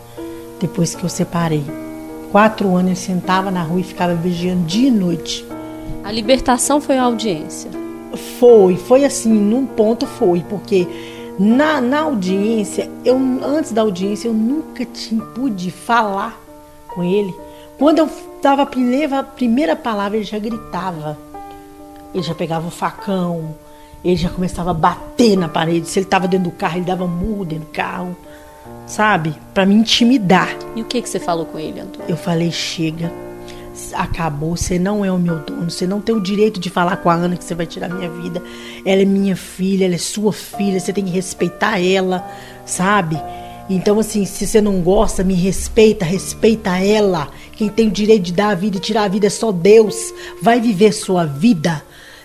depois 0.61 0.95
que 0.95 1.03
eu 1.03 1.09
separei. 1.09 1.90
Quatro 2.31 2.73
anos 2.75 2.91
ele 2.91 2.95
sentava 2.95 3.51
na 3.51 3.61
rua 3.61 3.81
e 3.81 3.83
ficava 3.83 4.15
vigiando 4.15 4.63
dia 4.63 4.87
e 4.87 4.91
noite. 4.91 5.45
A 6.01 6.11
libertação 6.11 6.79
foi 6.79 6.97
a 6.97 7.03
audiência. 7.03 7.69
Foi, 8.39 8.77
foi 8.77 9.03
assim, 9.03 9.33
num 9.33 9.65
ponto 9.65 10.05
foi, 10.05 10.43
porque 10.49 10.87
na, 11.37 11.81
na 11.81 11.99
audiência, 12.01 12.89
eu 13.03 13.17
antes 13.43 13.73
da 13.73 13.81
audiência, 13.81 14.29
eu 14.29 14.33
nunca 14.33 14.85
tinha, 14.85 15.21
pude 15.21 15.71
falar 15.71 16.39
com 16.87 17.03
ele. 17.03 17.35
Quando 17.77 17.99
eu 17.99 18.09
dava 18.41 18.61
a 18.61 18.65
primeira, 18.65 19.19
a 19.19 19.23
primeira 19.23 19.75
palavra, 19.75 20.17
ele 20.17 20.25
já 20.25 20.39
gritava. 20.39 21.17
Ele 22.13 22.23
já 22.23 22.35
pegava 22.35 22.67
o 22.67 22.71
facão, 22.71 23.55
ele 24.03 24.15
já 24.15 24.29
começava 24.29 24.71
a 24.71 24.73
bater 24.73 25.37
na 25.37 25.49
parede. 25.49 25.87
Se 25.87 25.99
ele 25.99 26.05
estava 26.05 26.27
dentro 26.27 26.49
do 26.49 26.55
carro, 26.55 26.77
ele 26.77 26.85
dava 26.85 27.07
murro 27.07 27.43
dentro 27.43 27.65
do 27.65 27.71
carro, 27.71 28.15
sabe? 28.85 29.35
Para 29.53 29.65
me 29.65 29.75
intimidar. 29.75 30.49
E 30.75 30.81
o 30.81 30.85
que, 30.85 31.01
que 31.01 31.09
você 31.09 31.19
falou 31.19 31.45
com 31.45 31.57
ele, 31.57 31.79
Antônio? 31.79 32.09
Eu 32.09 32.17
falei: 32.17 32.51
chega, 32.51 33.11
acabou, 33.93 34.55
você 34.55 34.77
não 34.77 35.03
é 35.03 35.11
o 35.11 35.17
meu 35.17 35.39
dono, 35.39 35.69
você 35.69 35.87
não 35.87 36.01
tem 36.01 36.15
o 36.15 36.21
direito 36.21 36.59
de 36.59 36.69
falar 36.69 36.97
com 36.97 37.09
a 37.09 37.13
Ana 37.13 37.35
que 37.35 37.43
você 37.43 37.55
vai 37.55 37.65
tirar 37.65 37.89
minha 37.89 38.09
vida. 38.09 38.41
Ela 38.85 39.01
é 39.01 39.05
minha 39.05 39.35
filha, 39.35 39.85
ela 39.85 39.95
é 39.95 39.99
sua 39.99 40.33
filha, 40.33 40.79
você 40.79 40.93
tem 40.93 41.05
que 41.05 41.11
respeitar 41.11 41.79
ela, 41.79 42.27
sabe? 42.65 43.17
Então, 43.69 43.99
assim, 43.99 44.25
se 44.25 44.45
você 44.45 44.59
não 44.59 44.81
gosta, 44.81 45.23
me 45.23 45.33
respeita, 45.33 46.03
respeita 46.03 46.77
ela. 46.77 47.29
Quem 47.53 47.69
tem 47.69 47.87
o 47.87 47.91
direito 47.91 48.23
de 48.23 48.33
dar 48.33 48.49
a 48.49 48.55
vida 48.55 48.77
e 48.77 48.79
tirar 48.81 49.03
a 49.03 49.07
vida 49.07 49.27
é 49.27 49.29
só 49.29 49.51
Deus. 49.51 50.13
Vai 50.41 50.59
viver 50.59 50.91
sua 50.91 51.25
vida. 51.25 51.81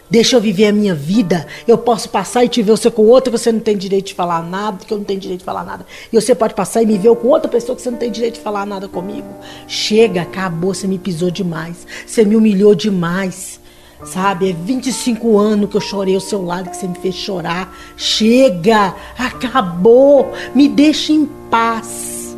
Deixa 0.09 0.37
eu 0.37 0.41
viver 0.41 0.67
a 0.67 0.73
minha 0.73 0.95
vida. 0.95 1.47
Eu 1.67 1.77
posso 1.77 2.09
passar 2.09 2.45
e 2.45 2.49
te 2.49 2.63
ver 2.63 2.73
você 2.73 2.91
com 2.91 3.03
outra 3.03 3.31
você 3.31 3.51
não 3.51 3.61
tem 3.61 3.77
direito 3.77 4.07
de 4.07 4.15
falar 4.15 4.43
nada, 4.43 4.85
que 4.85 4.93
eu 4.93 4.99
não 4.99 5.05
tenho 5.05 5.21
direito 5.21 5.41
de 5.41 5.45
falar 5.45 5.65
nada. 5.65 5.85
E 6.13 6.21
você 6.21 6.35
pode 6.35 6.55
passar 6.55 6.83
e 6.83 6.87
me 6.87 6.97
ver 6.97 7.15
com 7.17 7.29
outra 7.29 7.51
pessoa 7.51 7.75
que 7.75 7.83
você 7.83 7.91
não 7.91 7.99
tem 7.99 8.11
direito 8.11 8.35
de 8.35 8.41
falar 8.41 8.65
nada 8.65 8.89
comigo. 8.89 9.29
Chega, 9.67 10.23
acabou, 10.23 10.73
você 10.73 10.87
me 10.87 10.99
pisou 10.99 11.31
demais. 11.31 11.87
Você 12.07 12.25
me 12.25 12.37
humilhou 12.37 12.75
demais. 12.75 13.61
Sabe, 14.05 14.51
é 14.51 14.53
25 14.53 15.39
anos 15.39 15.71
que 15.71 15.77
eu 15.77 15.81
chorei 15.81 16.15
ao 16.15 16.21
seu 16.21 16.45
lado, 16.45 16.69
que 16.71 16.77
você 16.77 16.87
me 16.87 16.99
fez 16.99 17.15
chorar. 17.15 17.75
Chega, 17.97 18.95
acabou, 19.19 20.33
me 20.55 20.69
deixa 20.69 21.13
em 21.13 21.27
paz. 21.51 22.37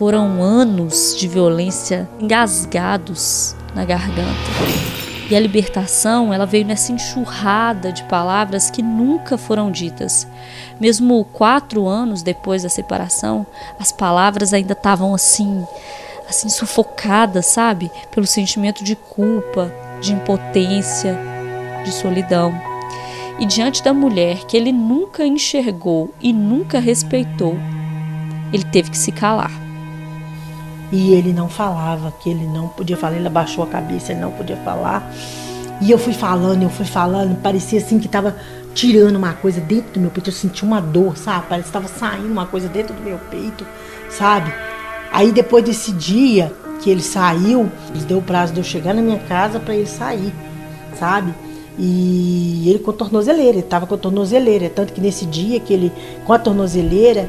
Foram 0.00 0.42
anos 0.42 1.14
de 1.14 1.28
violência 1.28 2.08
engasgados 2.18 3.54
na 3.74 3.84
garganta. 3.84 4.30
E 5.30 5.36
a 5.36 5.38
libertação, 5.38 6.32
ela 6.32 6.46
veio 6.46 6.64
nessa 6.64 6.90
enxurrada 6.90 7.92
de 7.92 8.02
palavras 8.04 8.70
que 8.70 8.82
nunca 8.82 9.36
foram 9.36 9.70
ditas. 9.70 10.26
Mesmo 10.80 11.22
quatro 11.26 11.86
anos 11.86 12.22
depois 12.22 12.62
da 12.62 12.70
separação, 12.70 13.46
as 13.78 13.92
palavras 13.92 14.54
ainda 14.54 14.72
estavam 14.72 15.14
assim, 15.14 15.62
assim 16.26 16.48
sufocadas, 16.48 17.44
sabe? 17.44 17.90
Pelo 18.10 18.26
sentimento 18.26 18.82
de 18.82 18.96
culpa, 18.96 19.70
de 20.00 20.14
impotência, 20.14 21.14
de 21.84 21.92
solidão. 21.92 22.58
E 23.38 23.44
diante 23.44 23.84
da 23.84 23.92
mulher 23.92 24.46
que 24.46 24.56
ele 24.56 24.72
nunca 24.72 25.26
enxergou 25.26 26.10
e 26.22 26.32
nunca 26.32 26.80
respeitou, 26.80 27.54
ele 28.50 28.64
teve 28.64 28.90
que 28.90 28.96
se 28.96 29.12
calar. 29.12 29.68
E 30.92 31.12
ele 31.12 31.32
não 31.32 31.48
falava, 31.48 32.12
que 32.20 32.30
ele 32.30 32.46
não 32.46 32.68
podia 32.68 32.96
falar, 32.96 33.16
ele 33.16 33.26
abaixou 33.26 33.62
a 33.62 33.66
cabeça, 33.66 34.12
ele 34.12 34.20
não 34.20 34.32
podia 34.32 34.56
falar. 34.56 35.08
E 35.80 35.90
eu 35.90 35.98
fui 35.98 36.12
falando, 36.12 36.62
eu 36.62 36.70
fui 36.70 36.84
falando, 36.84 37.40
parecia 37.40 37.78
assim 37.78 37.98
que 37.98 38.06
estava 38.06 38.36
tirando 38.74 39.16
uma 39.16 39.32
coisa 39.32 39.60
dentro 39.60 39.94
do 39.94 40.00
meu 40.00 40.10
peito, 40.10 40.30
eu 40.30 40.34
senti 40.34 40.64
uma 40.64 40.80
dor, 40.80 41.16
sabe? 41.16 41.46
Parece 41.48 41.70
que 41.70 41.76
estava 41.76 41.88
saindo 41.88 42.30
uma 42.30 42.46
coisa 42.46 42.68
dentro 42.68 42.94
do 42.94 43.02
meu 43.02 43.18
peito, 43.30 43.66
sabe? 44.08 44.52
Aí 45.12 45.32
depois 45.32 45.64
desse 45.64 45.92
dia 45.92 46.52
que 46.80 46.90
ele 46.90 47.02
saiu, 47.02 47.70
deu 48.06 48.18
o 48.18 48.22
prazo 48.22 48.52
de 48.52 48.60
eu 48.60 48.64
chegar 48.64 48.94
na 48.94 49.02
minha 49.02 49.18
casa 49.18 49.58
para 49.58 49.74
ele 49.74 49.86
sair, 49.86 50.32
sabe? 50.98 51.34
E 51.78 52.68
ele 52.68 52.78
com 52.80 52.92
tornozeleira, 52.92 53.52
ele 53.52 53.60
estava 53.60 53.86
com 53.86 53.96
tornozeleira, 53.96 54.68
tanto 54.68 54.92
que 54.92 55.00
nesse 55.00 55.24
dia 55.24 55.58
que 55.60 55.72
ele 55.72 55.92
com 56.26 56.32
a 56.32 56.38
tornozeleira, 56.38 57.28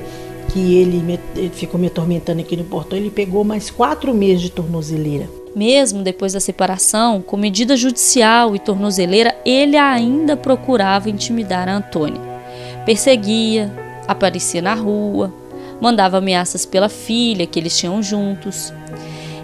que 0.52 0.76
ele, 0.76 0.97
me, 0.97 1.20
ele 1.36 1.49
ficou 1.49 1.80
me 1.80 1.88
atormentando 1.88 2.41
aqui 2.41 2.58
no 2.58 2.64
portão, 2.64 2.97
ele 2.97 3.10
pegou 3.10 3.43
mais 3.43 3.70
quatro 3.70 4.14
meses 4.14 4.41
de 4.41 4.52
tornozeleira. 4.52 5.30
Mesmo 5.56 6.04
depois 6.04 6.34
da 6.34 6.39
separação, 6.39 7.22
com 7.22 7.36
medida 7.36 7.76
judicial 7.76 8.56
e 8.56 8.60
tornozeleira, 8.60 9.36
ele 9.45 9.78
ainda 9.78 10.38
procurava 10.38 11.10
intimidar 11.10 11.68
a 11.68 11.76
Antônia. 11.76 12.22
Perseguia, 12.86 13.72
aparecia 14.08 14.62
na 14.62 14.74
rua, 14.74 15.34
mandava 15.80 16.18
ameaças 16.18 16.66
pela 16.66 16.89
filha 16.89 17.45
que 17.45 17.60
eles 17.60 17.78
tinham 17.78 18.02
juntos. 18.02 18.74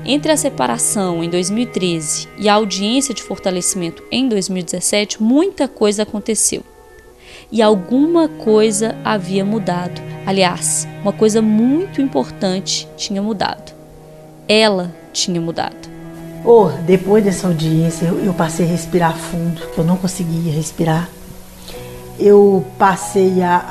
Entre 0.06 0.32
a 0.32 0.38
separação 0.38 1.22
em 1.22 1.30
2013 1.30 2.30
e 2.38 2.48
a 2.48 2.54
audiência 2.54 3.14
de 3.14 3.22
fortalecimento 3.22 4.02
em 4.10 4.30
2017, 4.30 5.22
muita 5.22 5.68
coisa 5.68 6.04
aconteceu. 6.04 6.64
E 7.52 7.62
alguma 7.62 8.28
coisa 8.28 8.96
havia 9.06 9.46
mudado. 9.46 10.02
Aliás, 10.26 10.86
uma 11.02 11.14
coisa 11.14 11.42
muito 11.42 12.02
importante 12.02 12.88
tinha 12.98 13.22
mudado. 13.22 13.74
Ela 14.48 14.94
tinha 15.14 15.40
mudado. 15.40 15.88
Oh, 16.44 16.70
depois 16.86 17.24
dessa 17.24 17.48
audiência, 17.48 18.06
eu, 18.06 18.24
eu 18.24 18.34
passei 18.34 18.66
a 18.66 18.70
respirar 18.70 19.16
fundo, 19.16 19.62
eu 19.78 19.84
não 19.84 19.98
conseguia 19.98 20.52
respirar. 20.52 21.10
Eu 22.20 22.66
passei 22.78 23.42
a, 23.42 23.64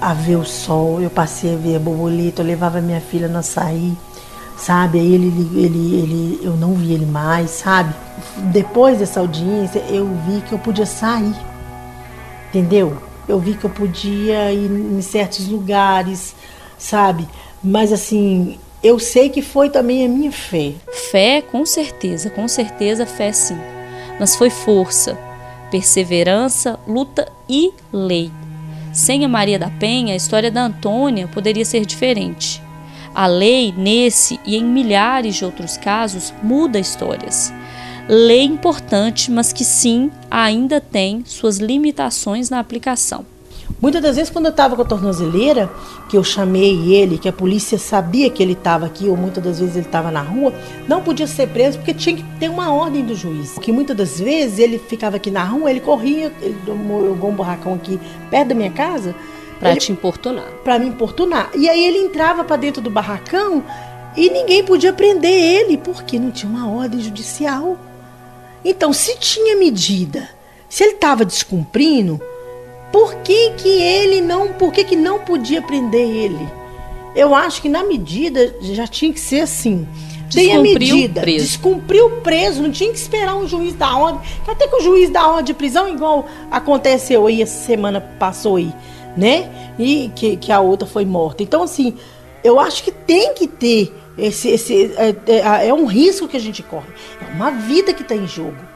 a, 0.00 0.10
a, 0.10 0.14
ver 0.14 0.36
o 0.36 0.44
sol, 0.44 1.00
eu 1.00 1.10
passei 1.10 1.54
a 1.54 1.56
ver 1.56 1.76
a 1.76 1.78
borboleta, 1.78 2.42
eu 2.42 2.46
levava 2.46 2.80
minha 2.80 3.00
filha 3.00 3.28
no 3.28 3.38
açaí, 3.38 3.92
sabe? 4.56 4.98
Aí 4.98 5.14
ele, 5.14 5.26
ele, 5.54 5.94
ele, 5.94 6.40
eu 6.42 6.56
não 6.56 6.74
vi 6.74 6.92
ele 6.92 7.06
mais, 7.06 7.50
sabe? 7.50 7.94
Depois 8.52 8.98
dessa 8.98 9.20
audiência, 9.20 9.80
eu 9.88 10.06
vi 10.26 10.40
que 10.42 10.52
eu 10.52 10.58
podia 10.58 10.86
sair, 10.86 11.34
entendeu? 12.50 13.10
eu 13.30 13.38
vi 13.38 13.54
que 13.54 13.64
eu 13.64 13.70
podia 13.70 14.52
ir 14.52 14.70
em 14.70 15.00
certos 15.00 15.48
lugares, 15.48 16.34
sabe? 16.76 17.26
Mas 17.62 17.92
assim, 17.92 18.58
eu 18.82 18.98
sei 18.98 19.28
que 19.28 19.40
foi 19.40 19.70
também 19.70 20.04
a 20.04 20.08
minha 20.08 20.32
fé. 20.32 20.72
Fé, 21.10 21.40
com 21.40 21.64
certeza, 21.64 22.28
com 22.30 22.48
certeza, 22.48 23.06
fé 23.06 23.32
sim. 23.32 23.58
Mas 24.18 24.34
foi 24.34 24.50
força, 24.50 25.16
perseverança, 25.70 26.78
luta 26.86 27.30
e 27.48 27.72
lei. 27.92 28.30
Sem 28.92 29.24
a 29.24 29.28
Maria 29.28 29.58
da 29.58 29.70
Penha, 29.70 30.12
a 30.12 30.16
história 30.16 30.50
da 30.50 30.64
Antônia 30.64 31.28
poderia 31.28 31.64
ser 31.64 31.86
diferente. 31.86 32.60
A 33.14 33.26
lei, 33.26 33.72
nesse 33.76 34.40
e 34.44 34.56
em 34.56 34.64
milhares 34.64 35.36
de 35.36 35.44
outros 35.44 35.76
casos, 35.76 36.34
muda 36.42 36.78
histórias 36.78 37.52
lei 38.12 38.42
importante, 38.42 39.30
mas 39.30 39.52
que 39.52 39.64
sim 39.64 40.10
ainda 40.28 40.80
tem 40.80 41.22
suas 41.24 41.58
limitações 41.58 42.50
na 42.50 42.58
aplicação. 42.58 43.24
Muitas 43.80 44.02
das 44.02 44.16
vezes, 44.16 44.32
quando 44.32 44.46
eu 44.46 44.50
estava 44.50 44.74
com 44.74 44.82
a 44.82 44.84
tornozeleira, 44.84 45.70
que 46.08 46.16
eu 46.16 46.24
chamei 46.24 46.92
ele, 46.92 47.18
que 47.18 47.28
a 47.28 47.32
polícia 47.32 47.78
sabia 47.78 48.28
que 48.28 48.42
ele 48.42 48.54
estava 48.54 48.84
aqui, 48.84 49.08
ou 49.08 49.16
muitas 49.16 49.42
das 49.44 49.60
vezes 49.60 49.76
ele 49.76 49.86
estava 49.86 50.10
na 50.10 50.22
rua, 50.22 50.52
não 50.88 51.00
podia 51.02 51.28
ser 51.28 51.46
preso 51.50 51.78
porque 51.78 51.94
tinha 51.94 52.16
que 52.16 52.24
ter 52.40 52.50
uma 52.50 52.74
ordem 52.74 53.04
do 53.04 53.14
juiz. 53.14 53.56
Que 53.60 53.70
muitas 53.70 53.96
das 53.96 54.18
vezes 54.18 54.58
ele 54.58 54.76
ficava 54.76 55.16
aqui 55.16 55.30
na 55.30 55.44
rua, 55.44 55.70
ele 55.70 55.80
corria, 55.80 56.32
ele 56.42 56.56
jogou 56.66 57.30
um 57.30 57.34
barracão 57.36 57.74
aqui 57.74 57.98
perto 58.28 58.48
da 58.48 58.54
minha 58.56 58.72
casa. 58.72 59.14
Para 59.60 59.76
te 59.76 59.92
importunar. 59.92 60.48
Para 60.64 60.80
me 60.80 60.86
importunar. 60.86 61.50
E 61.54 61.68
aí 61.68 61.84
ele 61.84 61.98
entrava 61.98 62.42
para 62.42 62.56
dentro 62.56 62.82
do 62.82 62.90
barracão 62.90 63.62
e 64.16 64.28
ninguém 64.28 64.64
podia 64.64 64.92
prender 64.92 65.30
ele, 65.30 65.76
porque 65.76 66.18
não 66.18 66.32
tinha 66.32 66.50
uma 66.50 66.68
ordem 66.68 67.00
judicial. 67.00 67.78
Então, 68.64 68.92
se 68.92 69.16
tinha 69.18 69.56
medida, 69.56 70.28
se 70.68 70.84
ele 70.84 70.94
estava 70.94 71.24
descumprindo, 71.24 72.20
por 72.92 73.14
que, 73.16 73.50
que 73.52 73.68
ele 73.68 74.20
não, 74.20 74.48
por 74.52 74.72
que, 74.72 74.84
que 74.84 74.96
não 74.96 75.20
podia 75.20 75.62
prender 75.62 76.08
ele? 76.08 76.48
Eu 77.14 77.34
acho 77.34 77.62
que 77.62 77.68
na 77.68 77.82
medida 77.82 78.54
já 78.60 78.86
tinha 78.86 79.12
que 79.12 79.20
ser 79.20 79.40
assim. 79.40 79.86
Tem 80.32 80.54
a 80.54 80.60
medida, 80.60 81.22
preso. 81.22 81.44
descumpriu 81.44 82.08
preso, 82.22 82.62
não 82.62 82.70
tinha 82.70 82.90
que 82.90 82.98
esperar 82.98 83.34
um 83.34 83.48
juiz 83.48 83.74
da 83.74 83.96
ordem. 83.96 84.20
Até 84.46 84.68
que 84.68 84.76
o 84.76 84.80
juiz 84.80 85.10
da 85.10 85.26
ordem 85.26 85.46
de 85.46 85.54
prisão, 85.54 85.88
igual 85.88 86.26
aconteceu 86.50 87.26
aí 87.26 87.42
essa 87.42 87.66
semana 87.66 88.00
passou 88.00 88.56
aí, 88.56 88.72
né? 89.16 89.50
E 89.76 90.10
que, 90.14 90.36
que 90.36 90.52
a 90.52 90.60
outra 90.60 90.86
foi 90.86 91.04
morta. 91.04 91.42
Então, 91.42 91.64
assim, 91.64 91.96
eu 92.44 92.60
acho 92.60 92.84
que 92.84 92.92
tem 92.92 93.34
que 93.34 93.48
ter 93.48 93.92
esse. 94.18 94.48
esse 94.48 94.92
é, 94.96 95.14
é, 95.26 95.68
é 95.68 95.74
um 95.74 95.86
risco 95.86 96.28
que 96.28 96.36
a 96.36 96.40
gente 96.40 96.62
corre. 96.62 96.88
É 97.20 97.32
uma 97.34 97.50
vida 97.50 97.92
que 97.92 98.02
está 98.02 98.14
em 98.14 98.26
jogo 98.26 98.70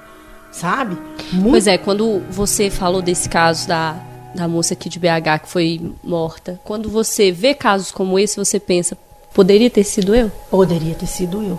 sabe? 0.55 0.97
Muito... 1.32 1.51
Pois 1.51 1.66
é, 1.66 1.76
quando 1.76 2.22
você 2.30 2.70
falou 2.70 3.03
desse 3.03 3.28
caso 3.28 3.66
da, 3.66 3.97
da 4.35 4.47
moça 4.49 4.74
aqui 4.74 4.89
de 4.89 4.99
BH 4.99 5.43
que 5.43 5.49
foi 5.49 5.93
morta, 6.03 6.61
quando 6.64 6.89
você 6.89 7.32
vê 7.32 7.55
casos 7.55 7.91
como 7.91 8.18
esse, 8.18 8.37
você 8.37 8.61
pensa, 8.61 8.97
poderia 9.35 9.68
ter 9.68 9.85
sido 9.85 10.14
eu? 10.14 10.30
Poderia 10.51 10.95
ter 10.95 11.07
sido 11.07 11.43
eu. 11.43 11.59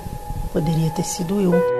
Poderia 0.53 0.89
ter 0.91 1.03
sido 1.03 1.41
eu. 1.41 1.74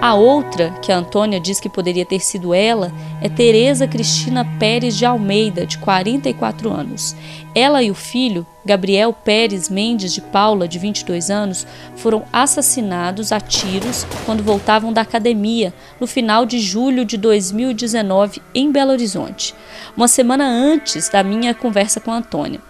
A 0.00 0.14
outra, 0.14 0.70
que 0.80 0.90
a 0.90 0.96
Antônia 0.96 1.38
diz 1.38 1.60
que 1.60 1.68
poderia 1.68 2.06
ter 2.06 2.20
sido 2.20 2.54
ela, 2.54 2.90
é 3.20 3.28
Tereza 3.28 3.86
Cristina 3.86 4.46
Pérez 4.58 4.96
de 4.96 5.04
Almeida, 5.04 5.66
de 5.66 5.76
44 5.76 6.72
anos. 6.72 7.14
Ela 7.54 7.82
e 7.82 7.90
o 7.90 7.94
filho, 7.94 8.46
Gabriel 8.64 9.12
Pérez 9.12 9.68
Mendes 9.68 10.14
de 10.14 10.22
Paula, 10.22 10.66
de 10.66 10.78
22 10.78 11.28
anos, 11.28 11.66
foram 11.96 12.24
assassinados 12.32 13.30
a 13.30 13.40
tiros 13.40 14.06
quando 14.24 14.42
voltavam 14.42 14.90
da 14.90 15.02
academia 15.02 15.74
no 16.00 16.06
final 16.06 16.46
de 16.46 16.60
julho 16.60 17.04
de 17.04 17.18
2019 17.18 18.40
em 18.54 18.72
Belo 18.72 18.92
Horizonte, 18.92 19.54
uma 19.94 20.08
semana 20.08 20.48
antes 20.48 21.10
da 21.10 21.22
minha 21.22 21.52
conversa 21.52 22.00
com 22.00 22.10
a 22.10 22.16
Antônia. 22.16 22.62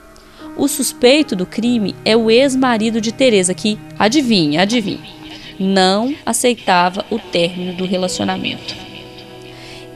O 0.56 0.66
suspeito 0.66 1.36
do 1.36 1.46
crime 1.46 1.94
é 2.04 2.16
o 2.16 2.28
ex-marido 2.28 3.00
de 3.00 3.12
Tereza, 3.12 3.54
que, 3.54 3.78
adivinha, 3.96 4.62
adivinha, 4.62 5.19
não 5.60 6.14
aceitava 6.24 7.04
o 7.10 7.18
término 7.18 7.74
do 7.74 7.84
relacionamento. 7.84 8.74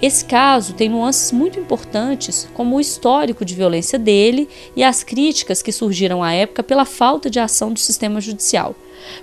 Esse 0.03 0.23
caso 0.23 0.75
tem 0.75 0.91
nuances 0.91 1.33
muito 1.33 1.59
importantes, 1.59 2.47
como 2.53 2.77
o 2.77 2.81
histórico 2.81 3.43
de 3.43 3.55
violência 3.55 3.99
dele 3.99 4.47
e 4.77 4.85
as 4.85 5.03
críticas 5.03 5.63
que 5.63 5.73
surgiram 5.73 6.23
à 6.23 6.35
época 6.35 6.63
pela 6.63 6.85
falta 6.85 7.31
de 7.31 7.41
ação 7.41 7.73
do 7.73 7.79
sistema 7.79 8.21
judicial. 8.21 8.75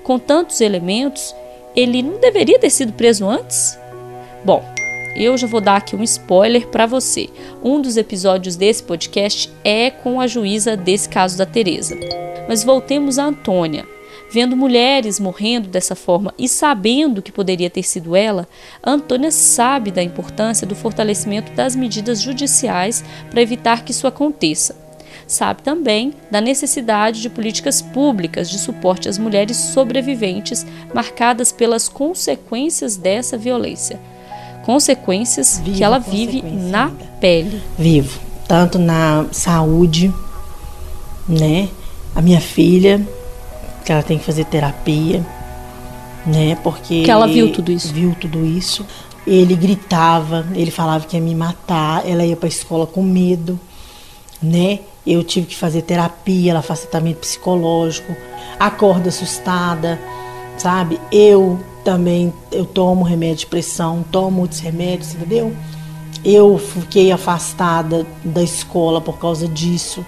Com 0.01 0.17
tantos 0.17 0.59
elementos, 0.59 1.35
ele 1.75 2.01
não 2.01 2.19
deveria 2.19 2.57
ter 2.57 2.71
sido 2.71 2.93
preso 2.93 3.29
antes? 3.29 3.77
Bom, 4.43 4.65
eu 5.15 5.37
já 5.37 5.45
vou 5.45 5.61
dar 5.61 5.75
aqui 5.75 5.95
um 5.95 6.01
spoiler 6.01 6.67
para 6.69 6.87
você. 6.87 7.29
Um 7.63 7.79
dos 7.79 7.97
episódios 7.97 8.55
desse 8.55 8.81
podcast 8.81 9.51
é 9.63 9.91
com 9.91 10.19
a 10.19 10.25
juíza 10.25 10.75
desse 10.75 11.07
caso 11.07 11.37
da 11.37 11.45
Teresa. 11.45 11.95
Mas 12.47 12.63
voltemos 12.63 13.19
a 13.19 13.25
Antônia. 13.25 13.85
Vendo 14.33 14.55
mulheres 14.55 15.19
morrendo 15.19 15.67
dessa 15.67 15.93
forma 15.93 16.33
e 16.39 16.47
sabendo 16.47 17.21
que 17.21 17.33
poderia 17.33 17.69
ter 17.69 17.83
sido 17.83 18.15
ela, 18.15 18.47
Antônia 18.81 19.29
sabe 19.29 19.91
da 19.91 20.01
importância 20.01 20.65
do 20.65 20.73
fortalecimento 20.73 21.51
das 21.51 21.75
medidas 21.75 22.21
judiciais 22.21 23.03
para 23.29 23.41
evitar 23.41 23.83
que 23.83 23.91
isso 23.91 24.07
aconteça. 24.07 24.73
Sabe 25.27 25.61
também 25.63 26.13
da 26.31 26.39
necessidade 26.39 27.21
de 27.21 27.29
políticas 27.29 27.81
públicas 27.81 28.49
de 28.49 28.57
suporte 28.57 29.09
às 29.09 29.17
mulheres 29.17 29.57
sobreviventes 29.57 30.65
marcadas 30.93 31.51
pelas 31.51 31.89
consequências 31.89 32.95
dessa 32.95 33.37
violência. 33.37 33.99
Consequências 34.65 35.59
Viva 35.59 35.77
que 35.77 35.83
ela 35.83 35.99
vive 35.99 36.41
na 36.41 36.89
pele. 37.19 37.61
Vivo, 37.77 38.17
tanto 38.47 38.79
na 38.79 39.25
saúde, 39.33 40.13
né? 41.27 41.67
A 42.15 42.21
minha 42.21 42.39
filha 42.39 43.05
que 43.91 43.93
ela 43.93 44.03
tem 44.03 44.17
que 44.17 44.23
fazer 44.23 44.45
terapia, 44.45 45.21
né? 46.25 46.57
Porque 46.63 47.03
que 47.03 47.11
ela 47.11 47.27
viu 47.27 47.51
tudo 47.51 47.71
isso. 47.73 47.93
Viu 47.93 48.15
tudo 48.15 48.45
isso. 48.45 48.85
Ele 49.27 49.53
gritava, 49.53 50.45
ele 50.55 50.71
falava 50.71 51.05
que 51.05 51.17
ia 51.17 51.21
me 51.21 51.35
matar, 51.35 52.07
ela 52.07 52.25
ia 52.25 52.37
para 52.37 52.47
a 52.47 52.49
escola 52.49 52.87
com 52.87 53.03
medo, 53.03 53.59
né? 54.41 54.79
Eu 55.05 55.23
tive 55.25 55.47
que 55.47 55.57
fazer 55.57 55.81
terapia, 55.81 56.51
ela 56.51 56.61
faz 56.61 56.81
tratamento 56.81 57.17
psicológico, 57.17 58.15
acorda 58.57 59.09
assustada, 59.09 59.99
sabe? 60.57 60.99
Eu 61.11 61.59
também 61.83 62.33
eu 62.49 62.65
tomo 62.65 63.03
remédio 63.03 63.39
de 63.39 63.47
pressão, 63.47 64.05
tomo 64.09 64.41
outros 64.41 64.61
remédios, 64.61 65.13
entendeu? 65.13 65.53
Eu 66.23 66.57
fiquei 66.57 67.11
afastada 67.11 68.07
da 68.23 68.41
escola 68.41 69.01
por 69.01 69.19
causa 69.19 69.49
disso. 69.49 70.05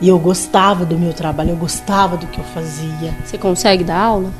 E 0.00 0.08
eu 0.08 0.18
gostava 0.18 0.84
do 0.84 0.98
meu 0.98 1.12
trabalho, 1.12 1.50
eu 1.50 1.56
gostava 1.56 2.16
do 2.16 2.26
que 2.26 2.38
eu 2.38 2.44
fazia. 2.44 3.14
Você 3.24 3.36
consegue 3.36 3.84
dar 3.84 3.98
aula? 3.98 4.32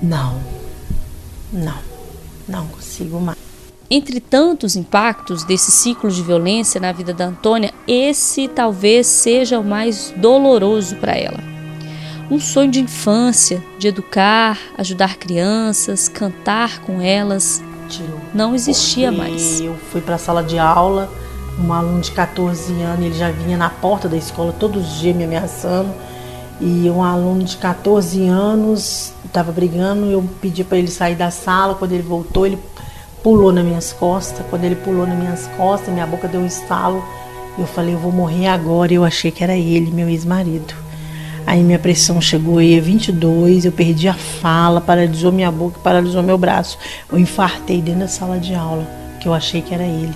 Não. 0.00 0.38
Não. 1.52 1.78
Não 2.48 2.66
consigo 2.68 3.20
mais. 3.20 3.38
Entre 3.90 4.20
tantos 4.20 4.74
impactos 4.74 5.44
desse 5.44 5.70
ciclo 5.70 6.10
de 6.10 6.22
violência 6.22 6.80
na 6.80 6.92
vida 6.92 7.12
da 7.12 7.26
Antônia, 7.26 7.74
esse 7.86 8.48
talvez 8.48 9.06
seja 9.06 9.58
o 9.58 9.64
mais 9.64 10.14
doloroso 10.16 10.96
para 10.96 11.12
ela. 11.12 11.40
Um 12.30 12.40
sonho 12.40 12.70
de 12.70 12.80
infância, 12.80 13.62
de 13.78 13.88
educar, 13.88 14.58
ajudar 14.78 15.16
crianças, 15.16 16.08
cantar 16.08 16.78
com 16.80 17.02
elas, 17.02 17.62
Tirou. 17.88 18.18
não 18.32 18.54
existia 18.54 19.08
Porque 19.12 19.28
mais. 19.28 19.60
Eu 19.60 19.76
fui 19.90 20.00
para 20.00 20.14
a 20.14 20.18
sala 20.18 20.42
de 20.42 20.58
aula, 20.58 21.12
um 21.58 21.72
aluno 21.72 22.00
de 22.00 22.10
14 22.12 22.72
anos, 22.82 23.04
ele 23.04 23.14
já 23.14 23.30
vinha 23.30 23.56
na 23.56 23.70
porta 23.70 24.08
da 24.08 24.16
escola 24.16 24.52
todos 24.52 24.92
os 24.92 25.00
dias 25.00 25.16
me 25.16 25.24
ameaçando. 25.24 25.90
E 26.60 26.88
um 26.88 27.02
aluno 27.02 27.42
de 27.42 27.56
14 27.56 28.26
anos 28.28 29.12
estava 29.24 29.50
brigando, 29.50 30.06
eu 30.06 30.22
pedi 30.40 30.62
para 30.62 30.78
ele 30.78 30.88
sair 30.88 31.16
da 31.16 31.30
sala. 31.30 31.74
Quando 31.74 31.92
ele 31.92 32.02
voltou, 32.02 32.46
ele 32.46 32.58
pulou 33.22 33.52
nas 33.52 33.64
minhas 33.64 33.92
costas. 33.92 34.44
Quando 34.48 34.64
ele 34.64 34.76
pulou 34.76 35.06
nas 35.06 35.18
minhas 35.18 35.48
costas, 35.56 35.92
minha 35.92 36.06
boca 36.06 36.28
deu 36.28 36.40
um 36.40 36.46
estalo. 36.46 37.02
Eu 37.58 37.66
falei, 37.66 37.94
eu 37.94 37.98
vou 37.98 38.12
morrer 38.12 38.46
agora. 38.46 38.92
Eu 38.92 39.04
achei 39.04 39.30
que 39.30 39.42
era 39.42 39.56
ele, 39.56 39.90
meu 39.90 40.08
ex-marido. 40.08 40.74
Aí 41.46 41.62
minha 41.62 41.78
pressão 41.78 42.20
chegou 42.20 42.58
a 42.58 42.80
22, 42.80 43.64
eu 43.64 43.72
perdi 43.72 44.08
a 44.08 44.14
fala, 44.14 44.80
paralisou 44.80 45.32
minha 45.32 45.50
boca, 45.50 45.78
paralisou 45.82 46.22
meu 46.22 46.38
braço. 46.38 46.78
Eu 47.10 47.18
infartei 47.18 47.82
dentro 47.82 48.00
da 48.00 48.08
sala 48.08 48.38
de 48.38 48.54
aula, 48.54 48.86
que 49.20 49.26
eu 49.26 49.34
achei 49.34 49.60
que 49.60 49.74
era 49.74 49.82
ele, 49.82 50.14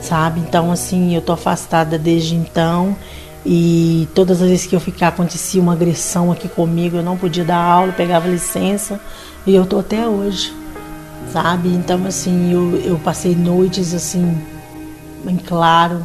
sabe? 0.00 0.40
Então, 0.40 0.70
assim, 0.70 1.14
eu 1.14 1.20
tô 1.20 1.32
afastada 1.32 1.98
desde 1.98 2.34
então 2.34 2.96
e 3.48 4.08
todas 4.12 4.42
as 4.42 4.48
vezes 4.48 4.66
que 4.66 4.74
eu 4.74 4.80
ficar, 4.80 5.08
acontecia 5.08 5.62
uma 5.62 5.72
agressão 5.72 6.32
aqui 6.32 6.48
comigo, 6.48 6.96
eu 6.96 7.02
não 7.02 7.16
podia 7.16 7.44
dar 7.44 7.58
aula, 7.58 7.92
pegava 7.92 8.26
licença 8.26 9.00
e 9.46 9.54
eu 9.54 9.64
tô 9.64 9.78
até 9.78 10.08
hoje, 10.08 10.52
sabe? 11.32 11.68
Então, 11.68 12.04
assim, 12.06 12.52
eu, 12.52 12.76
eu 12.80 12.98
passei 12.98 13.36
noites, 13.36 13.94
assim, 13.94 14.36
em 15.24 15.36
claro, 15.36 16.04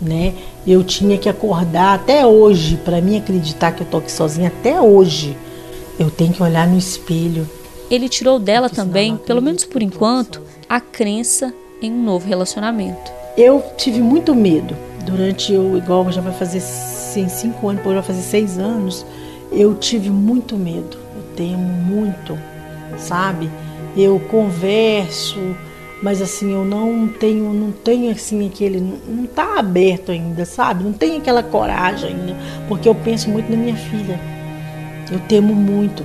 né? 0.00 0.34
Eu 0.64 0.84
tinha 0.84 1.18
que 1.18 1.28
acordar 1.28 1.94
até 1.94 2.24
hoje, 2.24 2.76
para 2.76 3.00
mim 3.00 3.16
acreditar 3.16 3.72
que 3.72 3.82
eu 3.82 3.86
tô 3.86 3.96
aqui 3.96 4.12
sozinha 4.12 4.48
até 4.48 4.80
hoje. 4.80 5.36
Eu 5.98 6.08
tenho 6.08 6.32
que 6.32 6.42
olhar 6.42 6.68
no 6.68 6.78
espelho. 6.78 7.48
Ele 7.90 8.08
tirou 8.08 8.38
dela 8.38 8.68
também, 8.68 9.16
pelo 9.16 9.42
menos 9.42 9.64
por 9.64 9.82
enquanto, 9.82 10.40
a 10.68 10.80
crença 10.80 11.52
em 11.82 11.90
um 11.92 12.04
novo 12.04 12.28
relacionamento. 12.28 13.10
Eu 13.36 13.62
tive 13.76 14.00
muito 14.00 14.34
medo 14.34 14.74
durante 15.04 15.52
eu 15.52 15.76
igual 15.76 16.10
já 16.10 16.20
vai 16.20 16.32
fazer 16.32 16.60
sim, 16.60 17.28
cinco 17.28 17.68
anos, 17.68 17.78
depois 17.78 17.94
vai 17.94 18.04
fazer 18.04 18.22
seis 18.22 18.58
anos. 18.58 19.04
Eu 19.52 19.74
tive 19.74 20.10
muito 20.10 20.56
medo. 20.56 20.96
Eu 21.14 21.22
temo 21.36 21.58
muito, 21.58 22.38
sabe? 22.96 23.50
Eu 23.96 24.18
converso, 24.20 25.38
mas 26.02 26.20
assim 26.20 26.52
eu 26.52 26.64
não 26.64 27.08
tenho 27.08 27.52
não 27.52 27.72
tenho 27.72 28.10
assim 28.10 28.46
aquele 28.46 28.80
não 28.80 29.24
está 29.24 29.58
aberto 29.58 30.12
ainda 30.12 30.44
sabe 30.44 30.84
não 30.84 30.92
tenho 30.92 31.18
aquela 31.18 31.42
coragem 31.42 32.10
ainda 32.10 32.36
porque 32.68 32.88
eu 32.88 32.94
penso 32.94 33.30
muito 33.30 33.50
na 33.50 33.56
minha 33.56 33.76
filha 33.76 34.20
eu 35.10 35.18
temo 35.20 35.54
muito 35.54 36.04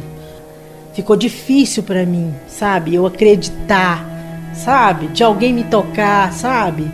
ficou 0.93 1.17
difícil 1.17 1.83
para 1.83 2.05
mim 2.05 2.33
sabe 2.47 2.95
eu 2.95 3.05
acreditar 3.05 4.05
sabe 4.53 5.07
de 5.07 5.23
alguém 5.23 5.51
me 5.53 5.65
tocar 5.65 6.31
sabe 6.31 6.89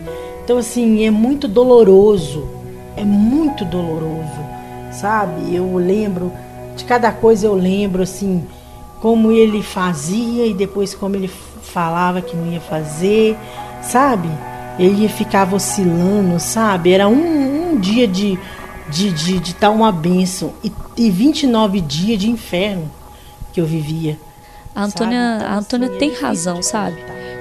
então 0.48 0.56
assim 0.56 1.04
é 1.04 1.10
muito 1.10 1.46
doloroso 1.46 2.48
é 2.96 3.04
muito 3.04 3.66
doloroso 3.66 4.40
sabe 4.90 5.54
eu 5.54 5.76
lembro 5.76 6.32
de 6.74 6.84
cada 6.84 7.12
coisa 7.12 7.46
eu 7.46 7.54
lembro 7.54 8.02
assim 8.02 8.46
como 8.98 9.30
ele 9.30 9.62
fazia 9.62 10.46
e 10.46 10.54
depois 10.54 10.94
como 10.94 11.16
ele 11.16 11.28
falava 11.68 12.20
que 12.20 12.34
não 12.34 12.50
ia 12.50 12.60
fazer, 12.60 13.36
sabe? 13.82 14.28
Ele 14.78 15.08
ficar 15.08 15.52
oscilando, 15.52 16.40
sabe? 16.40 16.92
Era 16.92 17.08
um, 17.08 17.72
um 17.72 17.78
dia 17.78 18.08
de 18.08 18.38
de, 18.88 19.12
de, 19.12 19.38
de 19.38 19.54
tal 19.54 19.74
uma 19.74 19.92
bênção 19.92 20.54
e, 20.64 20.72
e 20.96 21.10
29 21.10 21.78
dias 21.82 22.18
de 22.18 22.30
inferno 22.30 22.90
que 23.52 23.60
eu 23.60 23.66
vivia. 23.66 24.18
A 24.74 24.84
Antônia, 24.84 25.34
Então, 25.36 25.46
a 25.46 25.58
Antônia 25.58 25.88
assim, 25.88 25.98
tem 25.98 26.14
razão, 26.14 26.62
sabe? 26.62 26.96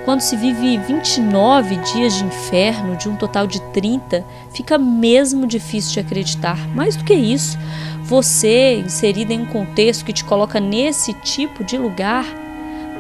Quando 0.08 0.22
se 0.22 0.38
vive 0.38 0.78
29 0.78 1.76
dias 1.92 2.14
de 2.14 2.24
inferno, 2.24 2.96
de 2.96 3.10
um 3.10 3.18
total 3.18 3.46
de 3.46 3.62
30, 3.74 4.24
fica 4.54 4.78
mesmo 4.78 5.46
difícil 5.46 5.92
de 5.92 6.00
acreditar. 6.00 6.66
Mais 6.70 6.96
do 6.96 7.04
que 7.04 7.14
isso, 7.14 7.58
você, 8.04 8.76
inserida 8.76 9.34
em 9.34 9.42
um 9.42 9.46
contexto 9.46 10.06
que 10.06 10.14
te 10.14 10.24
coloca 10.24 10.62
nesse 10.62 11.12
tipo 11.12 11.62
de 11.62 11.78
lugar, 11.78 12.26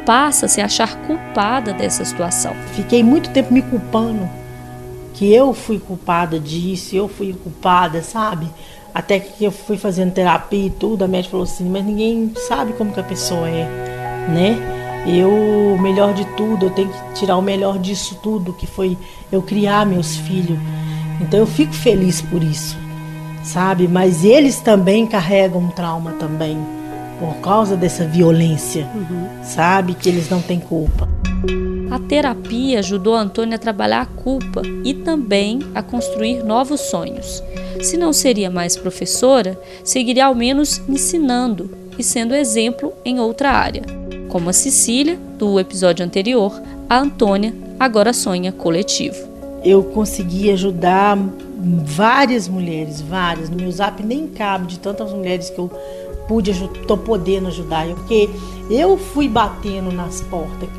passa 0.05 0.47
a 0.47 0.49
se 0.49 0.59
achar 0.59 0.97
culpada 1.03 1.71
dessa 1.71 2.03
situação. 2.03 2.53
Fiquei 2.73 3.01
muito 3.01 3.29
tempo 3.29 3.53
me 3.53 3.61
culpando 3.61 4.29
que 5.13 5.33
eu 5.33 5.53
fui 5.53 5.79
culpada 5.79 6.37
disso, 6.37 6.93
eu 6.93 7.07
fui 7.07 7.31
culpada, 7.31 8.03
sabe? 8.03 8.49
Até 8.93 9.17
que 9.17 9.45
eu 9.45 9.51
fui 9.51 9.77
fazendo 9.77 10.11
terapia 10.11 10.65
e 10.65 10.69
tudo, 10.69 11.05
a 11.05 11.07
médica 11.07 11.31
falou 11.31 11.45
assim, 11.45 11.69
mas 11.69 11.85
ninguém 11.85 12.33
sabe 12.49 12.73
como 12.73 12.91
que 12.91 12.99
a 12.99 13.03
pessoa 13.03 13.47
é, 13.47 13.63
né? 14.27 14.86
Eu, 15.07 15.29
o 15.29 15.81
melhor 15.81 16.13
de 16.13 16.25
tudo, 16.35 16.65
eu 16.65 16.69
tenho 16.69 16.89
que 16.89 17.13
tirar 17.13 17.37
o 17.37 17.41
melhor 17.41 17.79
disso 17.79 18.19
tudo, 18.21 18.51
que 18.51 18.67
foi 18.67 18.97
eu 19.31 19.41
criar 19.41 19.85
meus 19.85 20.17
filhos. 20.17 20.59
Então 21.21 21.39
eu 21.39 21.47
fico 21.47 21.71
feliz 21.71 22.21
por 22.21 22.43
isso, 22.43 22.77
sabe? 23.41 23.87
Mas 23.87 24.25
eles 24.25 24.59
também 24.59 25.07
carregam 25.07 25.61
um 25.61 25.69
trauma 25.69 26.11
também, 26.19 26.57
por 27.19 27.35
causa 27.35 27.77
dessa 27.77 28.05
violência, 28.05 28.85
sabe? 29.41 29.93
Que 29.93 30.09
eles 30.09 30.29
não 30.29 30.41
têm 30.41 30.59
culpa. 30.59 31.07
A 31.89 31.99
terapia 31.99 32.79
ajudou 32.79 33.15
a 33.15 33.21
Antônia 33.21 33.55
a 33.55 33.59
trabalhar 33.59 34.01
a 34.01 34.05
culpa 34.05 34.61
e 34.83 34.93
também 34.93 35.59
a 35.73 35.81
construir 35.81 36.43
novos 36.43 36.81
sonhos. 36.81 37.41
Se 37.81 37.95
não 37.95 38.11
seria 38.11 38.51
mais 38.51 38.75
professora, 38.75 39.57
seguiria 39.85 40.25
ao 40.25 40.35
menos 40.35 40.81
ensinando 40.89 41.69
e 41.97 42.03
sendo 42.03 42.35
exemplo 42.35 42.91
em 43.05 43.19
outra 43.21 43.51
área. 43.51 44.06
Como 44.29 44.49
a 44.49 44.53
Cecília, 44.53 45.17
do 45.37 45.59
episódio 45.59 46.05
anterior, 46.05 46.51
a 46.89 46.99
Antônia 46.99 47.53
agora 47.79 48.11
sonha 48.13 48.51
coletivo. 48.51 49.15
eu 49.63 49.83
consegui 49.83 50.51
ajudar 50.51 51.17
várias 51.85 52.47
mulheres, 52.47 53.01
várias. 53.01 53.49
No 53.49 53.57
meu 53.57 53.71
zap 53.71 54.01
nem 54.03 54.27
cabe 54.27 54.67
de 54.67 54.79
tantas 54.79 55.11
mulheres 55.11 55.49
que 55.49 55.59
eu 55.59 55.69
pude 56.27 56.53
tô 56.87 56.97
podendo 56.97 57.47
ajudar. 57.47 57.87
Porque 57.87 58.29
eu 58.69 58.97
fui 58.97 59.27
batendo 59.27 59.91
nas 59.91 60.21
portas, 60.21 60.69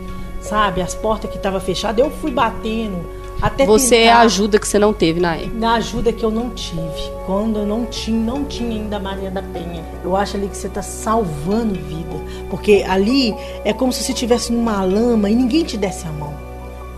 sabe? 0.41 0.81
As 0.81 0.95
portas 0.95 1.31
que 1.31 1.37
estavam 1.37 1.61
fechadas, 1.61 2.05
eu 2.05 2.11
fui 2.11 2.31
batendo 2.31 3.18
até 3.41 3.65
Você 3.67 3.97
é 3.97 4.13
a 4.13 4.21
ajuda 4.21 4.59
que 4.59 4.67
você 4.67 4.79
não 4.79 4.93
teve 4.93 5.21
na 5.21 5.37
época. 5.37 5.51
na 5.55 5.75
ajuda 5.75 6.13
que 6.13 6.25
eu 6.25 6.31
não 6.31 6.51
tive. 6.51 6.81
Quando 7.27 7.61
eu 7.61 7.67
não 7.67 7.85
tinha, 7.87 8.19
não 8.19 8.45
tinha 8.45 8.71
ainda 8.71 8.97
a 8.97 9.01
Maria 9.01 9.31
da 9.31 9.43
Penha. 9.43 9.85
Eu 10.03 10.17
acho 10.17 10.37
ali 10.37 10.49
que 10.49 10.57
você 10.57 10.67
está 10.67 10.83
salvando 10.83 11.75
vida. 11.75 12.09
Porque 12.51 12.85
ali 12.89 13.35
é 13.65 13.73
como 13.73 13.93
se 13.93 14.03
você 14.03 14.13
estivesse 14.13 14.53
numa 14.53 14.83
lama 14.83 15.29
e 15.31 15.35
ninguém 15.35 15.63
te 15.65 15.77
desse 15.77 16.07
a 16.07 16.11
mão. 16.11 16.35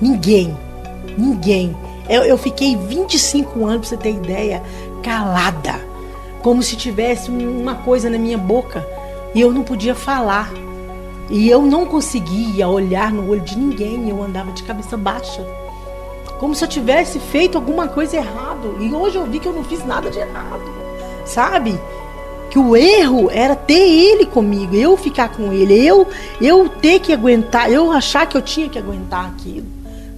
Ninguém. 0.01 0.57
Ninguém. 1.19 1.77
Eu, 2.09 2.23
eu 2.23 2.39
fiquei 2.39 2.77
25 2.77 3.65
anos, 3.67 3.89
pra 3.89 3.89
você 3.89 3.97
ter 3.97 4.11
ideia, 4.13 4.63
calada. 5.03 5.81
Como 6.43 6.63
se 6.63 6.77
tivesse 6.77 7.31
um- 7.31 7.61
uma 7.61 7.75
coisa 7.75 8.09
na 8.09 8.17
minha 8.19 8.39
boca. 8.39 8.87
E 9.35 9.41
eu 9.41 9.53
não 9.53 9.63
podia 9.63 9.95
falar. 9.95 10.51
E 11.29 11.49
eu 11.49 11.63
não 11.63 11.85
conseguia 11.87 12.67
olhar 12.67 13.13
no 13.13 13.29
olho 13.31 13.41
de 13.43 13.57
ninguém. 13.59 14.09
Eu 14.09 14.23
andava 14.23 14.51
de 14.53 14.63
cabeça 14.63 14.97
baixa 14.97 15.45
como 16.41 16.55
se 16.55 16.65
eu 16.65 16.69
tivesse 16.69 17.21
feito 17.21 17.57
alguma 17.57 17.87
coisa 17.87 18.17
errado. 18.17 18.77
E 18.81 18.93
hoje 18.93 19.17
eu 19.17 19.27
vi 19.27 19.39
que 19.39 19.47
eu 19.47 19.53
não 19.53 19.63
fiz 19.63 19.85
nada 19.87 20.11
de 20.11 20.19
errado, 20.19 20.63
sabe? 21.27 21.79
Que 22.51 22.59
o 22.59 22.75
erro 22.75 23.31
era 23.31 23.55
ter 23.55 23.75
ele 23.89 24.27
comigo, 24.27 24.75
eu 24.75 24.97
ficar 24.97 25.29
com 25.29 25.53
ele, 25.53 25.75
eu 25.87 26.07
eu 26.41 26.69
ter 26.69 26.99
que 26.99 27.13
aguentar, 27.13 27.71
eu 27.71 27.93
achar 27.93 28.27
que 28.27 28.37
eu 28.37 28.43
tinha 28.43 28.69
que 28.69 28.79
aguentar 28.79 29.27
aquilo, 29.27 29.67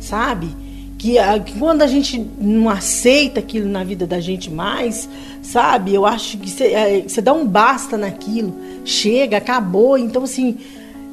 sabe? 0.00 0.48
Que, 0.96 1.18
a- 1.18 1.40
que 1.40 1.58
quando 1.58 1.82
a 1.82 1.86
gente 1.88 2.24
não 2.38 2.70
aceita 2.70 3.40
aquilo 3.40 3.68
na 3.68 3.82
vida 3.82 4.06
da 4.06 4.20
gente 4.20 4.48
mais, 4.50 5.08
sabe? 5.42 5.92
Eu 5.92 6.06
acho 6.06 6.38
que 6.38 6.48
você 6.48 6.64
é, 6.68 7.02
você 7.06 7.20
dá 7.20 7.32
um 7.32 7.44
basta 7.44 7.98
naquilo, 7.98 8.54
chega, 8.84 9.36
acabou. 9.38 9.98
Então, 9.98 10.22
assim, 10.22 10.56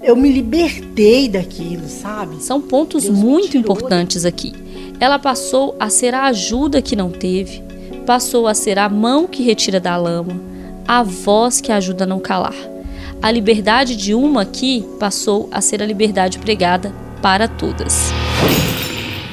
eu 0.04 0.16
me 0.16 0.32
libertei 0.32 1.28
daquilo, 1.28 1.88
sabe? 1.90 2.42
São 2.44 2.62
pontos 2.62 3.04
Deus 3.06 3.18
muito 3.18 3.58
importantes 3.58 4.24
aqui. 4.26 4.54
Ela 5.00 5.18
passou 5.18 5.78
a 5.80 5.90
ser 5.90 6.14
a 6.14 6.26
ajuda 6.26 6.82
que 6.82 6.94
não 6.94 7.10
teve, 7.10 7.64
passou 8.06 8.48
a 8.48 8.54
ser 8.54 8.78
a 8.78 8.90
mão 8.90 9.28
que 9.28 9.42
retira 9.42 9.80
da 9.80 9.96
lama, 9.96 10.42
a 10.86 11.02
voz 11.04 11.62
que 11.62 11.72
ajuda 11.72 12.04
a 12.04 12.08
não 12.08 12.20
calar. 12.20 12.56
A 13.22 13.32
liberdade 13.32 13.96
de 13.96 14.14
uma 14.14 14.42
aqui 14.42 14.86
passou 15.00 15.48
a 15.54 15.62
ser 15.62 15.82
a 15.82 15.86
liberdade 15.86 16.38
pregada 16.38 16.94
para 17.22 17.48
todas. 17.48 18.12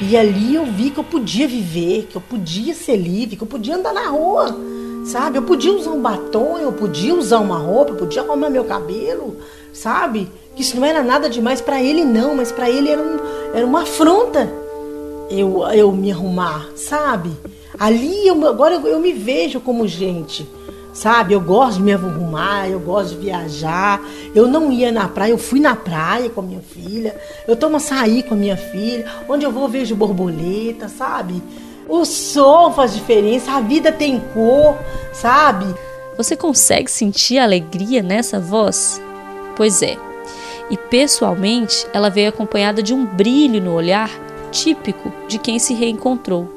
E 0.01 0.17
ali 0.17 0.55
eu 0.55 0.67
vi 0.67 0.91
que 0.91 0.99
eu 0.99 1.05
podia 1.05 1.49
viver, 1.49 2.07
que 2.11 2.17
eu 2.17 2.21
podia 2.21 2.73
ser 2.73 2.97
livre, 2.97 3.35
que 3.35 3.43
eu 3.43 3.49
podia 3.49 3.75
andar 3.75 3.93
na 3.93 4.09
rua, 4.09 4.57
sabe? 5.05 5.39
Eu 5.39 5.43
podia 5.43 5.73
usar 5.73 5.91
um 5.91 6.01
batom, 6.01 6.59
eu 6.59 6.73
podia 6.73 7.13
usar 7.13 7.41
uma 7.41 7.59
roupa, 7.59 7.91
eu 7.91 7.97
podia 7.97 8.23
arrumar 8.23 8.51
meu 8.51 8.65
cabelo, 8.65 9.39
sabe? 9.73 10.31
Que 10.55 10.63
isso 10.63 10.77
não 10.77 10.87
era 10.87 11.03
nada 11.03 11.29
demais 11.29 11.61
para 11.61 11.83
ele 11.83 12.05
não, 12.05 12.37
mas 12.37 12.53
para 12.53 12.71
ele 12.71 12.89
era, 12.89 13.03
um, 13.03 13.17
era 13.53 13.67
uma 13.67 13.83
afronta 13.83 14.66
eu, 15.31 15.67
eu 15.69 15.93
me 15.93 16.13
arrumar, 16.13 16.69
sabe? 16.75 17.31
Ali 17.79 18.27
eu, 18.27 18.47
agora 18.47 18.75
eu, 18.75 18.87
eu 18.87 19.01
me 19.01 19.13
vejo 19.13 19.61
como 19.61 19.87
gente 19.87 20.47
sabe? 20.97 21.35
Eu 21.35 21.41
gosto 21.41 21.77
de 21.77 21.83
me 21.83 21.93
arrumar, 21.93 22.69
eu 22.69 22.81
gosto 22.81 23.11
de 23.11 23.27
viajar. 23.27 24.01
Eu 24.35 24.49
não 24.49 24.73
ia 24.73 24.91
na 24.91 25.07
praia, 25.07 25.31
eu 25.31 25.39
fui 25.39 25.61
na 25.61 25.77
praia 25.77 26.31
com 26.31 26.41
a 26.41 26.43
minha 26.43 26.63
filha. 26.63 27.15
Eu 27.47 27.55
tomo 27.55 27.77
açaí 27.77 28.23
com 28.23 28.35
a 28.35 28.37
minha 28.37 28.57
filha. 28.57 29.05
Onde 29.29 29.45
eu 29.45 29.53
vou, 29.53 29.69
vejo 29.69 29.95
borboleta, 29.95 30.89
sabe? 30.89 31.43
O 31.89 32.05
sol 32.05 32.73
faz 32.73 32.95
diferença, 32.95 33.53
a 33.53 33.61
vida 33.61 33.93
tem 33.93 34.19
cor, 34.33 34.77
sabe? 35.13 35.67
Você 36.17 36.35
consegue 36.35 36.91
sentir 36.91 37.39
alegria 37.39 38.03
nessa 38.03 38.41
voz? 38.41 39.01
Pois 39.55 39.83
é. 39.83 39.97
E 40.69 40.77
pessoalmente, 40.77 41.87
ela 41.93 42.11
veio 42.11 42.31
acompanhada 42.31 42.83
de 42.83 42.93
um 42.93 43.05
brilho 43.05 43.63
no 43.63 43.73
olhar 43.73 44.11
típico 44.57 45.13
de 45.29 45.39
quem 45.39 45.59
se 45.59 45.75
reencontrou, 45.75 46.49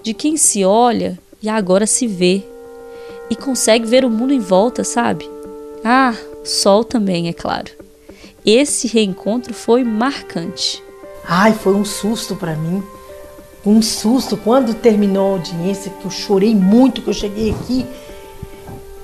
de 0.00 0.14
quem 0.14 0.36
se 0.36 0.64
olha 0.64 1.18
e 1.42 1.48
agora 1.48 1.84
se 1.84 2.06
vê 2.06 2.44
e 3.28 3.34
consegue 3.34 3.84
ver 3.84 4.04
o 4.04 4.10
mundo 4.10 4.32
em 4.32 4.38
volta, 4.38 4.84
sabe? 4.84 5.28
Ah, 5.84 6.14
o 6.40 6.46
sol 6.46 6.84
também, 6.84 7.28
é 7.28 7.32
claro. 7.32 7.72
Esse 8.44 8.86
reencontro 8.86 9.52
foi 9.52 9.82
marcante. 9.82 10.80
Ai, 11.28 11.52
foi 11.52 11.74
um 11.74 11.84
susto 11.84 12.36
para 12.36 12.54
mim. 12.54 12.80
Um 13.64 13.82
susto 13.82 14.36
quando 14.36 14.72
terminou 14.72 15.26
a 15.26 15.32
audiência, 15.32 15.92
que 16.00 16.04
eu 16.04 16.10
chorei 16.10 16.54
muito, 16.54 17.02
que 17.02 17.08
eu 17.08 17.14
cheguei 17.14 17.50
aqui. 17.50 17.84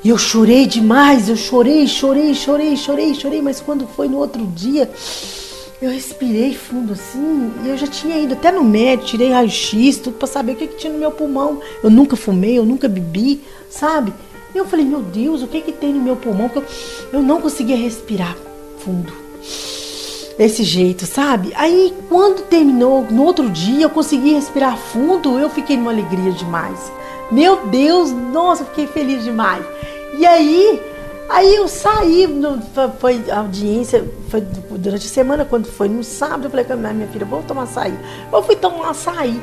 E 0.04 0.08
eu 0.08 0.18
chorei 0.18 0.66
demais, 0.66 1.28
eu 1.28 1.36
chorei, 1.36 1.88
chorei, 1.88 2.32
chorei, 2.34 2.76
chorei, 2.76 3.14
chorei, 3.14 3.42
mas 3.42 3.60
quando 3.60 3.84
foi 3.88 4.06
no 4.06 4.18
outro 4.18 4.46
dia, 4.46 4.88
eu 5.82 5.90
respirei 5.90 6.54
fundo 6.54 6.92
assim, 6.92 7.52
e 7.64 7.68
eu 7.68 7.76
já 7.76 7.88
tinha 7.88 8.16
ido 8.16 8.34
até 8.34 8.52
no 8.52 8.62
médico, 8.62 9.08
tirei 9.08 9.32
raio-x, 9.32 9.98
tudo 9.98 10.16
para 10.16 10.28
saber 10.28 10.52
o 10.52 10.56
que, 10.56 10.68
que 10.68 10.76
tinha 10.76 10.92
no 10.92 10.98
meu 10.98 11.10
pulmão. 11.10 11.60
Eu 11.82 11.90
nunca 11.90 12.14
fumei, 12.14 12.56
eu 12.56 12.64
nunca 12.64 12.88
bebi, 12.88 13.42
sabe? 13.68 14.12
E 14.54 14.58
eu 14.58 14.64
falei, 14.64 14.86
meu 14.86 15.00
Deus, 15.00 15.42
o 15.42 15.48
que 15.48 15.60
que 15.60 15.72
tem 15.72 15.92
no 15.92 16.00
meu 16.00 16.14
pulmão 16.14 16.48
que 16.48 16.58
eu, 16.58 16.64
eu 17.12 17.20
não 17.20 17.40
conseguia 17.40 17.76
respirar 17.76 18.36
fundo. 18.78 19.12
Desse 20.38 20.62
jeito, 20.62 21.04
sabe? 21.04 21.52
Aí 21.56 21.92
quando 22.08 22.42
terminou, 22.42 23.04
no 23.10 23.24
outro 23.24 23.50
dia 23.50 23.82
eu 23.82 23.90
consegui 23.90 24.34
respirar 24.34 24.78
fundo, 24.78 25.36
eu 25.36 25.50
fiquei 25.50 25.76
numa 25.76 25.90
alegria 25.90 26.30
demais. 26.30 26.92
Meu 27.30 27.66
Deus, 27.66 28.12
nossa, 28.12 28.64
fiquei 28.64 28.86
feliz 28.86 29.24
demais. 29.24 29.64
E 30.16 30.24
aí, 30.24 30.80
aí 31.28 31.54
eu 31.54 31.68
saí, 31.68 32.26
no, 32.26 32.60
foi 32.98 33.22
audiência, 33.30 34.04
foi 34.28 34.40
durante 34.70 35.06
a 35.06 35.10
semana, 35.10 35.44
quando 35.44 35.66
foi 35.66 35.88
no 35.88 36.02
sábado, 36.04 36.44
eu 36.44 36.50
falei 36.50 36.64
com 36.64 36.72
a 36.72 36.76
minha 36.76 37.08
filha, 37.08 37.26
vamos 37.26 37.46
tomar 37.46 37.64
açaí. 37.64 37.94
Eu 38.32 38.42
fui 38.42 38.56
tomar 38.56 38.90
açaí. 38.90 39.40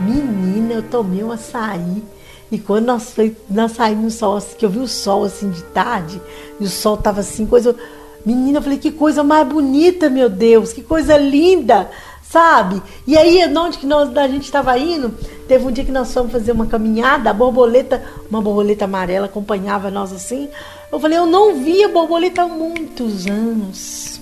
Menina, 0.00 0.74
eu 0.74 0.82
tomei 0.82 1.22
um 1.22 1.30
açaí 1.30 2.02
e 2.50 2.58
quando 2.58 2.86
nós, 2.86 3.14
nós 3.48 3.72
saímos 3.72 4.14
sol, 4.14 4.40
que 4.58 4.64
eu 4.64 4.70
vi 4.70 4.80
o 4.80 4.88
sol 4.88 5.24
assim 5.24 5.50
de 5.50 5.62
tarde, 5.64 6.20
e 6.58 6.64
o 6.64 6.68
sol 6.68 6.96
tava 6.96 7.20
assim, 7.20 7.46
coisa. 7.46 7.76
Menina, 8.26 8.58
eu 8.58 8.62
falei, 8.62 8.78
que 8.78 8.90
coisa 8.90 9.22
mais 9.22 9.46
bonita, 9.46 10.10
meu 10.10 10.28
Deus, 10.28 10.72
que 10.72 10.82
coisa 10.82 11.16
linda, 11.16 11.88
sabe? 12.22 12.82
E 13.06 13.16
aí, 13.16 13.40
onde 13.56 13.78
que 13.78 13.86
nós, 13.86 14.14
a 14.16 14.28
gente 14.28 14.44
estava 14.44 14.76
indo, 14.76 15.14
teve 15.46 15.64
um 15.64 15.70
dia 15.70 15.84
que 15.84 15.92
nós 15.92 16.12
fomos 16.12 16.32
fazer 16.32 16.52
uma 16.52 16.66
caminhada, 16.66 17.30
a 17.30 17.32
borboleta, 17.32 18.02
uma 18.28 18.42
borboleta 18.42 18.84
amarela 18.84 19.26
acompanhava 19.26 19.90
nós 19.90 20.12
assim. 20.12 20.48
Eu 20.92 20.98
falei, 20.98 21.18
eu 21.18 21.26
não 21.26 21.62
via 21.62 21.88
borboleta 21.88 22.42
há 22.42 22.48
muitos 22.48 23.26
anos. 23.26 24.20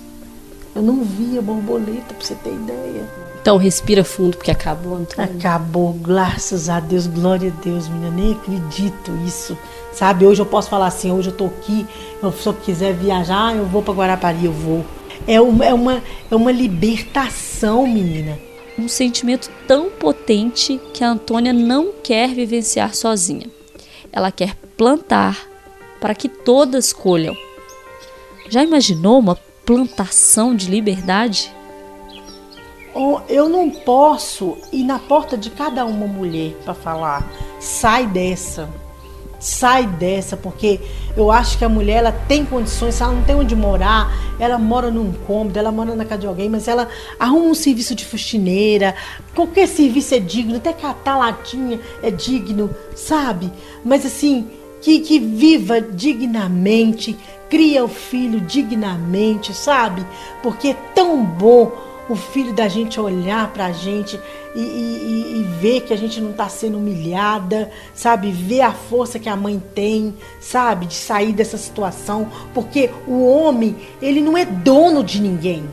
Eu 0.75 0.83
não 0.83 1.03
via 1.03 1.41
borboleta, 1.41 2.13
pra 2.13 2.25
você 2.25 2.35
ter 2.35 2.53
ideia. 2.53 3.09
Então 3.41 3.57
respira 3.57 4.03
fundo 4.03 4.37
porque 4.37 4.51
acabou, 4.51 4.95
Antônio. 4.95 5.31
Acabou, 5.37 5.93
graças 5.93 6.69
a 6.69 6.79
Deus, 6.79 7.07
glória 7.07 7.51
a 7.51 7.63
Deus, 7.63 7.87
menina. 7.87 8.11
Nem 8.11 8.33
acredito 8.33 9.11
isso. 9.25 9.57
Sabe, 9.91 10.25
hoje 10.25 10.41
eu 10.41 10.45
posso 10.45 10.69
falar 10.69 10.87
assim, 10.87 11.11
hoje 11.11 11.29
eu 11.29 11.35
tô 11.35 11.47
aqui, 11.47 11.87
eu, 12.21 12.31
se 12.31 12.45
eu 12.45 12.53
quiser 12.53 12.93
viajar, 12.93 13.55
eu 13.55 13.65
vou 13.65 13.81
para 13.81 13.93
Guarapari, 13.93 14.45
eu 14.45 14.51
vou. 14.51 14.85
É 15.25 15.41
uma, 15.41 15.65
é, 15.65 15.73
uma, 15.73 16.03
é 16.29 16.35
uma 16.35 16.51
libertação, 16.51 17.87
menina. 17.87 18.37
Um 18.77 18.87
sentimento 18.87 19.49
tão 19.67 19.89
potente 19.89 20.79
que 20.93 21.03
a 21.03 21.09
Antônia 21.09 21.51
não 21.51 21.91
quer 22.03 22.29
vivenciar 22.29 22.93
sozinha. 22.93 23.47
Ela 24.11 24.31
quer 24.31 24.55
plantar 24.77 25.48
para 25.99 26.15
que 26.15 26.29
todas 26.29 26.93
colham. 26.93 27.35
Já 28.49 28.63
imaginou 28.63 29.19
uma 29.19 29.35
plantação 29.65 30.55
de 30.55 30.69
liberdade? 30.69 31.53
eu 33.29 33.47
não 33.47 33.69
posso 33.69 34.57
ir 34.73 34.83
na 34.83 34.99
porta 34.99 35.37
de 35.37 35.49
cada 35.49 35.85
uma 35.85 36.07
mulher 36.07 36.53
para 36.65 36.73
falar, 36.73 37.25
sai 37.59 38.07
dessa, 38.07 38.67
sai 39.39 39.85
dessa, 39.85 40.35
porque 40.35 40.81
eu 41.15 41.31
acho 41.31 41.57
que 41.57 41.63
a 41.63 41.69
mulher 41.69 41.97
ela 41.97 42.11
tem 42.11 42.43
condições, 42.45 42.99
ela 42.99 43.13
não 43.13 43.23
tem 43.23 43.35
onde 43.35 43.55
morar, 43.55 44.11
ela 44.39 44.57
mora 44.57 44.91
num 44.91 45.13
cômodo, 45.13 45.57
ela 45.57 45.71
mora 45.71 45.95
na 45.95 46.03
casa 46.03 46.21
de 46.21 46.27
alguém, 46.27 46.49
mas 46.49 46.67
ela 46.67 46.89
arruma 47.19 47.45
um 47.45 47.53
serviço 47.53 47.95
de 47.95 48.03
faxineira, 48.03 48.95
qualquer 49.33 49.67
serviço 49.67 50.15
é 50.15 50.19
digno, 50.19 50.57
até 50.57 50.73
catar 50.73 51.17
latinha 51.17 51.79
é 52.01 52.11
digno, 52.11 52.69
sabe? 52.95 53.51
Mas 53.85 54.05
assim, 54.05 54.49
que, 54.81 54.99
que 54.99 55.19
viva 55.19 55.81
dignamente, 55.81 57.17
cria 57.49 57.83
o 57.83 57.87
filho 57.87 58.39
dignamente, 58.41 59.53
sabe? 59.53 60.05
Porque 60.41 60.69
é 60.69 60.77
tão 60.93 61.23
bom 61.23 61.71
o 62.09 62.15
filho 62.15 62.53
da 62.53 62.67
gente 62.67 62.99
olhar 62.99 63.53
para 63.53 63.67
a 63.67 63.71
gente 63.71 64.19
e, 64.55 64.59
e, 64.59 65.39
e, 65.39 65.43
ver 65.59 65.81
que 65.81 65.93
a 65.93 65.97
gente 65.97 66.19
não 66.19 66.31
está 66.31 66.49
sendo 66.49 66.77
humilhada, 66.77 67.71
sabe? 67.93 68.31
Ver 68.31 68.61
a 68.61 68.71
força 68.71 69.19
que 69.19 69.29
a 69.29 69.35
mãe 69.35 69.61
tem, 69.75 70.15
sabe? 70.39 70.87
De 70.87 70.95
sair 70.95 71.33
dessa 71.33 71.57
situação. 71.57 72.27
Porque 72.51 72.89
o 73.07 73.23
homem, 73.23 73.75
ele 74.01 74.21
não 74.21 74.35
é 74.35 74.43
dono 74.43 75.03
de 75.03 75.21
ninguém, 75.21 75.63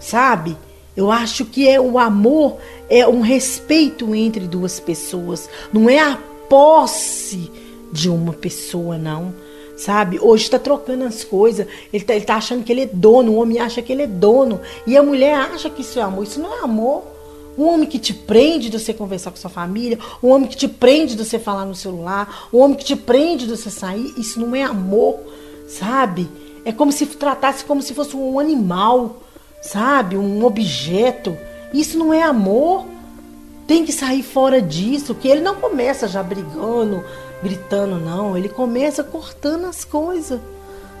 sabe? 0.00 0.56
Eu 0.96 1.12
acho 1.12 1.44
que 1.44 1.68
é 1.68 1.80
o 1.80 1.96
amor 1.96 2.56
é 2.90 3.06
um 3.06 3.20
respeito 3.20 4.14
entre 4.16 4.48
duas 4.48 4.80
pessoas, 4.80 5.48
não 5.72 5.88
é 5.88 6.00
a 6.00 6.18
posse 6.48 7.52
de 7.92 8.08
uma 8.08 8.32
pessoa, 8.32 8.96
não 8.98 9.32
sabe? 9.78 10.18
Hoje 10.20 10.42
está 10.42 10.58
trocando 10.58 11.04
as 11.04 11.24
coisas. 11.24 11.66
Ele 11.92 12.02
está 12.02 12.20
tá 12.20 12.34
achando 12.34 12.64
que 12.64 12.72
ele 12.72 12.82
é 12.82 12.86
dono, 12.86 13.32
o 13.32 13.36
homem 13.36 13.60
acha 13.60 13.80
que 13.80 13.92
ele 13.92 14.02
é 14.02 14.06
dono. 14.06 14.60
E 14.86 14.96
a 14.96 15.02
mulher 15.02 15.34
acha 15.34 15.70
que 15.70 15.82
isso 15.82 15.98
é 15.98 16.02
amor. 16.02 16.24
Isso 16.24 16.40
não 16.40 16.52
é 16.52 16.64
amor. 16.64 17.04
Um 17.56 17.64
homem 17.64 17.88
que 17.88 17.98
te 17.98 18.12
prende 18.12 18.68
de 18.68 18.78
você 18.78 18.92
conversar 18.92 19.30
com 19.30 19.36
sua 19.36 19.50
família, 19.50 19.98
um 20.22 20.28
homem 20.28 20.48
que 20.48 20.56
te 20.56 20.68
prende 20.68 21.16
de 21.16 21.24
você 21.24 21.40
falar 21.40 21.64
no 21.64 21.74
celular, 21.74 22.48
um 22.52 22.58
homem 22.58 22.76
que 22.76 22.84
te 22.84 22.94
prende 22.94 23.46
de 23.46 23.56
você 23.56 23.68
sair, 23.68 24.14
isso 24.16 24.38
não 24.38 24.54
é 24.54 24.62
amor, 24.62 25.18
sabe? 25.66 26.28
É 26.64 26.70
como 26.70 26.92
se 26.92 27.04
tratasse 27.06 27.64
como 27.64 27.82
se 27.82 27.94
fosse 27.94 28.14
um 28.16 28.38
animal, 28.38 29.22
sabe? 29.60 30.16
Um 30.16 30.44
objeto. 30.44 31.36
Isso 31.74 31.98
não 31.98 32.14
é 32.14 32.22
amor. 32.22 32.86
Tem 33.66 33.84
que 33.84 33.92
sair 33.92 34.22
fora 34.22 34.62
disso, 34.62 35.14
que 35.14 35.26
ele 35.26 35.40
não 35.40 35.56
começa 35.56 36.06
já 36.06 36.22
brigando, 36.22 37.04
gritando, 37.42 37.98
não. 37.98 38.36
Ele 38.36 38.48
começa 38.48 39.02
cortando 39.02 39.66
as 39.66 39.84
coisas, 39.84 40.40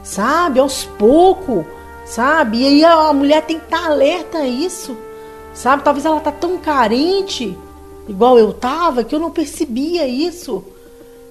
sabe? 0.02 0.60
Aos 0.60 0.84
poucos, 0.84 1.64
sabe? 2.04 2.58
E 2.58 2.66
aí 2.66 2.84
a 2.84 3.12
mulher 3.12 3.42
tem 3.42 3.58
que 3.58 3.64
estar 3.64 3.82
tá 3.82 3.86
alerta 3.86 4.38
a 4.38 4.46
isso, 4.46 4.96
sabe? 5.52 5.82
Talvez 5.82 6.04
ela 6.04 6.20
tá 6.20 6.32
tão 6.32 6.58
carente, 6.58 7.56
igual 8.08 8.38
eu 8.38 8.52
tava, 8.52 9.04
que 9.04 9.14
eu 9.14 9.20
não 9.20 9.30
percebia 9.30 10.06
isso, 10.06 10.64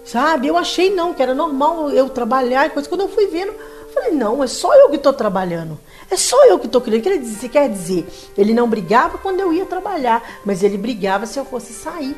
sabe? 0.03 0.47
Eu 0.47 0.57
achei 0.57 0.93
não, 0.93 1.13
que 1.13 1.21
era 1.21 1.33
normal 1.33 1.89
eu 1.91 2.09
trabalhar 2.09 2.67
e 2.67 2.69
coisa. 2.69 2.89
Quando 2.89 3.01
eu 3.01 3.09
fui 3.09 3.27
vendo, 3.27 3.53
falei, 3.93 4.11
não, 4.11 4.43
é 4.43 4.47
só 4.47 4.75
eu 4.75 4.89
que 4.89 4.97
tô 4.97 5.13
trabalhando. 5.13 5.79
É 6.09 6.15
só 6.15 6.45
eu 6.45 6.57
que 6.57 6.67
tô 6.67 6.79
querendo. 6.79 7.03
Quer 7.03 7.17
dizer, 7.17 7.49
quer 7.49 7.69
dizer, 7.69 8.07
ele 8.37 8.53
não 8.53 8.69
brigava 8.69 9.17
quando 9.17 9.39
eu 9.39 9.51
ia 9.51 9.65
trabalhar, 9.65 10.23
mas 10.45 10.63
ele 10.63 10.77
brigava 10.77 11.25
se 11.25 11.37
eu 11.37 11.43
fosse 11.43 11.73
sair 11.73 12.15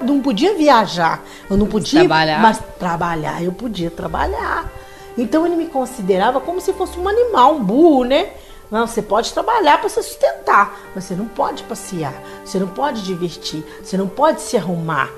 não 0.00 0.20
podia 0.20 0.54
viajar, 0.54 1.22
eu 1.48 1.56
não 1.56 1.66
podia, 1.66 2.00
trabalhar. 2.00 2.40
mas 2.40 2.60
trabalhar 2.78 3.42
eu 3.42 3.52
podia 3.52 3.90
trabalhar. 3.90 4.70
Então 5.16 5.46
ele 5.46 5.56
me 5.56 5.66
considerava 5.66 6.40
como 6.40 6.60
se 6.60 6.72
fosse 6.72 6.98
um 6.98 7.08
animal, 7.08 7.56
um 7.56 7.64
burro, 7.64 8.04
né? 8.04 8.30
Não, 8.70 8.86
você 8.86 9.02
pode 9.02 9.32
trabalhar 9.32 9.78
para 9.80 9.88
se 9.88 10.00
sustentar, 10.02 10.80
mas 10.94 11.04
você 11.04 11.14
não 11.14 11.26
pode 11.26 11.64
passear, 11.64 12.14
você 12.44 12.58
não 12.58 12.68
pode 12.68 13.02
divertir, 13.02 13.64
você 13.82 13.96
não 13.96 14.06
pode 14.06 14.40
se 14.42 14.56
arrumar. 14.56 15.10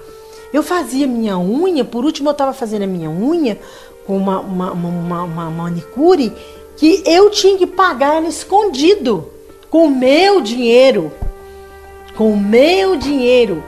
Eu 0.53 0.63
fazia 0.63 1.07
minha 1.07 1.39
unha, 1.39 1.85
por 1.85 2.05
último 2.05 2.31
eu 2.31 2.33
estava 2.33 2.53
fazendo 2.53 2.83
a 2.83 2.87
minha 2.87 3.11
unha 3.11 3.59
com 4.07 4.17
uma, 4.17 4.41
uma, 4.41 4.73
uma, 4.73 5.23
uma, 5.23 5.51
manicure 5.51 6.33
que 6.77 7.03
eu 7.07 7.31
tinha 7.31 7.57
que 7.59 7.67
pagar 7.67 8.17
ela 8.17 8.29
escondido, 8.29 9.31
com 9.71 9.87
o 9.87 9.91
meu 9.91 10.41
dinheiro. 10.41 11.13
Com 12.17 12.33
o 12.33 12.37
meu 12.37 12.97
dinheiro. 12.97 13.63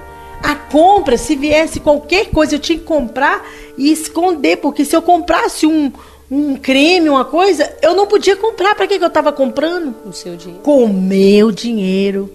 A 0.45 0.55
compra, 0.55 1.17
se 1.17 1.35
viesse 1.35 1.81
qualquer 1.81 2.27
coisa, 2.27 2.57
eu 2.57 2.59
tinha 2.59 2.79
que 2.79 2.85
comprar 2.85 3.49
e 3.79 3.91
esconder, 3.91 4.59
porque 4.59 4.85
se 4.85 4.95
eu 4.95 5.01
comprasse 5.01 5.67
um, 5.67 5.91
um 6.31 6.55
creme, 6.57 7.09
uma 7.09 7.25
coisa, 7.25 7.75
eu 7.81 7.95
não 7.95 8.07
podia 8.07 8.37
comprar. 8.37 8.75
Para 8.75 8.87
que, 8.87 8.99
que 8.99 9.05
eu 9.05 9.09
estava 9.09 9.33
comprando? 9.33 9.95
O 10.05 10.13
seu 10.13 10.37
dinheiro. 10.37 10.63
Com 10.63 10.85
o 10.85 10.93
meu 10.93 11.51
dinheiro, 11.51 12.31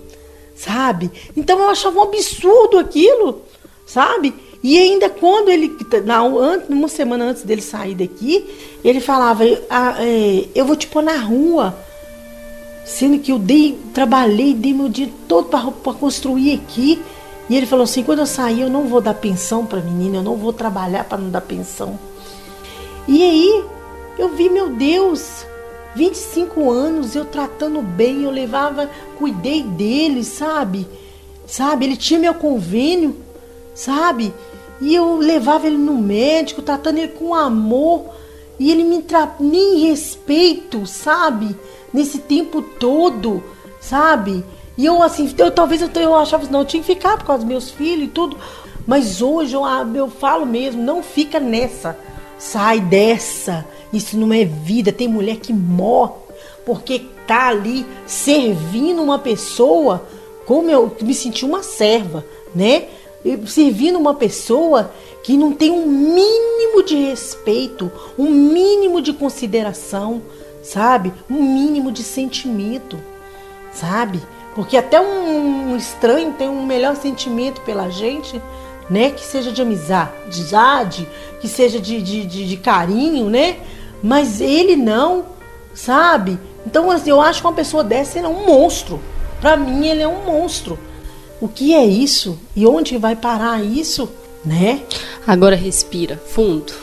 sabe? 0.55 1.11
Então 1.37 1.59
eu 1.59 1.69
achava 1.69 1.99
um 1.99 2.01
absurdo 2.01 2.79
aquilo, 2.79 3.43
sabe? 3.85 4.33
E 4.63 4.79
ainda 4.79 5.07
quando 5.07 5.49
ele, 5.49 5.71
na, 6.03 6.23
uma 6.23 6.87
semana 6.87 7.25
antes 7.25 7.43
dele 7.43 7.61
sair 7.61 7.93
daqui, 7.93 8.43
ele 8.83 8.99
falava: 8.99 9.43
ah, 9.69 9.97
é, 9.99 10.45
Eu 10.55 10.65
vou 10.65 10.75
te 10.75 10.87
pôr 10.87 11.03
na 11.03 11.17
rua. 11.17 11.77
Sendo 12.83 13.19
que 13.19 13.31
eu 13.31 13.37
dei, 13.37 13.77
trabalhei, 13.93 14.55
dei 14.55 14.73
meu 14.73 14.89
dia 14.89 15.07
todo 15.27 15.47
para 15.47 15.93
construir 15.93 16.55
aqui. 16.55 16.99
E 17.49 17.55
ele 17.55 17.65
falou 17.65 17.83
assim: 17.83 18.03
quando 18.03 18.19
eu 18.19 18.25
sair, 18.25 18.61
eu 18.61 18.69
não 18.69 18.87
vou 18.87 19.01
dar 19.01 19.15
pensão 19.15 19.65
para 19.65 19.81
menina, 19.81 20.17
eu 20.17 20.23
não 20.23 20.35
vou 20.35 20.53
trabalhar 20.53 21.03
para 21.05 21.17
não 21.17 21.29
dar 21.29 21.41
pensão. 21.41 21.99
E 23.07 23.23
aí 23.23 23.65
eu 24.17 24.29
vi, 24.29 24.49
meu 24.49 24.69
Deus, 24.69 25.45
25 25.95 26.69
anos 26.69 27.15
eu 27.15 27.25
tratando 27.25 27.81
bem, 27.81 28.23
eu 28.23 28.31
levava, 28.31 28.89
cuidei 29.17 29.63
dele, 29.63 30.23
sabe? 30.23 30.87
Sabe? 31.47 31.85
Ele 31.85 31.97
tinha 31.97 32.19
meu 32.19 32.35
convênio, 32.35 33.15
sabe? 33.73 34.33
E 34.79 34.93
eu 34.93 35.17
levava 35.17 35.67
ele 35.67 35.77
no 35.77 35.95
médico, 35.95 36.61
tratando 36.61 36.99
ele 36.99 37.09
com 37.09 37.33
amor. 37.33 38.05
E 38.59 38.71
ele 38.71 38.83
me 38.83 39.01
tratava 39.01 39.37
nem 39.39 39.87
respeito, 39.87 40.85
sabe? 40.85 41.55
Nesse 41.93 42.19
tempo 42.19 42.61
todo, 42.61 43.43
sabe? 43.79 44.43
E 44.79 44.85
eu 44.85 45.03
assim, 45.03 45.29
eu, 45.37 45.51
talvez 45.51 45.81
eu, 45.81 45.89
eu 46.01 46.15
achava 46.15 46.47
não, 46.49 46.59
eu 46.61 46.65
tinha 46.65 46.81
que 46.81 46.87
ficar 46.87 47.17
por 47.17 47.25
causa 47.25 47.43
dos 47.43 47.49
meus 47.49 47.69
filhos 47.69 48.05
e 48.05 48.11
tudo. 48.11 48.37
Mas 48.87 49.21
hoje 49.21 49.53
eu, 49.53 49.63
eu 49.93 50.09
falo 50.09 50.45
mesmo, 50.45 50.81
não 50.81 51.03
fica 51.03 51.37
nessa. 51.37 51.99
Sai 52.37 52.79
dessa. 52.79 53.65
Isso 53.91 54.17
não 54.17 54.31
é 54.31 54.45
vida. 54.45 54.93
Tem 54.93 55.05
mulher 55.05 55.35
que 55.35 55.51
morre 55.51 56.13
porque 56.65 57.01
tá 57.27 57.49
ali 57.49 57.85
servindo 58.07 59.03
uma 59.03 59.19
pessoa 59.19 60.07
como 60.45 60.69
eu 60.69 60.95
me 61.01 61.13
senti 61.13 61.43
uma 61.43 61.61
serva, 61.61 62.25
né? 62.55 62.87
servindo 63.47 63.99
uma 63.99 64.13
pessoa 64.13 64.93
que 65.23 65.35
não 65.35 65.51
tem 65.51 65.71
um 65.71 65.85
mínimo 65.85 66.83
de 66.83 66.95
respeito, 66.95 67.91
um 68.17 68.29
mínimo 68.29 69.01
de 69.01 69.11
consideração, 69.11 70.21
sabe? 70.63 71.11
Um 71.29 71.43
mínimo 71.43 71.91
de 71.91 72.01
sentimento, 72.01 72.97
sabe? 73.73 74.21
Porque 74.59 74.75
até 74.75 74.99
um 74.99 75.77
estranho 75.77 76.33
tem 76.33 76.49
um 76.49 76.65
melhor 76.65 76.93
sentimento 76.97 77.61
pela 77.61 77.89
gente, 77.89 78.41
né? 78.89 79.09
Que 79.09 79.23
seja 79.23 79.53
de 79.53 79.61
amizade, 79.61 81.07
que 81.39 81.47
seja 81.47 81.79
de, 81.79 82.01
de, 82.01 82.25
de, 82.25 82.45
de 82.45 82.57
carinho, 82.57 83.29
né? 83.29 83.55
Mas 84.03 84.41
ele 84.41 84.75
não, 84.75 85.23
sabe? 85.73 86.37
Então, 86.67 86.91
assim, 86.91 87.09
eu 87.09 87.21
acho 87.21 87.39
que 87.39 87.47
uma 87.47 87.53
pessoa 87.53 87.85
dessa 87.85 88.19
é 88.19 88.27
um 88.27 88.45
monstro. 88.45 88.99
Para 89.39 89.55
mim, 89.55 89.87
ele 89.87 90.01
é 90.01 90.07
um 90.09 90.25
monstro. 90.25 90.77
O 91.39 91.47
que 91.47 91.73
é 91.73 91.85
isso? 91.85 92.37
E 92.53 92.67
onde 92.67 92.97
vai 92.97 93.15
parar 93.15 93.63
isso? 93.63 94.11
Né? 94.43 94.81
Agora 95.25 95.55
respira 95.55 96.17
fundo. 96.17 96.73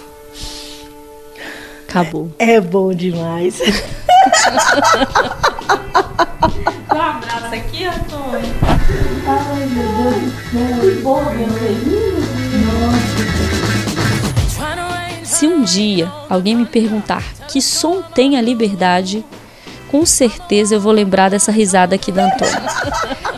Acabou. 1.86 2.30
É, 2.38 2.54
é 2.54 2.60
bom 2.62 2.94
demais. 2.94 3.60
aqui, 7.44 7.84
Antônio. 7.84 8.54
Ai, 9.26 9.66
meu 9.66 9.88
Deus 9.92 10.14
do 10.22 10.30
céu. 10.50 10.80
Que 10.80 10.90
bom, 11.02 11.22
Se 15.24 15.46
um 15.46 15.62
dia 15.62 16.10
alguém 16.30 16.54
me 16.54 16.64
perguntar 16.64 17.22
que 17.48 17.60
som 17.60 18.00
tem 18.02 18.38
a 18.38 18.40
liberdade, 18.40 19.24
com 19.90 20.06
certeza 20.06 20.74
eu 20.74 20.80
vou 20.80 20.92
lembrar 20.92 21.28
dessa 21.30 21.52
risada 21.52 21.94
aqui 21.94 22.10
da 22.10 22.26
Antônia. 22.26 22.62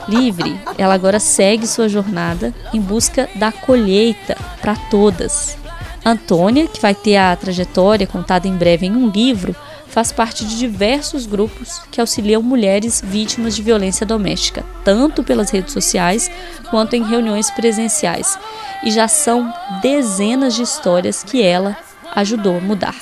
Livre, 0.08 0.58
ela 0.78 0.94
agora 0.94 1.18
segue 1.18 1.66
sua 1.66 1.88
jornada 1.88 2.54
em 2.72 2.80
busca 2.80 3.28
da 3.34 3.50
colheita 3.50 4.36
para 4.60 4.76
todas. 4.90 5.58
Antônia, 6.04 6.66
que 6.66 6.80
vai 6.80 6.94
ter 6.94 7.16
a 7.16 7.34
trajetória 7.36 8.06
contada 8.06 8.48
em 8.48 8.56
breve 8.56 8.86
em 8.86 8.96
um 8.96 9.10
livro, 9.10 9.54
faz 9.98 10.12
parte 10.12 10.44
de 10.44 10.56
diversos 10.56 11.26
grupos 11.26 11.80
que 11.90 12.00
auxiliam 12.00 12.40
mulheres 12.40 13.02
vítimas 13.04 13.56
de 13.56 13.62
violência 13.62 14.06
doméstica, 14.06 14.64
tanto 14.84 15.24
pelas 15.24 15.50
redes 15.50 15.72
sociais 15.72 16.30
quanto 16.70 16.94
em 16.94 17.02
reuniões 17.02 17.50
presenciais. 17.50 18.38
E 18.84 18.92
já 18.92 19.08
são 19.08 19.52
dezenas 19.82 20.54
de 20.54 20.62
histórias 20.62 21.24
que 21.24 21.42
ela 21.42 21.76
ajudou 22.14 22.58
a 22.58 22.60
mudar. 22.60 22.94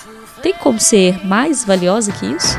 Tem 0.43 0.55
como 0.55 0.81
ser 0.81 1.23
mais 1.23 1.67
valiosa 1.67 2.13
que 2.13 2.25
isso? 2.25 2.57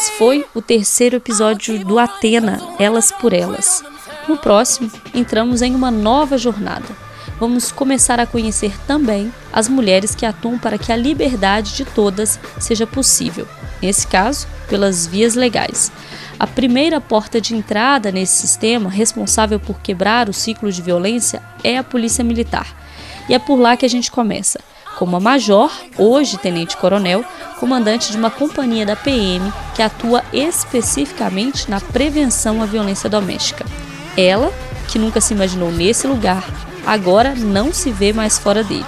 Esse 0.00 0.12
foi 0.12 0.46
o 0.54 0.62
terceiro 0.62 1.16
episódio 1.16 1.84
do 1.84 1.98
Atena, 1.98 2.60
Elas 2.78 3.10
por 3.10 3.32
Elas. 3.32 3.82
No 4.28 4.36
próximo, 4.36 4.88
entramos 5.12 5.60
em 5.60 5.74
uma 5.74 5.90
nova 5.90 6.38
jornada. 6.38 6.86
Vamos 7.40 7.72
começar 7.72 8.20
a 8.20 8.26
conhecer 8.26 8.72
também 8.86 9.34
as 9.52 9.68
mulheres 9.68 10.14
que 10.14 10.24
atuam 10.24 10.56
para 10.56 10.78
que 10.78 10.92
a 10.92 10.96
liberdade 10.96 11.74
de 11.74 11.84
todas 11.84 12.38
seja 12.60 12.86
possível, 12.86 13.48
nesse 13.82 14.06
caso, 14.06 14.46
pelas 14.68 15.04
vias 15.04 15.34
legais. 15.34 15.90
A 16.38 16.46
primeira 16.46 17.00
porta 17.00 17.40
de 17.40 17.56
entrada 17.56 18.12
nesse 18.12 18.36
sistema, 18.36 18.88
responsável 18.88 19.58
por 19.58 19.80
quebrar 19.80 20.28
o 20.28 20.32
ciclo 20.32 20.70
de 20.70 20.80
violência, 20.80 21.42
é 21.64 21.76
a 21.76 21.82
Polícia 21.82 22.22
Militar. 22.22 22.72
E 23.28 23.34
é 23.34 23.38
por 23.40 23.58
lá 23.58 23.76
que 23.76 23.84
a 23.84 23.90
gente 23.90 24.12
começa 24.12 24.60
como 24.98 25.16
a 25.16 25.20
Major, 25.20 25.70
hoje 25.96 26.36
Tenente-Coronel, 26.36 27.24
comandante 27.60 28.10
de 28.10 28.18
uma 28.18 28.30
companhia 28.30 28.84
da 28.84 28.96
PM 28.96 29.52
que 29.74 29.80
atua 29.80 30.24
especificamente 30.32 31.70
na 31.70 31.80
prevenção 31.80 32.60
à 32.60 32.66
violência 32.66 33.08
doméstica. 33.08 33.64
Ela, 34.16 34.52
que 34.88 34.98
nunca 34.98 35.20
se 35.20 35.32
imaginou 35.32 35.70
nesse 35.70 36.08
lugar, 36.08 36.44
agora 36.84 37.32
não 37.36 37.72
se 37.72 37.92
vê 37.92 38.12
mais 38.12 38.38
fora 38.38 38.64
dele. 38.64 38.84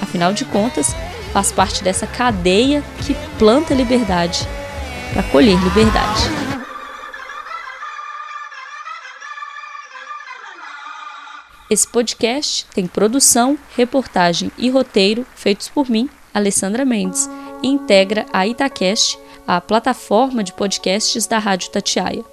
Afinal 0.00 0.32
de 0.32 0.44
contas, 0.44 0.94
faz 1.32 1.50
parte 1.50 1.82
dessa 1.82 2.06
cadeia 2.06 2.84
que 3.04 3.16
planta 3.36 3.74
liberdade 3.74 4.46
para 5.12 5.24
colher 5.24 5.58
liberdade. 5.58 6.49
Esse 11.70 11.86
podcast 11.86 12.66
tem 12.74 12.88
produção, 12.88 13.56
reportagem 13.76 14.50
e 14.58 14.68
roteiro 14.68 15.24
feitos 15.36 15.68
por 15.68 15.88
mim, 15.88 16.10
Alessandra 16.34 16.84
Mendes, 16.84 17.30
e 17.62 17.68
integra 17.68 18.26
a 18.32 18.44
Itacast, 18.44 19.16
a 19.46 19.60
plataforma 19.60 20.42
de 20.42 20.52
podcasts 20.52 21.28
da 21.28 21.38
Rádio 21.38 21.70
Tatiaia. 21.70 22.24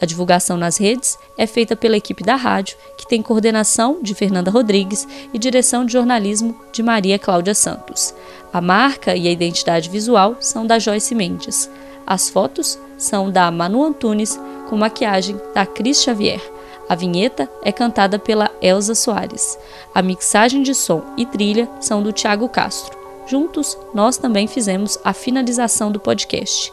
A 0.00 0.06
divulgação 0.06 0.56
nas 0.56 0.78
redes 0.78 1.18
é 1.36 1.46
feita 1.46 1.76
pela 1.76 1.98
equipe 1.98 2.24
da 2.24 2.36
rádio, 2.36 2.78
que 2.96 3.06
tem 3.06 3.20
coordenação 3.20 3.98
de 4.00 4.14
Fernanda 4.14 4.50
Rodrigues 4.50 5.06
e 5.30 5.38
direção 5.38 5.84
de 5.84 5.92
jornalismo 5.92 6.58
de 6.72 6.82
Maria 6.82 7.18
Cláudia 7.18 7.54
Santos. 7.54 8.14
A 8.50 8.62
marca 8.62 9.14
e 9.14 9.28
a 9.28 9.30
identidade 9.30 9.90
visual 9.90 10.38
são 10.40 10.66
da 10.66 10.78
Joyce 10.78 11.14
Mendes. 11.14 11.70
As 12.06 12.30
fotos 12.30 12.78
são 12.96 13.30
da 13.30 13.50
Manu 13.50 13.84
Antunes, 13.84 14.40
com 14.70 14.76
maquiagem 14.78 15.38
da 15.54 15.66
Cris 15.66 16.02
Xavier. 16.02 16.55
A 16.88 16.94
vinheta 16.94 17.50
é 17.62 17.72
cantada 17.72 18.18
pela 18.18 18.50
Elza 18.60 18.94
Soares. 18.94 19.58
A 19.94 20.00
mixagem 20.02 20.62
de 20.62 20.74
som 20.74 21.02
e 21.16 21.26
trilha 21.26 21.68
são 21.80 22.02
do 22.02 22.12
Tiago 22.12 22.48
Castro. 22.48 22.96
Juntos, 23.26 23.76
nós 23.92 24.16
também 24.16 24.46
fizemos 24.46 24.98
a 25.02 25.12
finalização 25.12 25.90
do 25.90 25.98
podcast. 25.98 26.72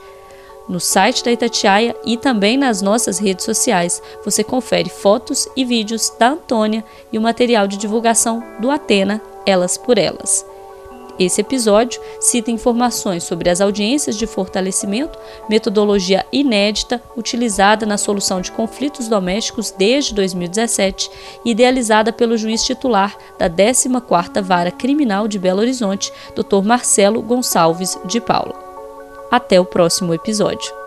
No 0.69 0.79
site 0.79 1.23
da 1.23 1.31
Itatiaia 1.31 1.95
e 2.05 2.15
também 2.15 2.57
nas 2.57 2.81
nossas 2.81 3.17
redes 3.17 3.43
sociais, 3.43 4.01
você 4.23 4.43
confere 4.43 4.89
fotos 4.89 5.47
e 5.55 5.65
vídeos 5.65 6.13
da 6.17 6.29
Antônia 6.29 6.85
e 7.11 7.17
o 7.17 7.21
material 7.21 7.67
de 7.67 7.75
divulgação 7.75 8.41
do 8.59 8.69
Atena 8.69 9.21
Elas 9.45 9.77
por 9.77 9.97
Elas. 9.97 10.45
Esse 11.19 11.41
episódio 11.41 12.01
cita 12.19 12.49
informações 12.49 13.23
sobre 13.23 13.49
as 13.49 13.61
audiências 13.61 14.17
de 14.17 14.25
fortalecimento, 14.25 15.17
metodologia 15.47 16.25
inédita 16.31 17.01
utilizada 17.15 17.85
na 17.85 17.97
solução 17.97 18.41
de 18.41 18.51
conflitos 18.51 19.07
domésticos 19.07 19.71
desde 19.71 20.13
2017 20.15 21.09
e 21.45 21.51
idealizada 21.51 22.11
pelo 22.11 22.37
juiz 22.37 22.63
titular 22.63 23.15
da 23.37 23.49
14ª 23.49 24.41
Vara 24.41 24.71
Criminal 24.71 25.27
de 25.27 25.37
Belo 25.37 25.59
Horizonte, 25.59 26.11
Dr. 26.35 26.63
Marcelo 26.63 27.21
Gonçalves 27.21 27.97
de 28.05 28.19
Paula. 28.19 28.55
Até 29.29 29.59
o 29.59 29.65
próximo 29.65 30.13
episódio. 30.13 30.82